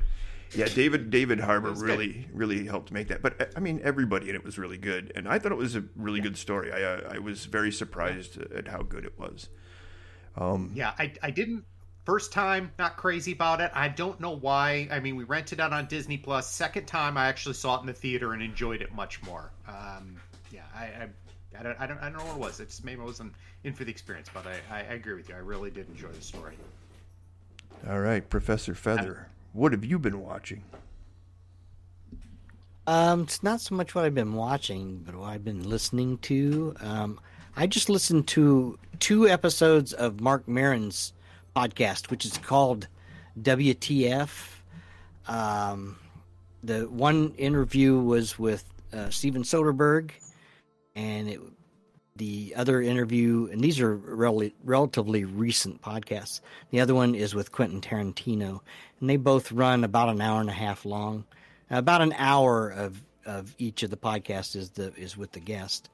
Yeah, 0.56 0.68
David 0.68 1.10
David 1.10 1.42
Harbour 1.42 1.74
really 1.74 2.14
good. 2.14 2.26
really 2.34 2.66
helped 2.66 2.92
make 2.92 3.10
that. 3.10 3.22
But 3.22 3.52
I 3.56 3.60
mean, 3.60 3.82
everybody 3.84 4.30
in 4.30 4.36
it 4.36 4.44
was 4.44 4.58
really 4.58 4.78
good, 4.78 5.12
and 5.14 5.28
I 5.28 5.40
thought 5.40 5.52
it 5.52 5.58
was 5.58 5.76
a 5.76 5.84
really 5.96 6.20
yeah. 6.20 6.24
good 6.24 6.38
story. 6.38 6.72
I 6.72 6.82
uh, 6.84 7.14
I 7.16 7.20
was 7.20 7.46
very 7.46 7.72
surprised 7.72 8.42
at 8.54 8.70
how 8.70 8.82
good 8.82 9.04
it 9.04 9.20
was. 9.20 9.50
Um, 10.38 10.72
yeah, 10.74 10.94
I 10.98 11.14
I 11.22 11.32
didn't 11.32 11.66
first 12.08 12.32
time 12.32 12.72
not 12.80 12.96
crazy 12.96 13.34
about 13.34 13.60
it. 13.60 13.70
I 13.74 13.90
don't 13.90 14.18
know 14.22 14.38
why. 14.38 14.88
I 14.90 15.02
mean, 15.02 15.18
we 15.18 15.26
rented 15.26 15.60
it 15.60 15.74
on 15.74 15.88
Disney 15.88 16.16
Plus. 16.16 16.50
Second 16.50 16.86
time, 16.86 17.18
I 17.18 17.28
actually 17.28 17.56
saw 17.56 17.76
it 17.78 17.82
in 17.82 17.86
the 17.86 17.92
theater 17.92 18.32
and 18.32 18.42
enjoyed 18.42 18.82
it 18.82 18.96
much 18.96 19.22
more. 19.24 19.52
Um, 19.68 20.16
yeah, 20.50 20.62
I, 20.74 20.84
I 20.86 21.10
I 21.60 21.64
don't, 21.64 21.82
I 21.82 21.86
don't, 21.86 22.00
I 22.00 22.10
don't 22.10 22.20
know 22.20 22.26
what 22.26 22.36
it 22.36 22.40
was. 22.40 22.60
It's 22.62 22.82
maybe 22.82 23.02
I 23.02 23.04
wasn't 23.04 23.34
in 23.66 23.74
for 23.74 23.84
the 23.84 23.92
experience, 23.92 24.30
but 24.34 24.46
I, 24.48 24.54
I, 24.74 24.80
I 24.80 24.94
agree 24.94 25.16
with 25.16 25.28
you. 25.28 25.36
I 25.36 25.40
really 25.40 25.70
did 25.70 25.90
enjoy 25.90 26.08
the 26.08 26.22
story. 26.22 26.56
All 27.90 28.00
right, 28.00 28.28
Professor 28.30 28.74
Fether. 28.74 29.28
What 29.52 29.74
have 29.74 29.84
you 29.84 30.00
been 30.00 30.22
watching? 30.22 30.64
Um, 32.86 33.24
it's 33.24 33.44
not 33.44 33.60
so 33.60 33.76
much 33.76 33.96
what 33.96 34.06
I've 34.06 34.16
been 34.16 34.34
watching, 34.34 35.04
but 35.06 35.14
what 35.14 35.28
I've 35.28 35.44
been 35.44 35.70
listening 35.70 36.20
to. 36.20 36.74
Um, 36.80 37.20
I 37.58 37.68
just 37.68 37.90
listened 37.90 38.28
to 38.28 38.80
two 39.00 39.28
episodes 39.28 39.92
of 39.92 40.22
Marc 40.22 40.48
Maron's 40.48 41.12
podcast, 41.58 42.12
which 42.12 42.26
is 42.26 42.38
called 42.38 42.88
WTF. 43.42 44.30
Um, 45.28 45.98
the 46.64 46.82
one 46.90 47.34
interview 47.38 47.98
was 47.98 48.38
with 48.38 48.64
uh, 48.94 49.10
Steven 49.10 49.44
Soderbergh, 49.44 50.12
and 50.96 51.30
it, 51.30 51.40
the 52.16 52.54
other 52.56 52.82
interview, 52.82 53.48
and 53.52 53.62
these 53.62 53.80
are 53.80 53.96
rel- 53.96 54.50
relatively 54.64 55.24
recent 55.26 55.82
podcasts. 55.82 56.42
The 56.72 56.80
other 56.80 56.96
one 56.96 57.16
is 57.16 57.34
with 57.36 57.52
Quentin 57.52 57.82
Tarantino, 57.82 58.62
and 59.00 59.10
they 59.10 59.18
both 59.18 59.52
run 59.52 59.84
about 59.84 60.10
an 60.10 60.22
hour 60.22 60.42
and 60.42 60.50
a 60.50 60.54
half 60.54 60.86
long. 60.86 61.26
About 61.70 62.02
an 62.02 62.14
hour 62.18 62.70
of, 62.70 63.02
of 63.26 63.54
each 63.58 63.84
of 63.84 63.90
the 63.90 63.98
podcasts 63.98 64.56
is 64.56 64.70
the 64.72 64.94
is 64.96 65.18
with 65.18 65.32
the 65.32 65.40
guest. 65.40 65.90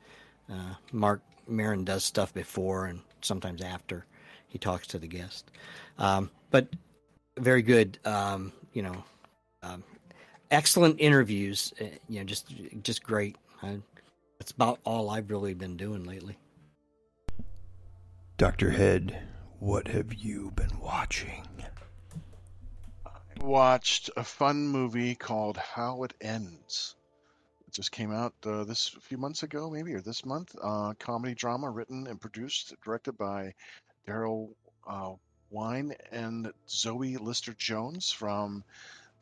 Uh, 0.52 0.76
Marc 0.91 1.21
Maron 1.47 1.84
does 1.84 2.04
stuff 2.04 2.34
before 2.34 2.86
and 2.86 3.02
sometimes 3.21 3.62
after 3.62 4.06
he 4.54 4.60
talks 4.60 4.88
to 4.88 5.00
the 5.00 5.08
guest. 5.08 5.52
Um, 5.98 6.30
but 6.52 6.68
very 7.38 7.63
good, 7.63 7.98
um, 8.06 8.54
you 8.72 8.84
know, 8.84 9.04
um, 9.63 9.84
excellent 10.52 11.02
interviews. 11.02 11.74
Uh, 11.82 11.86
you 12.08 12.20
know, 12.20 12.26
just 12.26 12.54
just 12.84 13.04
great. 13.04 13.36
I, 13.62 13.80
that's 14.39 14.52
about 14.52 14.80
all 14.86 15.10
I've 15.10 15.30
really 15.30 15.56
been 15.56 15.76
doing 15.76 16.06
lately. 16.06 16.38
Doctor 18.38 18.72
Head, 18.72 19.18
what 19.60 19.88
have 19.88 20.13
you 20.13 20.52
been 20.56 20.80
watching? 20.80 21.44
watched 23.42 24.10
a 24.16 24.24
fun 24.24 24.68
movie 24.68 25.16
called 25.16 25.58
How 25.58 26.04
It 26.04 26.13
Ends. 26.22 26.96
It 27.68 27.74
just 27.74 27.92
came 27.92 28.12
out 28.12 28.34
uh, 28.46 28.63
this 28.63 28.94
a 28.96 29.02
few 29.02 29.18
months 29.18 29.44
ago, 29.44 29.70
maybe 29.70 29.94
or 29.94 30.02
this 30.02 30.26
month. 30.26 30.56
Uh, 30.62 30.94
comedy 31.00 31.36
drama 31.36 31.70
written 31.70 32.08
and 32.08 32.22
produced, 32.22 32.74
directed 32.84 33.18
by 33.18 33.54
Daryl 34.08 34.50
uh, 34.88 35.13
Wein 35.50 35.96
and 36.12 36.52
Zoe 36.68 37.18
Lister 37.18 37.54
Jones 37.54 38.12
from 38.12 38.63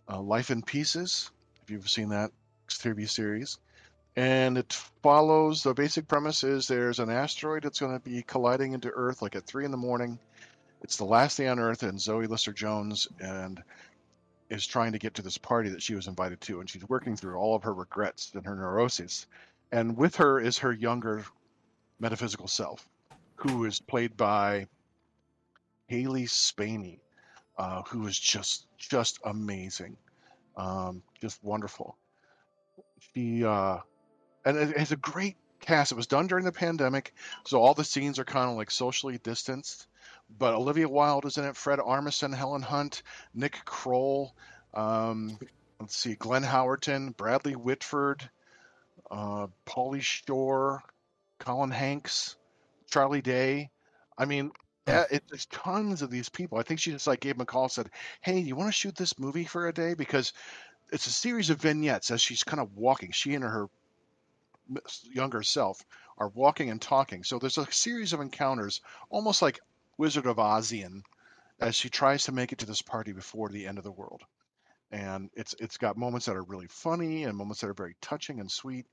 uh, 0.09 0.19
Life 0.19 0.51
in 0.51 0.61
Pieces. 0.61 1.31
If 1.63 1.69
you've 1.69 1.89
seen 1.89 2.09
that 2.09 2.31
TV 2.77 3.09
series. 3.09 3.57
And 4.15 4.57
it 4.57 4.73
follows 5.01 5.63
the 5.63 5.73
basic 5.73 6.07
premise 6.07 6.43
is 6.43 6.67
there's 6.67 6.99
an 6.99 7.09
asteroid 7.09 7.63
that's 7.63 7.79
going 7.79 7.93
to 7.93 7.99
be 7.99 8.23
colliding 8.23 8.73
into 8.73 8.89
Earth 8.89 9.21
like 9.21 9.35
at 9.35 9.45
three 9.45 9.65
in 9.65 9.71
the 9.71 9.77
morning. 9.77 10.19
It's 10.81 10.97
the 10.97 11.05
last 11.05 11.37
day 11.37 11.47
on 11.47 11.59
Earth, 11.59 11.83
and 11.83 12.01
Zoe 12.01 12.27
Lister 12.27 12.51
Jones 12.51 13.07
and 13.19 13.61
is 14.49 14.67
trying 14.67 14.91
to 14.91 14.99
get 14.99 15.13
to 15.13 15.21
this 15.21 15.37
party 15.37 15.69
that 15.69 15.81
she 15.81 15.95
was 15.95 16.07
invited 16.07 16.41
to, 16.41 16.59
and 16.59 16.69
she's 16.69 16.87
working 16.89 17.15
through 17.15 17.37
all 17.37 17.55
of 17.55 17.63
her 17.63 17.73
regrets 17.73 18.31
and 18.33 18.45
her 18.45 18.55
neuroses. 18.55 19.27
And 19.71 19.95
with 19.95 20.17
her 20.17 20.39
is 20.41 20.57
her 20.57 20.73
younger 20.73 21.23
metaphysical 21.99 22.49
self, 22.49 22.85
who 23.41 23.65
is 23.65 23.79
played 23.79 24.15
by 24.17 24.67
Cailee 25.89 26.29
Spaeny, 26.29 26.99
uh, 27.57 27.83
who 27.83 28.07
is 28.07 28.17
just 28.17 28.65
just 28.77 29.19
amazing, 29.23 29.97
um, 30.57 31.03
just 31.19 31.43
wonderful. 31.43 31.97
She 33.13 33.43
uh, 33.43 33.77
and 34.45 34.57
it 34.57 34.77
has 34.77 34.91
a 34.91 34.97
great 34.97 35.37
cast. 35.59 35.91
It 35.91 35.95
was 35.95 36.07
done 36.07 36.27
during 36.27 36.45
the 36.45 36.51
pandemic, 36.51 37.13
so 37.45 37.61
all 37.61 37.73
the 37.73 37.83
scenes 37.83 38.19
are 38.19 38.25
kind 38.25 38.49
of 38.49 38.57
like 38.57 38.71
socially 38.71 39.17
distanced 39.17 39.87
but 40.37 40.53
Olivia 40.53 40.87
Wilde 40.87 41.25
is 41.25 41.37
in 41.37 41.45
it, 41.45 41.55
Fred 41.55 41.79
Armisen, 41.79 42.33
Helen 42.33 42.61
Hunt, 42.61 43.03
Nick 43.33 43.63
Kroll, 43.65 44.33
um, 44.73 45.37
let's 45.79 45.95
see, 45.95 46.15
Glenn 46.15 46.43
Howerton, 46.43 47.15
Bradley 47.15 47.55
Whitford, 47.55 48.29
uh, 49.09 49.47
Pauly 49.65 50.01
Shore, 50.01 50.83
Colin 51.39 51.71
Hanks, 51.71 52.35
Charlie 52.91 53.21
Day. 53.21 53.69
I 54.17 54.25
mean, 54.25 54.51
yeah, 54.87 55.05
it, 55.11 55.23
there's 55.29 55.45
tons 55.47 56.01
of 56.01 56.11
these 56.11 56.29
people. 56.29 56.57
I 56.57 56.63
think 56.63 56.79
she 56.79 56.91
just 56.91 57.07
like 57.07 57.19
gave 57.19 57.35
him 57.35 57.41
a 57.41 57.45
call, 57.45 57.63
and 57.63 57.71
said, 57.71 57.89
"Hey, 58.21 58.41
do 58.41 58.47
you 58.47 58.55
want 58.55 58.67
to 58.67 58.73
shoot 58.73 58.95
this 58.95 59.17
movie 59.19 59.45
for 59.45 59.67
a 59.67 59.73
day?" 59.73 59.93
Because 59.93 60.33
it's 60.91 61.07
a 61.07 61.11
series 61.11 61.49
of 61.49 61.61
vignettes 61.61 62.11
as 62.11 62.21
she's 62.21 62.43
kind 62.43 62.59
of 62.59 62.75
walking. 62.75 63.11
She 63.11 63.33
and 63.35 63.43
her 63.43 63.67
younger 65.03 65.43
self 65.43 65.81
are 66.17 66.29
walking 66.29 66.69
and 66.69 66.81
talking. 66.81 67.23
So 67.23 67.39
there's 67.39 67.57
a 67.57 67.71
series 67.71 68.13
of 68.13 68.21
encounters, 68.21 68.81
almost 69.09 69.41
like 69.41 69.59
Wizard 69.97 70.25
of 70.25 70.37
Ozian 70.37 71.01
as 71.59 71.75
she 71.75 71.89
tries 71.89 72.25
to 72.25 72.31
make 72.31 72.51
it 72.51 72.59
to 72.59 72.65
this 72.65 72.81
party 72.81 73.11
before 73.11 73.49
the 73.49 73.67
end 73.67 73.77
of 73.77 73.83
the 73.83 73.91
world. 73.91 74.23
And 74.91 75.29
it's 75.35 75.55
it's 75.59 75.77
got 75.77 75.97
moments 75.97 76.25
that 76.25 76.35
are 76.35 76.43
really 76.43 76.67
funny 76.67 77.23
and 77.23 77.37
moments 77.37 77.61
that 77.61 77.69
are 77.69 77.73
very 77.73 77.95
touching 78.01 78.39
and 78.39 78.51
sweet. 78.51 78.85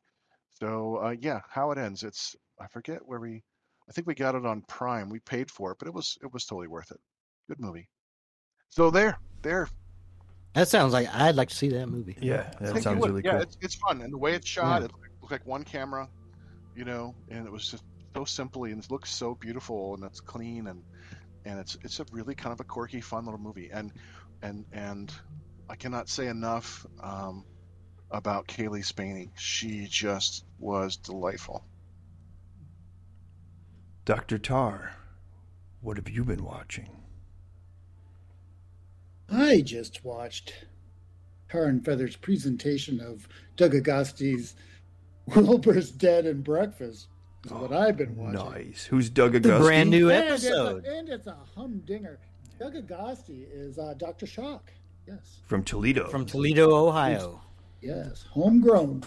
So 0.61 0.97
uh, 0.97 1.15
yeah, 1.19 1.41
how 1.49 1.73
it 1.73 1.79
ends. 1.79 2.03
It's 2.03 2.37
I 2.61 2.67
forget 2.69 3.01
where 3.05 3.21
we. 3.21 3.43
I 3.89 3.93
think 3.93 4.07
we 4.07 4.15
got 4.15 4.35
it 4.35 4.45
on 4.45 4.63
Prime. 4.63 5.09
We 5.09 5.19
paid 5.21 5.51
for 5.51 5.73
it, 5.73 5.79
but 5.79 5.89
it 5.89 5.95
was 5.95 6.19
it 6.23 6.33
was 6.33 6.45
totally 6.45 6.69
worth 6.69 6.91
it. 6.91 7.01
Good 7.49 7.61
movie. 7.61 7.89
So 8.69 8.91
there, 8.91 9.19
there. 9.43 9.69
That 10.55 10.69
sounds 10.69 10.93
like 10.93 11.09
I'd 11.15 11.37
like 11.37 11.49
to 11.49 11.55
see 11.55 11.69
that 11.71 11.89
movie. 11.89 12.17
Yeah, 12.21 12.51
that 12.61 12.83
sounds 12.83 13.07
really 13.07 13.23
yeah, 13.25 13.31
cool. 13.31 13.39
Yeah, 13.41 13.43
it's, 13.43 13.59
it's 13.61 13.75
fun, 13.77 14.03
and 14.03 14.13
the 14.13 14.19
way 14.19 14.35
it's 14.35 14.49
shot, 14.49 14.81
yeah. 14.81 14.87
it 14.87 14.93
looked 15.21 15.33
like 15.33 15.47
one 15.47 15.65
camera, 15.65 16.09
you 16.77 16.85
know, 16.85 17.15
and 17.31 17.47
it 17.47 17.53
was 17.53 17.71
just 17.71 17.85
so 18.15 18.25
simply 18.25 18.73
and 18.73 18.83
it 18.83 18.91
looks 18.91 19.11
so 19.11 19.35
beautiful 19.35 19.95
and 19.95 20.03
it's 20.03 20.21
clean 20.21 20.67
and 20.67 20.83
and 21.45 21.59
it's 21.61 21.79
it's 21.83 22.01
a 22.01 22.07
really 22.11 22.35
kind 22.35 22.53
of 22.53 22.61
a 22.61 22.65
quirky, 22.65 23.01
fun 23.01 23.25
little 23.25 23.41
movie. 23.41 23.71
And 23.73 23.93
and 24.43 24.65
and 24.73 25.13
I 25.69 25.77
cannot 25.77 26.09
say 26.09 26.27
enough 26.27 26.87
um, 27.01 27.45
about 28.11 28.49
Cailee 28.49 28.85
Spaeny. 28.85 29.31
She 29.37 29.87
just 29.87 30.45
was 30.59 30.97
delightful. 30.97 31.65
Dr. 34.09 34.39
Tarr, 34.39 34.95
what 35.83 35.99
have 35.99 36.09
you 36.09 36.25
been 36.25 36.43
watching? 36.43 36.89
I 39.31 39.61
just 39.61 40.03
watched 40.03 40.65
Tarr 41.51 41.67
and 41.67 41.85
Fether's 41.85 42.17
presentation 42.17 43.03
of 43.03 43.29
Doug 43.57 43.75
Agosti's 43.75 44.55
Wilbur's 45.27 45.91
Dead 45.91 46.25
and 46.25 46.43
Breakfast 46.43 47.09
is 47.45 47.53
what 47.53 47.71
I've 47.75 47.99
been 47.99 48.17
watching. 48.17 48.51
Nice. 48.51 48.85
Who's 48.85 49.11
Doug 49.11 49.35
Agosti? 49.35 49.43
The 49.43 49.59
brand 49.59 49.91
new 49.91 50.11
episode. 50.11 50.87
And 50.87 50.87
it's 50.87 50.89
a, 50.89 50.99
and 50.99 51.09
it's 51.11 51.27
a 51.27 51.37
humdinger. 51.55 52.19
Doug 52.59 52.77
Agosti 52.77 53.45
is 53.53 53.79
uh, 53.79 53.93
Dr. 53.99 54.25
Shock. 54.25 54.73
Yes. 55.07 55.41
From 55.45 55.63
Toledo. 55.63 56.09
From 56.09 56.25
Toledo, 56.25 56.75
Ohio. 56.75 57.43
Yes, 57.83 58.25
homegrown. 58.31 59.05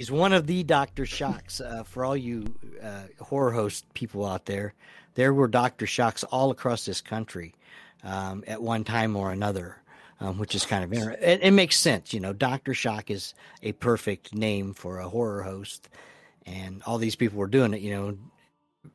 He's 0.00 0.10
one 0.10 0.32
of 0.32 0.46
the 0.46 0.62
Dr. 0.62 1.04
Shocks. 1.04 1.60
Uh, 1.60 1.82
for 1.84 2.06
all 2.06 2.16
you 2.16 2.54
uh, 2.82 3.02
horror 3.20 3.50
host 3.50 3.84
people 3.92 4.24
out 4.24 4.46
there, 4.46 4.72
there 5.12 5.34
were 5.34 5.46
Dr. 5.46 5.86
Shocks 5.86 6.24
all 6.24 6.50
across 6.50 6.86
this 6.86 7.02
country 7.02 7.54
um, 8.02 8.42
at 8.46 8.62
one 8.62 8.82
time 8.82 9.14
or 9.14 9.30
another. 9.30 9.76
Um, 10.18 10.38
which 10.38 10.54
is 10.54 10.64
kind 10.64 10.84
of 10.84 10.92
interesting. 10.94 11.28
It, 11.28 11.40
it, 11.42 11.50
makes 11.50 11.78
sense, 11.78 12.14
you 12.14 12.20
know. 12.20 12.32
Doctor 12.32 12.72
Shock 12.72 13.10
is 13.10 13.34
a 13.62 13.72
perfect 13.72 14.34
name 14.34 14.72
for 14.72 15.00
a 15.00 15.08
horror 15.08 15.42
host, 15.42 15.90
and 16.46 16.82
all 16.84 16.96
these 16.96 17.16
people 17.16 17.38
were 17.38 17.46
doing 17.46 17.74
it, 17.74 17.82
you 17.82 17.90
know, 17.90 18.18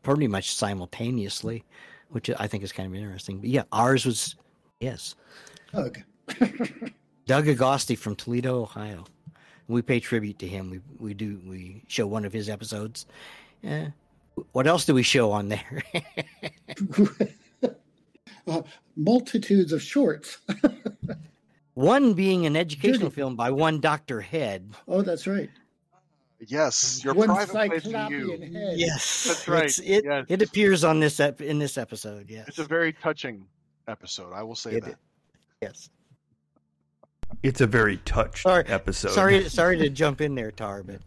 pretty 0.01 0.27
much 0.27 0.55
simultaneously, 0.55 1.63
which 2.09 2.31
I 2.31 2.47
think 2.47 2.63
is 2.63 2.71
kind 2.71 2.87
of 2.87 2.99
interesting. 2.99 3.39
But 3.39 3.49
yeah, 3.49 3.63
ours 3.71 4.05
was 4.05 4.35
yes. 4.79 5.15
Hug. 5.71 5.99
Doug 7.27 7.45
Agosti 7.45 7.95
from 7.95 8.15
Toledo, 8.15 8.61
Ohio. 8.61 9.05
We 9.67 9.81
pay 9.81 9.99
tribute 9.99 10.39
to 10.39 10.47
him. 10.47 10.69
We 10.69 10.79
we 10.99 11.13
do 11.13 11.39
we 11.45 11.83
show 11.87 12.05
one 12.07 12.25
of 12.25 12.33
his 12.33 12.49
episodes. 12.49 13.05
Yeah. 13.61 13.89
What 14.51 14.67
else 14.67 14.85
do 14.85 14.93
we 14.93 15.01
show 15.03 15.31
on 15.31 15.49
there? 15.49 15.83
uh, 18.47 18.61
multitudes 18.95 19.71
of 19.71 19.81
shorts. 19.81 20.37
one 21.73 22.13
being 22.13 22.45
an 22.45 22.55
educational 22.55 23.09
film 23.09 23.35
by 23.35 23.49
one 23.51 23.79
Doctor 23.79 24.21
Head. 24.21 24.69
Oh, 24.87 25.01
that's 25.01 25.25
right. 25.27 25.49
Yes, 26.47 27.03
your 27.03 27.13
one 27.13 27.27
private 27.29 27.69
place 27.69 27.83
to 27.83 28.07
you. 28.09 28.31
Head. 28.53 28.77
Yes, 28.77 29.23
That's 29.23 29.47
right. 29.47 29.63
It's- 29.65 29.79
It 29.79 30.03
Yes. 30.05 30.25
it 30.27 30.41
appears 30.41 30.83
on 30.83 30.99
this 30.99 31.19
ep- 31.19 31.41
in 31.41 31.57
this 31.59 31.77
episode. 31.77 32.29
Yes, 32.29 32.47
It's 32.49 32.59
a 32.59 32.65
very 32.65 32.91
touching 32.93 33.45
episode. 33.87 34.33
I 34.33 34.43
will 34.43 34.53
say 34.55 34.73
It 34.73 34.83
that. 34.83 34.89
is. 34.91 34.95
yes. 35.61 35.89
It's 37.43 37.61
a 37.61 37.67
very 37.67 37.97
touched 37.97 38.43
Sorry- 38.43 38.65
episode. 38.67 39.11
Sorry, 39.11 39.49
sorry 39.49 39.77
to 39.79 39.89
jump 39.89 40.21
in 40.21 40.35
there, 40.35 40.51
Tarr, 40.51 40.83
but 40.83 41.01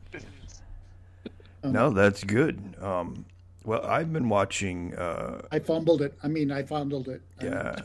No, 1.65 1.91
that's 1.91 2.23
good. 2.25 2.77
Um, 2.81 3.25
well, 3.65 3.85
I've 3.85 4.13
been 4.13 4.29
watching. 4.29 4.95
Uh, 4.95 5.43
I 5.51 5.59
fumbled 5.59 6.01
it. 6.03 6.15
I 6.23 6.29
mean, 6.29 6.51
I 6.53 6.63
fumbled 6.63 7.09
it. 7.09 7.21
yeah, 7.43 7.77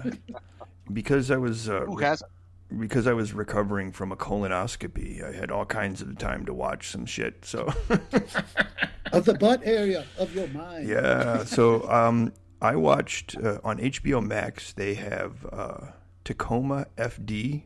because 0.93 1.31
I 1.31 1.37
was 1.37 1.67
uh, 1.67 1.81
Who 1.81 1.97
hasn't? 1.97 2.31
because 2.79 3.05
I 3.07 3.13
was 3.13 3.33
recovering 3.33 3.91
from 3.91 4.11
a 4.11 4.15
colonoscopy. 4.15 5.23
I 5.23 5.31
had 5.31 5.51
all 5.51 5.65
kinds 5.65 6.01
of 6.01 6.17
time 6.17 6.45
to 6.45 6.53
watch 6.53 6.89
some 6.89 7.05
shit. 7.05 7.43
So 7.45 7.71
of 9.11 9.25
the 9.25 9.33
butt 9.39 9.61
area 9.63 10.05
of 10.17 10.33
your 10.35 10.47
mind. 10.49 10.87
yeah, 10.87 11.43
so 11.43 11.87
um, 11.89 12.33
I 12.61 12.75
watched 12.75 13.35
uh, 13.37 13.59
on 13.63 13.77
HBO 13.79 14.25
Max. 14.25 14.73
They 14.73 14.93
have 14.95 15.45
uh, 15.51 15.77
Tacoma 16.23 16.87
FD. 16.97 17.63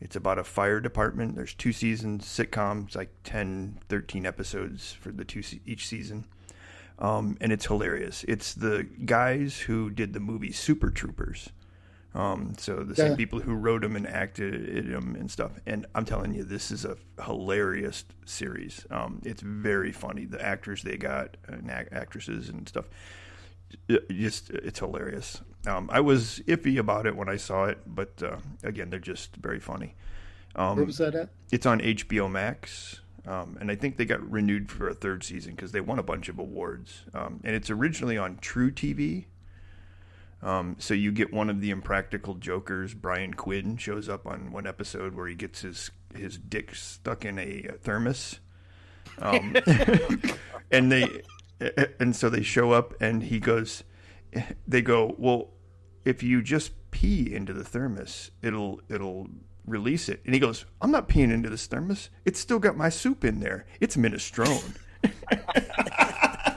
It's 0.00 0.16
about 0.16 0.38
a 0.38 0.44
fire 0.44 0.80
department. 0.80 1.36
There's 1.36 1.54
two 1.54 1.72
seasons, 1.72 2.24
sitcoms, 2.24 2.94
like 2.94 3.10
10, 3.24 3.78
13 3.88 4.26
episodes 4.26 4.92
for 4.92 5.10
the 5.10 5.24
two 5.24 5.42
se- 5.42 5.60
each 5.64 5.86
season. 5.86 6.26
Um, 6.98 7.36
and 7.40 7.52
it's 7.52 7.66
hilarious. 7.66 8.24
It's 8.28 8.54
the 8.54 8.86
guys 9.04 9.58
who 9.60 9.90
did 9.90 10.12
the 10.12 10.20
movie 10.20 10.52
Super 10.52 10.90
Troopers. 10.90 11.50
Um, 12.14 12.54
so 12.56 12.76
the 12.76 12.96
same 12.96 13.16
people 13.16 13.40
who 13.40 13.54
wrote 13.54 13.82
them 13.82 13.94
and 13.96 14.06
acted 14.06 14.68
in 14.70 14.90
them 14.92 15.16
and 15.18 15.30
stuff. 15.30 15.52
And 15.66 15.84
I'm 15.94 16.06
telling 16.06 16.34
you, 16.34 16.44
this 16.44 16.70
is 16.70 16.86
a 16.86 16.96
hilarious 17.22 18.04
series. 18.24 18.86
Um, 18.90 19.20
it's 19.24 19.42
very 19.42 19.92
funny. 19.92 20.24
The 20.24 20.42
actors 20.42 20.82
they 20.82 20.96
got 20.96 21.36
and 21.46 21.70
ac- 21.70 21.88
actresses 21.92 22.48
and 22.48 22.66
stuff 22.68 22.86
it- 23.88 24.08
just 24.10 24.48
it's 24.50 24.78
hilarious. 24.78 25.42
Um, 25.66 25.88
I 25.92 26.00
was 26.00 26.40
iffy 26.46 26.78
about 26.78 27.06
it 27.06 27.16
when 27.16 27.28
I 27.28 27.36
saw 27.36 27.64
it, 27.64 27.78
but 27.86 28.22
uh, 28.22 28.36
again, 28.62 28.90
they're 28.90 28.98
just 29.00 29.34
very 29.36 29.58
funny. 29.60 29.94
Where 30.54 30.66
Um, 30.66 30.86
was 30.86 30.98
that 30.98 31.14
at? 31.14 31.28
it's 31.50 31.66
on 31.66 31.80
HBO 31.80 32.30
Max, 32.30 33.00
um, 33.26 33.56
and 33.60 33.70
I 33.70 33.74
think 33.74 33.96
they 33.96 34.04
got 34.04 34.28
renewed 34.30 34.70
for 34.70 34.88
a 34.88 34.94
third 34.94 35.24
season 35.24 35.54
because 35.54 35.72
they 35.72 35.80
won 35.80 35.98
a 35.98 36.02
bunch 36.02 36.28
of 36.28 36.38
awards. 36.38 37.04
Um, 37.12 37.40
and 37.44 37.54
it's 37.54 37.68
originally 37.70 38.16
on 38.16 38.36
truTV. 38.36 39.26
Um, 40.42 40.76
so 40.78 40.94
you 40.94 41.10
get 41.12 41.32
one 41.32 41.50
of 41.50 41.60
the 41.60 41.70
Impractical 41.70 42.34
Jokers, 42.34 42.94
Brian 42.94 43.34
Quinn, 43.34 43.76
shows 43.78 44.08
up 44.08 44.26
on 44.26 44.52
one 44.52 44.66
episode 44.66 45.14
where 45.14 45.26
he 45.26 45.34
gets 45.34 45.62
his 45.62 45.90
his 46.14 46.38
dick 46.38 46.74
stuck 46.74 47.24
in 47.24 47.38
a 47.38 47.62
thermos. 47.82 48.38
Um, 49.18 49.56
and 50.70 50.92
they 50.92 51.22
and 51.98 52.14
so 52.14 52.28
they 52.28 52.42
show 52.42 52.70
up 52.72 52.94
and 53.00 53.24
he 53.24 53.40
goes 53.40 53.82
they 54.68 54.82
go 54.82 55.14
well 55.18 55.48
if 56.06 56.22
you 56.22 56.40
just 56.40 56.72
pee 56.90 57.32
into 57.34 57.52
the 57.52 57.64
thermos 57.64 58.30
it'll 58.42 58.80
it'll 58.88 59.28
release 59.66 60.08
it. 60.08 60.22
And 60.24 60.32
he 60.34 60.40
goes 60.40 60.64
i'm 60.80 60.90
not 60.90 61.08
peeing 61.08 61.32
into 61.32 61.50
this 61.50 61.66
thermos. 61.66 62.08
It's 62.24 62.40
still 62.40 62.58
got 62.58 62.76
my 62.76 62.88
soup 62.88 63.24
in 63.24 63.40
there. 63.40 63.66
It's 63.80 63.96
minestrone. 63.96 64.76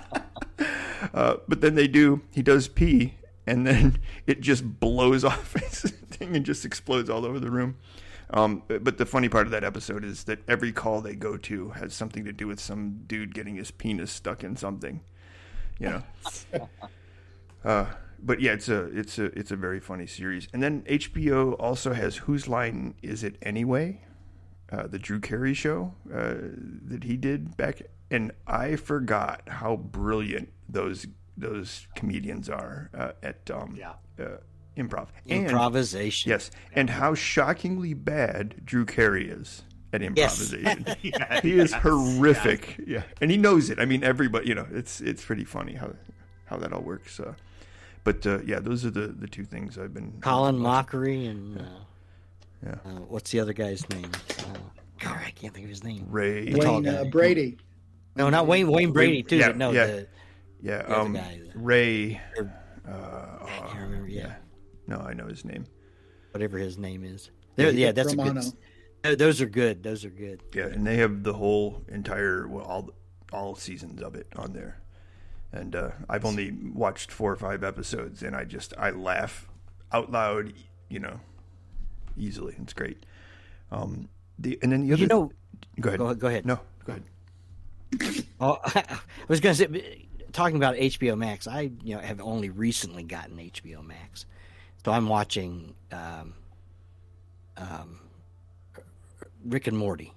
Uh, 1.12 1.38
but 1.48 1.60
then 1.62 1.74
they 1.76 1.88
do 1.88 2.22
he 2.30 2.42
does 2.42 2.68
pee 2.68 3.16
and 3.50 3.66
then 3.66 3.98
it 4.28 4.42
just 4.42 4.80
blows 4.80 5.24
off 5.26 5.54
his 5.54 5.92
thing 6.10 6.36
and 6.36 6.46
just 6.46 6.64
explodes 6.64 7.10
all 7.10 7.26
over 7.26 7.40
the 7.40 7.52
room. 7.52 7.78
Um, 8.32 8.62
but 8.68 9.00
the 9.00 9.08
funny 9.08 9.28
part 9.28 9.48
of 9.48 9.52
that 9.52 9.64
episode 9.64 10.06
is 10.06 10.26
that 10.26 10.40
every 10.48 10.72
call 10.72 11.02
they 11.02 11.16
go 11.16 11.36
to 11.36 11.70
has 11.70 11.96
something 11.96 12.26
to 12.26 12.32
do 12.32 12.46
with 12.46 12.60
some 12.60 13.02
dude 13.08 13.34
getting 13.34 13.56
his 13.56 13.72
penis 13.72 14.12
stuck 14.12 14.44
in 14.44 14.56
something, 14.56 15.02
you 15.80 15.90
know. 15.90 16.70
uh, 17.66 17.86
but 18.24 18.40
yeah, 18.42 18.54
it's 18.54 18.70
a 18.70 18.84
it's 18.98 19.18
a 19.20 19.26
it's 19.38 19.52
a 19.52 19.56
very 19.56 19.80
funny 19.80 20.08
series. 20.08 20.48
And 20.54 20.62
then 20.64 20.82
HBO 20.84 21.56
also 21.60 21.94
has 21.94 22.18
Whose 22.18 22.48
Line 22.48 22.96
Is 23.02 23.24
It 23.24 23.38
Anyway? 23.42 24.04
Uh, 24.72 24.86
the 24.86 25.00
Drew 25.00 25.20
Carey 25.20 25.56
show 25.56 25.96
uh, 26.14 26.36
that 26.86 27.04
he 27.04 27.18
did 27.18 27.58
back, 27.58 27.82
and 28.12 28.32
I 28.46 28.76
forgot 28.76 29.42
how 29.50 29.78
brilliant 29.78 30.50
those 30.68 31.08
those 31.36 31.88
comedians 31.96 32.50
are 32.50 32.92
uh, 32.94 33.12
at 33.24 33.50
um, 33.50 33.76
Yeah. 33.76 33.94
uh, 34.24 34.38
improv. 34.78 35.08
And- 35.28 35.46
improvisation. 35.46 36.30
Yes, 36.30 36.52
and 36.74 36.90
how 36.92 37.16
shockingly 37.16 37.94
bad 37.96 38.64
Drew 38.64 38.86
Carey 38.86 39.28
is 39.30 39.64
at 39.92 40.02
Yes. 40.16 40.54
improvisation. 40.54 40.86
Yeah, 41.02 41.42
he 41.42 41.54
is 41.54 41.72
yes, 41.72 41.82
horrific. 41.82 42.80
Yeah, 42.86 43.04
and 43.22 43.32
he 43.32 43.38
knows 43.38 43.72
it. 43.72 43.80
I 43.80 43.86
mean, 43.86 44.04
everybody. 44.04 44.50
You 44.50 44.54
know, 44.56 44.68
it's 44.72 45.02
it's 45.02 45.26
pretty 45.26 45.46
funny 45.46 45.74
how 45.74 45.96
how 46.46 46.58
that 46.58 46.74
all 46.74 46.82
works. 46.84 47.20
But 48.04 48.26
uh, 48.26 48.40
yeah, 48.46 48.60
those 48.60 48.86
are 48.86 48.92
the 48.92 49.08
the 49.08 49.28
two 49.28 49.46
things 49.46 49.78
I've 49.78 49.94
been. 49.94 50.20
Colin 50.22 50.58
Mochrie 50.58 51.30
and 51.30 51.60
uh, 51.60 51.64
Yeah. 52.64 52.76
uh, 52.86 52.90
what's 53.08 53.32
the 53.32 53.40
other 53.40 53.54
guy's 53.54 53.88
name? 53.90 54.10
Uh, 54.40 54.58
God, 55.00 55.18
I 55.26 55.32
can't 55.32 55.54
think 55.54 55.66
of 55.66 55.70
his 55.70 55.84
name. 55.84 56.06
Ray. 56.10 56.52
The 56.52 56.60
Wayne 56.60 56.88
uh, 56.88 57.04
Brady. 57.06 57.58
No, 58.16 58.30
not 58.30 58.48
Wayne. 58.48 58.70
Wayne 58.70 58.92
Brady 58.92 59.24
too. 59.24 59.38
yeah, 59.38 59.50
no, 59.50 59.72
yeah. 59.72 59.86
the 59.86 60.08
Yeah, 60.62 60.82
the 60.84 61.00
um, 61.00 61.14
guy. 61.14 61.42
Ray. 61.56 62.22
Or- 62.38 62.54
Uh, 62.88 63.46
I 63.46 63.68
can't 63.68 63.82
remember. 63.84 64.08
Yeah, 64.08 64.34
no, 64.88 64.98
I 64.98 65.14
know 65.14 65.28
his 65.28 65.46
name. 65.46 65.66
whatever 66.32 66.58
his 66.58 66.78
name 66.78 67.04
is. 67.04 67.30
There, 67.56 67.70
yeah, 67.72 67.92
that's 67.92 68.14
a 68.14 68.16
good. 68.16 69.18
Those 69.20 69.42
are 69.42 69.46
good. 69.46 69.84
Those 69.84 70.04
are 70.06 70.10
good. 70.10 70.42
Yeah, 70.56 70.66
and 70.68 70.86
they 70.88 70.98
have 70.98 71.22
the 71.24 71.34
whole 71.34 71.84
entire 71.90 72.48
well, 72.48 72.66
all 72.66 72.90
all 73.32 73.56
seasons 73.56 74.02
of 74.02 74.16
it 74.16 74.28
on 74.36 74.54
there. 74.54 74.82
And 75.52 75.76
uh, 75.76 75.90
I've 76.08 76.26
only 76.26 76.52
watched 76.52 77.12
four 77.12 77.32
or 77.32 77.36
five 77.36 77.64
episodes, 77.64 78.22
and 78.22 78.36
I 78.36 78.44
just 78.44 78.74
I 78.78 78.92
laugh 78.92 79.48
out 79.92 80.12
loud, 80.12 80.54
you 80.90 81.00
know, 81.00 81.20
easily. 82.18 82.56
It's 82.62 82.74
great. 82.74 83.04
Um, 83.72 84.10
the 84.38 84.60
and 84.62 84.72
then 84.72 84.82
the 84.88 84.94
other 84.94 85.02
You 85.02 85.08
know, 85.08 85.32
go 85.80 85.90
ahead, 85.90 86.00
go, 86.00 86.14
go 86.14 86.28
ahead. 86.28 86.46
no, 86.46 86.60
go 86.86 86.94
ahead. 86.94 87.04
Oh, 88.40 88.58
I 88.66 88.84
was 89.28 89.40
going 89.42 89.56
to 89.56 89.68
say, 89.68 90.08
talking 90.32 90.56
about 90.56 90.76
HBO 90.76 91.18
Max. 91.18 91.48
I 91.48 91.72
you 91.84 91.96
know 91.96 92.02
have 92.02 92.22
only 92.22 92.50
recently 92.52 93.02
gotten 93.04 93.36
HBO 93.38 93.84
Max, 93.86 94.26
so 94.86 94.92
I'm 94.92 95.08
watching 95.10 95.74
um, 95.92 96.36
um, 97.58 98.00
Rick 99.44 99.66
and 99.68 99.78
Morty. 99.78 100.14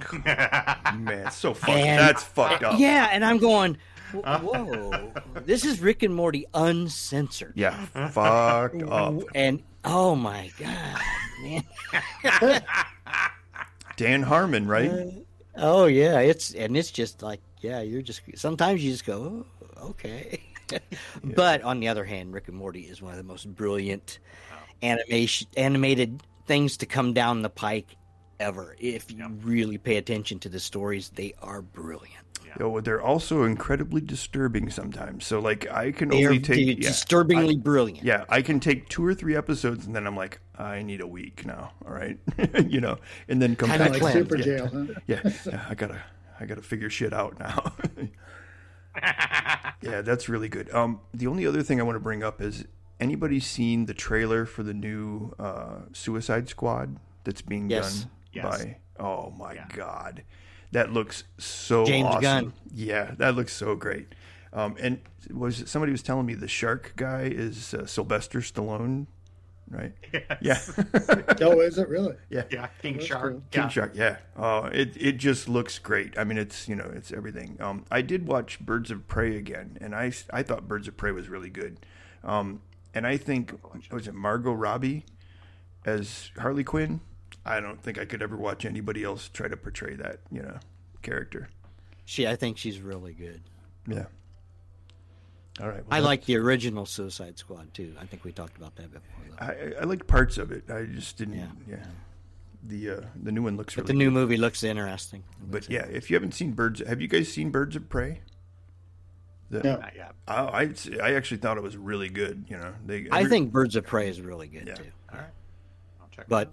Man, 0.24 1.30
so 1.30 1.54
fucked. 1.54 1.70
And- 1.70 2.00
That's 2.00 2.22
fucked 2.22 2.62
up. 2.64 2.78
Yeah, 2.78 3.08
and 3.12 3.24
I'm 3.24 3.38
going, 3.38 3.76
whoa, 4.12 5.12
this 5.44 5.64
is 5.64 5.80
Rick 5.80 6.02
and 6.02 6.14
Morty 6.14 6.46
uncensored. 6.54 7.52
Yeah, 7.54 7.84
fucked 8.10 8.82
up. 8.90 9.14
And 9.34 9.62
oh 9.84 10.14
my 10.14 10.50
god, 10.58 11.00
man. 11.42 11.64
Dan 13.96 14.22
Harmon, 14.22 14.66
right? 14.66 14.90
Uh, 14.90 15.10
oh 15.56 15.86
yeah, 15.86 16.20
it's 16.20 16.54
and 16.54 16.76
it's 16.76 16.90
just 16.90 17.22
like 17.22 17.40
yeah, 17.60 17.80
you're 17.80 18.02
just 18.02 18.20
sometimes 18.34 18.84
you 18.84 18.90
just 18.92 19.06
go 19.06 19.46
oh, 19.76 19.88
okay. 19.88 20.40
But 21.22 21.62
on 21.62 21.80
the 21.80 21.88
other 21.88 22.04
hand, 22.04 22.32
Rick 22.32 22.48
and 22.48 22.56
Morty 22.56 22.82
is 22.82 23.00
one 23.00 23.12
of 23.12 23.18
the 23.18 23.24
most 23.24 23.52
brilliant 23.54 24.18
animation 24.82 25.48
animated 25.56 26.22
things 26.46 26.76
to 26.78 26.86
come 26.86 27.12
down 27.12 27.42
the 27.42 27.50
pike 27.50 27.96
ever. 28.40 28.76
If 28.78 29.10
you 29.10 29.26
really 29.42 29.78
pay 29.78 29.96
attention 29.96 30.38
to 30.40 30.48
the 30.48 30.60
stories, 30.60 31.10
they 31.10 31.34
are 31.42 31.62
brilliant. 31.62 32.22
Yo, 32.58 32.80
they're 32.80 33.02
also 33.02 33.42
incredibly 33.44 34.00
disturbing 34.00 34.70
sometimes. 34.70 35.26
So 35.26 35.40
like 35.40 35.70
I 35.70 35.92
can 35.92 36.08
They 36.08 36.24
are 36.24 36.28
only 36.28 36.40
take 36.40 36.66
yeah, 36.66 36.88
disturbingly 36.88 37.56
brilliant. 37.56 38.02
Yeah, 38.02 38.24
I 38.30 38.40
can 38.40 38.60
take 38.60 38.88
two 38.88 39.04
or 39.04 39.14
three 39.14 39.36
episodes, 39.36 39.84
and 39.86 39.94
then 39.94 40.06
I'm 40.06 40.16
like, 40.16 40.40
I 40.58 40.82
need 40.82 41.02
a 41.02 41.06
week 41.06 41.44
now. 41.44 41.72
All 41.84 41.92
right, 41.92 42.18
you 42.66 42.80
know, 42.80 42.96
and 43.28 43.42
then 43.42 43.56
come 43.56 43.68
Kinda 43.68 43.90
back. 43.90 44.00
Like 44.00 44.12
Super 44.14 44.36
yeah. 44.38 44.44
Jail, 44.44 44.70
huh? 44.72 44.84
Yeah, 45.06 45.20
yeah, 45.44 45.66
I 45.68 45.74
gotta, 45.74 46.02
I 46.40 46.46
gotta 46.46 46.62
figure 46.62 46.88
shit 46.88 47.12
out 47.12 47.38
now. 47.38 47.74
yeah, 49.82 50.00
that's 50.00 50.28
really 50.28 50.48
good. 50.48 50.72
Um, 50.74 51.00
the 51.12 51.26
only 51.26 51.46
other 51.46 51.62
thing 51.62 51.78
I 51.78 51.82
want 51.82 51.96
to 51.96 52.00
bring 52.00 52.22
up 52.22 52.40
is 52.40 52.64
anybody 52.98 53.38
seen 53.40 53.84
the 53.86 53.94
trailer 53.94 54.46
for 54.46 54.62
the 54.62 54.72
new 54.74 55.34
uh, 55.38 55.80
Suicide 55.92 56.48
Squad 56.48 56.96
that's 57.24 57.42
being 57.42 57.68
Yes. 57.68 58.00
done 58.00 58.10
Yes. 58.36 58.64
by? 58.64 58.76
Oh 58.98 59.30
my 59.36 59.54
Yeah. 59.54 59.66
god, 59.74 60.22
that 60.72 60.92
looks 60.92 61.24
so 61.38 61.84
James 61.84 62.06
awesome. 62.06 62.20
Gunn. 62.22 62.52
Yeah, 62.72 63.14
that 63.18 63.34
looks 63.36 63.52
so 63.52 63.74
great. 63.74 64.14
Um, 64.52 64.76
and 64.80 65.00
was 65.30 65.68
somebody 65.70 65.92
was 65.92 66.02
telling 66.02 66.24
me 66.26 66.34
the 66.34 66.48
shark 66.48 66.92
guy 66.96 67.22
is 67.24 67.74
uh, 67.74 67.86
Sylvester 67.86 68.40
Stallone 68.40 69.06
right? 69.68 69.92
Yes. 70.40 70.72
Yeah. 70.78 71.22
Oh, 71.42 71.60
is 71.60 71.76
it 71.78 71.88
really? 71.88 72.14
yeah. 72.30 72.44
Yeah, 72.50 72.68
King 72.80 72.94
That's 72.94 73.06
Shark. 73.06 73.32
cool. 73.32 73.42
King 73.50 73.62
Yeah. 73.64 73.68
Shark, 73.68 73.92
yeah. 73.94 74.16
Oh, 74.36 74.64
it 74.66 74.96
it 74.96 75.16
just 75.16 75.48
looks 75.48 75.78
great. 75.80 76.16
I 76.16 76.22
mean, 76.24 76.38
it's 76.38 76.68
you 76.68 76.76
know, 76.76 76.88
it's 76.94 77.10
everything. 77.12 77.56
Um, 77.60 77.84
I 77.90 78.00
did 78.02 78.26
watch 78.28 78.60
Birds 78.60 78.90
of 78.92 79.08
Prey 79.08 79.36
again, 79.36 79.76
and 79.80 79.92
I 79.94 80.12
I 80.32 80.42
thought 80.44 80.68
Birds 80.68 80.86
of 80.88 80.96
Prey 80.96 81.10
was 81.10 81.28
really 81.28 81.50
good. 81.50 81.84
Um, 82.22 82.62
and 82.94 83.06
I 83.06 83.16
think 83.16 83.52
was 83.92 84.06
it 84.06 84.14
Margot 84.14 84.52
Robbie 84.52 85.04
as 85.84 86.30
Harley 86.38 86.64
Quinn? 86.64 87.00
I 87.46 87.60
don't 87.60 87.80
think 87.82 87.98
I 87.98 88.04
could 88.04 88.22
ever 88.22 88.36
watch 88.36 88.64
anybody 88.64 89.04
else 89.04 89.28
try 89.32 89.48
to 89.48 89.56
portray 89.56 89.94
that 89.94 90.18
you 90.30 90.42
know 90.42 90.58
character. 91.02 91.48
She, 92.04 92.26
I 92.26 92.36
think 92.36 92.58
she's 92.58 92.80
really 92.80 93.12
good. 93.14 93.40
Yeah. 93.88 94.04
All 95.60 95.68
right. 95.68 95.76
well, 95.78 95.86
I 95.90 96.00
like 96.00 96.24
the 96.26 96.36
original 96.36 96.84
Suicide 96.86 97.38
Squad 97.38 97.72
too. 97.72 97.94
I 98.00 98.04
think 98.04 98.24
we 98.24 98.32
talked 98.32 98.56
about 98.58 98.76
that 98.76 98.92
before. 98.92 99.24
Though. 99.30 99.46
I, 99.78 99.80
I 99.80 99.84
liked 99.84 100.06
parts 100.06 100.36
of 100.38 100.52
it. 100.52 100.70
I 100.70 100.84
just 100.84 101.16
didn't. 101.16 101.36
Yeah. 101.38 101.46
Yeah. 101.68 101.86
The 102.64 102.90
uh, 102.90 103.00
the 103.22 103.32
new 103.32 103.42
one 103.42 103.56
looks 103.56 103.74
But 103.74 103.82
really. 103.84 103.92
the 103.94 103.98
new 103.98 104.04
good. 104.10 104.14
movie 104.14 104.36
looks 104.36 104.62
interesting. 104.64 105.22
But 105.40 105.70
yeah, 105.70 105.86
if 105.86 106.10
you 106.10 106.16
haven't 106.16 106.32
seen 106.34 106.52
Birds, 106.52 106.82
have 106.86 107.00
you 107.00 107.08
guys 107.08 107.32
seen 107.32 107.50
Birds 107.50 107.76
of 107.76 107.88
Prey? 107.88 108.20
The, 109.50 109.62
No. 109.62 109.76
Not. 109.76 109.92
I, 110.26 110.34
I 110.62 110.74
I 111.02 111.14
actually 111.14 111.36
thought 111.38 111.56
it 111.56 111.62
was 111.62 111.76
really 111.76 112.08
good. 112.08 112.44
You 112.48 112.56
know, 112.58 112.74
they. 112.84 113.06
I 113.12 113.24
think 113.26 113.52
Birds 113.52 113.76
of 113.76 113.86
Prey 113.86 114.08
is 114.08 114.20
really 114.20 114.48
good 114.48 114.66
Yeah. 114.66 114.74
too. 114.74 114.84
All 115.12 115.18
right. 115.20 115.30
I'll 116.00 116.08
check. 116.10 116.26
But 116.28 116.52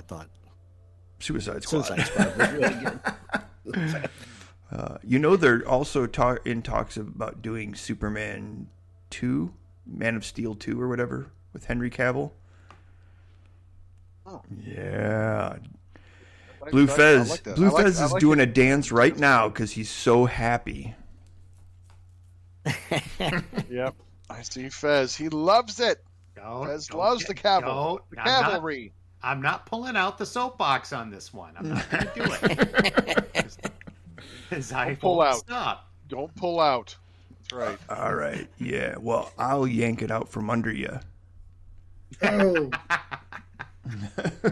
I 0.00 0.02
thought 0.02 0.30
Suicide 1.18 1.62
Squad. 1.62 1.82
Suicide 1.82 2.06
Squad 2.06 2.38
was 2.38 2.50
really 2.52 2.84
good. 3.74 4.10
Uh, 4.72 4.98
you 5.02 5.18
know, 5.18 5.34
they're 5.34 5.66
also 5.68 6.06
ta- 6.06 6.36
in 6.44 6.62
talks 6.62 6.96
about 6.96 7.42
doing 7.42 7.74
Superman 7.74 8.68
two, 9.10 9.52
Man 9.84 10.14
of 10.14 10.24
Steel 10.24 10.54
two, 10.54 10.80
or 10.80 10.86
whatever 10.88 11.26
with 11.52 11.64
Henry 11.64 11.90
Cavill. 11.90 12.30
Oh. 14.24 14.42
Yeah, 14.64 15.56
I- 16.64 16.70
Blue 16.70 16.86
I- 16.86 16.92
I 16.92 16.96
Fez. 16.96 17.30
like. 17.30 17.42
Blue 17.56 17.68
like- 17.70 17.84
Fez 17.84 18.00
I 18.00 18.04
is 18.04 18.12
like 18.12 18.20
doing 18.20 18.38
it. 18.38 18.44
a 18.44 18.46
dance 18.46 18.92
right 18.92 19.18
now 19.18 19.48
because 19.48 19.72
he's 19.72 19.90
so 19.90 20.24
happy. 20.26 20.94
Yep. 23.68 23.94
I 24.30 24.42
see 24.42 24.68
Fez. 24.68 25.16
He 25.16 25.28
loves 25.30 25.80
it. 25.80 26.04
Don't- 26.36 26.68
Fez 26.68 26.86
don't 26.86 26.98
loves 27.00 27.22
get- 27.22 27.28
the 27.28 27.34
cavalry. 27.34 27.98
The 28.12 28.20
I'm 28.20 28.24
not- 28.26 28.44
cavalry. 28.52 28.92
I'm 29.22 29.42
not 29.42 29.66
pulling 29.66 29.96
out 29.96 30.18
the 30.18 30.26
soapbox 30.26 30.92
on 30.92 31.10
this 31.10 31.32
one. 31.32 31.52
I'm 31.56 31.68
not 31.68 31.90
going 31.90 32.06
to 32.06 32.12
do 32.14 32.24
it. 32.24 33.70
Because 34.48 34.72
I 34.72 34.96
pull 34.96 35.18
won't 35.18 35.28
out. 35.28 35.36
Stop. 35.36 35.88
Don't 36.08 36.34
pull 36.34 36.58
out. 36.58 36.96
That's 37.30 37.52
right. 37.52 37.78
Uh, 37.88 38.02
all 38.02 38.14
right, 38.16 38.48
yeah. 38.58 38.96
Well, 38.98 39.32
I'll 39.38 39.64
yank 39.64 40.02
it 40.02 40.10
out 40.10 40.28
from 40.28 40.50
under 40.50 40.72
you. 40.72 40.98
Oh, 42.20 42.68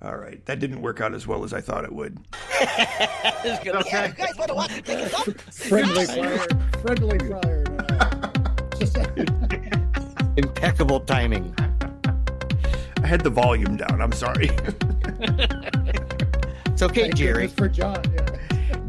All 0.00 0.16
right, 0.16 0.44
that 0.46 0.58
didn't 0.60 0.80
work 0.80 1.00
out 1.00 1.12
as 1.12 1.26
well 1.26 1.42
as 1.44 1.52
I 1.52 1.60
thought 1.60 1.84
it 1.84 1.92
would. 1.92 2.18
Okay. 3.44 4.12
friendly 5.50 6.06
fire. 6.06 6.46
Friendly 6.82 7.18
fire. 7.18 7.64
Impeccable 10.36 11.00
timing. 11.00 11.54
I 13.08 13.12
had 13.12 13.22
the 13.22 13.30
volume 13.30 13.78
down. 13.78 14.02
I'm 14.02 14.12
sorry. 14.12 14.50
It's 16.66 16.82
okay, 16.82 17.04
thank 17.04 17.14
Jerry. 17.14 17.46
for 17.46 17.66
John. 17.66 18.02
Yeah. 18.12 18.26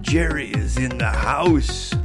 Jerry 0.01 0.51
is 0.51 0.75
in 0.75 0.97
the 0.97 1.09
house, 1.09 1.95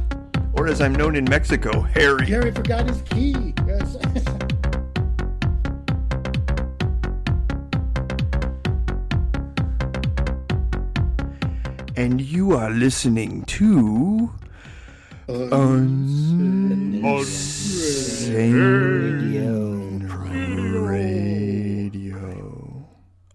or 0.53 0.67
as 0.67 0.79
I'm 0.79 0.95
known 0.95 1.17
in 1.17 1.25
Mexico, 1.25 1.81
Harry. 1.81 2.25
Jerry 2.25 2.53
forgot 2.53 2.87
his 2.87 3.01
key. 3.01 3.53
Yes. 3.67 3.97
and 11.97 12.21
you 12.21 12.55
are 12.55 12.69
listening 12.69 13.43
to 13.43 14.31
Unsane 15.27 17.03
Radio. 19.21 19.65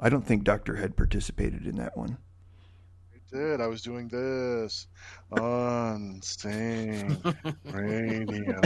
I 0.00 0.08
don't 0.08 0.24
think 0.26 0.44
Doctor 0.44 0.74
Head 0.76 0.96
participated 0.96 1.66
in 1.66 1.76
that 1.76 1.96
one. 1.96 2.16
I 3.14 3.18
did. 3.36 3.60
I 3.60 3.66
was 3.66 3.82
doing 3.82 4.08
this. 4.08 4.86
Unsane 5.32 7.18
radio. 7.72 8.60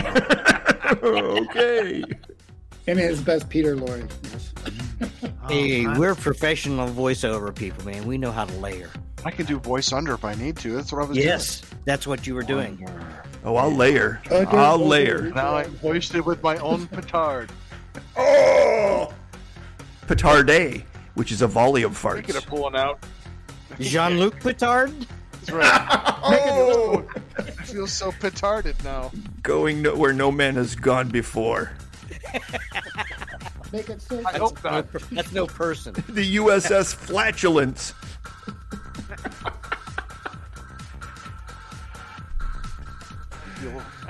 okay. 1.03 2.05
And 2.87 2.99
his 2.99 3.21
best 3.21 3.49
Peter 3.49 3.77
Lorre. 3.77 4.09
Yes. 4.33 4.53
Hey, 5.49 5.85
Oh, 5.87 5.99
we're 6.01 6.15
professional 6.15 6.89
voiceover 6.89 7.55
people, 7.55 7.85
man. 7.85 8.07
We 8.07 8.17
know 8.17 8.33
how 8.33 8.47
to 8.47 8.55
layer. 8.61 8.89
I 9.27 9.31
can 9.31 9.45
do 9.45 9.59
voice 9.59 9.93
under 9.93 10.15
if 10.15 10.25
I 10.25 10.35
need 10.35 10.57
to. 10.59 10.75
That's 10.75 10.91
what 10.91 11.03
I 11.05 11.07
was 11.07 11.17
doing. 11.19 11.27
Yes, 11.29 11.61
that's 11.85 12.07
what 12.07 12.27
you 12.27 12.35
were 12.35 12.43
doing. 12.43 12.77
doing. 12.77 12.89
Oh, 13.45 13.57
I'll 13.57 13.71
layer. 13.71 14.23
Oh, 14.31 14.39
under- 14.39 14.57
I'll 14.57 14.75
under- 14.75 14.87
layer. 14.87 15.31
Now 15.35 15.57
I'm 15.57 15.77
hoisted 15.79 16.25
with 16.25 16.43
my 16.43 16.57
own 16.59 16.87
petard. 16.87 17.53
Oh! 18.17 19.13
Petarde, 20.07 20.85
which 21.15 21.31
is 21.33 21.43
a 21.43 21.47
volley 21.47 21.83
of 21.83 21.97
Thinking 21.97 22.37
of 22.37 22.45
farts. 22.45 22.47
pulling 22.49 22.77
out. 22.77 22.99
Jean 23.81 24.19
Luc 24.19 24.39
Petard? 24.41 24.93
That's 25.33 25.51
right. 25.51 26.11
Oh! 26.27 27.05
I 27.37 27.43
feel 27.43 27.87
so 27.87 28.11
petarded 28.13 28.83
now. 28.83 29.11
Going 29.43 29.83
no, 29.83 29.95
where 29.95 30.15
no 30.15 30.33
man 30.33 30.55
has 30.55 30.75
gone 30.75 31.09
before. 31.11 31.73
Make 33.73 33.91
it 33.91 34.01
so. 34.01 34.23
I 34.25 34.39
hope 34.39 34.63
not. 34.65 34.91
per- 34.91 35.01
that's 35.13 35.33
no 35.33 35.47
person. 35.47 35.93
The 36.09 36.37
USS 36.37 36.95
Flatulence. 36.95 37.93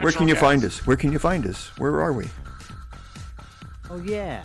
Where 0.00 0.12
can 0.12 0.28
you 0.28 0.34
find 0.34 0.64
us? 0.64 0.86
Where 0.86 0.96
can 0.96 1.12
you 1.12 1.18
find 1.18 1.46
us? 1.46 1.68
Where 1.78 2.00
are 2.00 2.12
we? 2.12 2.26
Oh 3.90 3.98
yeah, 4.02 4.42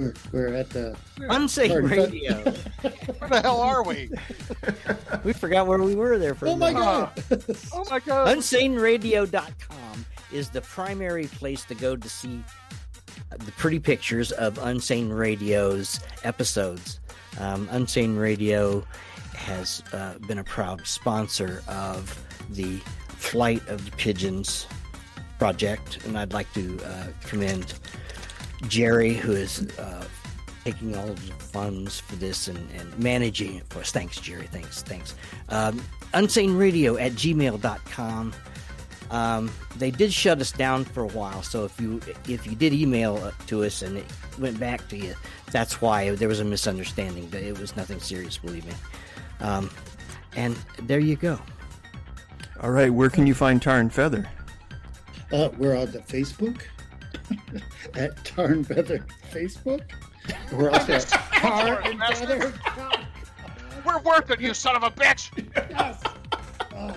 We're, 0.00 0.14
we're 0.32 0.54
at 0.54 0.70
the. 0.70 0.96
Unsane 1.18 1.68
Sorry, 1.68 1.84
Radio. 1.84 2.36
Where 3.18 3.28
the 3.28 3.40
hell 3.42 3.60
are 3.60 3.82
we? 3.84 4.10
we 5.24 5.34
forgot 5.34 5.66
where 5.66 5.78
we 5.78 5.94
were 5.94 6.18
there 6.18 6.34
for 6.34 6.46
a 6.46 6.50
Oh 6.50 6.56
my 6.56 6.72
minute. 6.72 6.80
god! 6.82 7.56
Oh 7.74 7.84
my 7.90 8.00
god. 8.00 8.28
UnsaneRadio.com 8.38 10.06
is 10.32 10.48
the 10.48 10.62
primary 10.62 11.26
place 11.26 11.64
to 11.66 11.74
go 11.74 11.96
to 11.96 12.08
see 12.08 12.42
the 13.30 13.52
pretty 13.52 13.78
pictures 13.78 14.32
of 14.32 14.54
Unsane 14.54 15.14
Radio's 15.16 16.00
episodes. 16.24 16.98
Um, 17.38 17.68
Unsane 17.68 18.18
Radio 18.18 18.82
has 19.34 19.82
uh, 19.92 20.14
been 20.26 20.38
a 20.38 20.44
proud 20.44 20.86
sponsor 20.86 21.62
of 21.68 22.18
the 22.48 22.78
Flight 23.08 23.66
of 23.68 23.84
the 23.84 23.90
Pigeons 23.98 24.66
project, 25.38 26.04
and 26.06 26.18
I'd 26.18 26.32
like 26.32 26.50
to 26.54 26.80
uh, 26.86 27.06
commend 27.26 27.74
Jerry, 28.68 29.14
who 29.14 29.32
is 29.32 29.68
uh, 29.78 30.04
taking 30.64 30.96
all 30.96 31.08
of 31.08 31.26
the 31.26 31.32
funds 31.32 32.00
for 32.00 32.16
this 32.16 32.48
and, 32.48 32.70
and 32.72 32.98
managing 32.98 33.56
it 33.56 33.66
for 33.68 33.80
us. 33.80 33.90
Thanks, 33.90 34.20
Jerry. 34.20 34.46
Thanks, 34.46 34.82
thanks. 34.82 35.14
Um, 35.48 35.82
unsaneradio 36.12 37.00
at 37.00 37.12
gmail.com. 37.12 38.32
Um, 39.10 39.50
they 39.76 39.90
did 39.90 40.12
shut 40.12 40.40
us 40.40 40.52
down 40.52 40.84
for 40.84 41.02
a 41.02 41.08
while, 41.08 41.42
so 41.42 41.64
if 41.64 41.80
you 41.80 42.00
if 42.28 42.46
you 42.46 42.54
did 42.54 42.72
email 42.72 43.16
uh, 43.16 43.32
to 43.48 43.64
us 43.64 43.82
and 43.82 43.98
it 43.98 44.04
went 44.38 44.60
back 44.60 44.86
to 44.88 44.96
you, 44.96 45.14
that's 45.50 45.80
why 45.80 46.14
there 46.14 46.28
was 46.28 46.38
a 46.38 46.44
misunderstanding. 46.44 47.26
But 47.26 47.42
it 47.42 47.58
was 47.58 47.74
nothing 47.76 47.98
serious, 47.98 48.38
believe 48.38 48.64
me. 48.66 48.74
Um, 49.40 49.68
and 50.36 50.54
there 50.82 51.00
you 51.00 51.16
go. 51.16 51.40
All 52.60 52.70
right, 52.70 52.90
where 52.90 53.10
can 53.10 53.26
you 53.26 53.34
find 53.34 53.60
Tarr 53.60 53.80
and 53.80 53.92
Fether? 53.92 54.28
Uh, 55.32 55.48
we're 55.58 55.76
on 55.76 55.90
the 55.90 56.00
Facebook 56.00 56.60
at 57.94 58.24
Tarn 58.24 58.64
Feather 58.64 59.04
Facebook. 59.30 59.82
We're 60.52 60.70
also 60.70 60.94
at 60.94 61.08
Tarr 61.08 61.80
and 61.84 61.98
Fether. 62.00 62.52
We're 63.84 64.00
worth 64.00 64.30
it, 64.30 64.40
you 64.40 64.54
son 64.54 64.76
of 64.76 64.82
a 64.82 64.90
bitch! 64.90 65.30
Yes. 65.70 66.02
Oh. 66.74 66.96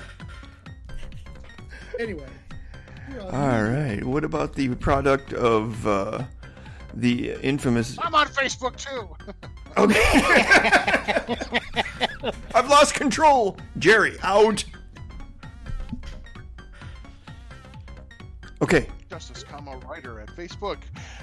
Anyway. 2.00 2.28
All 3.32 3.64
right. 3.64 4.04
What 4.04 4.24
about 4.24 4.54
the 4.54 4.74
product 4.76 5.34
of 5.34 5.86
uh, 5.88 6.24
the 6.94 7.34
infamous? 7.42 7.98
I'm 8.02 8.16
on 8.16 8.28
Facebook 8.28 8.76
too. 8.76 9.10
Okay. 9.78 10.00
I've 12.56 12.70
lost 12.70 12.96
control. 12.96 13.58
Jerry, 13.78 14.18
out. 14.24 14.64
Okay. 18.62 18.88
Justice 19.14 19.44
Comma 19.44 19.78
Writer 19.88 20.20
at 20.22 20.30
Facebook. 20.30 20.80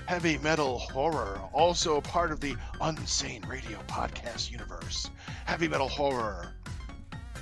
Heavy 0.06 0.38
Metal 0.38 0.78
Horror, 0.78 1.40
also 1.52 2.00
part 2.00 2.30
of 2.30 2.38
the 2.38 2.54
Unsane 2.80 3.44
Radio 3.48 3.78
podcast 3.88 4.48
universe. 4.48 5.10
Heavy 5.44 5.66
Metal 5.66 5.88
Horror. 5.88 6.52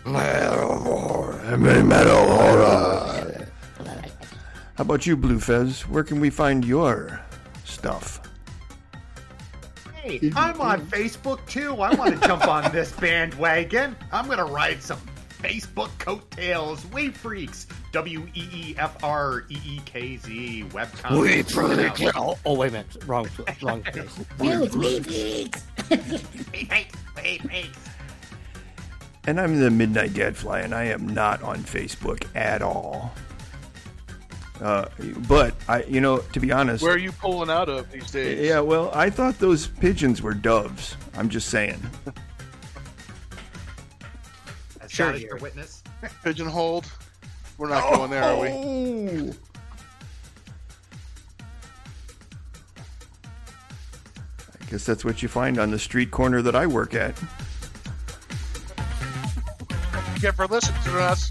Heavy 0.06 1.82
metal 1.82 2.26
horror. 2.26 3.46
How 4.74 4.82
about 4.82 5.06
you, 5.06 5.18
Blue 5.18 5.38
Fez? 5.38 5.82
Where 5.82 6.02
can 6.02 6.18
we 6.18 6.30
find 6.30 6.64
your 6.64 7.20
stuff. 7.64 8.22
Hey, 9.96 10.32
I'm 10.34 10.58
on 10.62 10.80
Facebook 10.86 11.46
too. 11.46 11.74
I 11.74 11.94
want 11.94 12.22
to 12.22 12.26
jump 12.26 12.48
on 12.48 12.72
this 12.72 12.90
bandwagon. 12.92 13.94
I'm 14.12 14.24
going 14.24 14.38
to 14.38 14.44
ride 14.44 14.82
some 14.82 15.00
Facebook 15.42 15.90
coattails. 15.98 16.86
Wee 16.86 17.10
Freekz. 17.10 17.66
W 17.92 18.26
E 18.34 18.48
E 18.52 18.74
F 18.78 19.02
R 19.02 19.44
E 19.48 19.56
E 19.64 19.80
K 19.84 20.16
Z 20.18 20.64
webcom. 20.70 21.20
Wee 21.20 21.42
Freekz. 21.42 22.12
Oh, 22.14 22.38
oh, 22.44 22.54
wait 22.54 22.68
a 22.68 22.72
minute. 22.72 23.04
Wrong, 23.06 23.28
wrong 23.62 23.82
place. 23.92 24.18
we 24.38 24.68
freaks. 24.68 25.64
we 25.90 27.38
freaks. 27.38 27.78
And 29.26 29.40
I'm 29.40 29.58
the 29.60 29.70
Midnight 29.70 30.14
Gadfly, 30.14 30.60
and 30.60 30.74
I 30.74 30.84
am 30.84 31.06
not 31.08 31.42
on 31.42 31.58
Facebook 31.58 32.24
at 32.34 32.62
all. 32.62 33.12
Uh, 34.60 34.86
but 35.28 35.54
I, 35.68 35.84
you 35.84 36.00
know, 36.00 36.18
to 36.18 36.40
be 36.40 36.50
honest, 36.50 36.82
Where 36.82 36.94
are 36.94 36.98
you 36.98 37.12
pulling 37.12 37.48
out 37.50 37.68
of 37.68 37.90
these 37.92 38.10
days? 38.10 38.44
yeah, 38.48 38.60
well, 38.60 38.90
I 38.92 39.08
thought 39.08 39.38
those 39.38 39.66
pigeons 39.68 40.20
were 40.20 40.34
doves. 40.34 40.96
I'm 41.14 41.28
just 41.28 41.48
saying. 41.48 41.80
As 44.80 44.90
Sure, 44.90 45.06
God 45.08 45.14
is 45.16 45.20
the 45.22 45.28
Gary. 45.28 45.40
witness. 45.40 45.82
Pigeonholed. 46.24 46.90
We're 47.58 47.68
not 47.68 47.92
going 47.92 48.10
there, 48.10 48.22
are 48.22 48.40
we? 48.40 48.48
I 54.60 54.70
guess 54.70 54.84
that's 54.84 55.04
what 55.04 55.22
you 55.22 55.28
find 55.28 55.58
on 55.58 55.72
the 55.72 55.78
street 55.78 56.12
corner 56.12 56.40
that 56.42 56.54
I 56.54 56.68
work 56.68 56.94
at. 56.94 57.18
Thank 59.58 60.22
you 60.22 60.32
for 60.32 60.46
listening 60.46 60.82
to 60.84 61.00
us. 61.00 61.30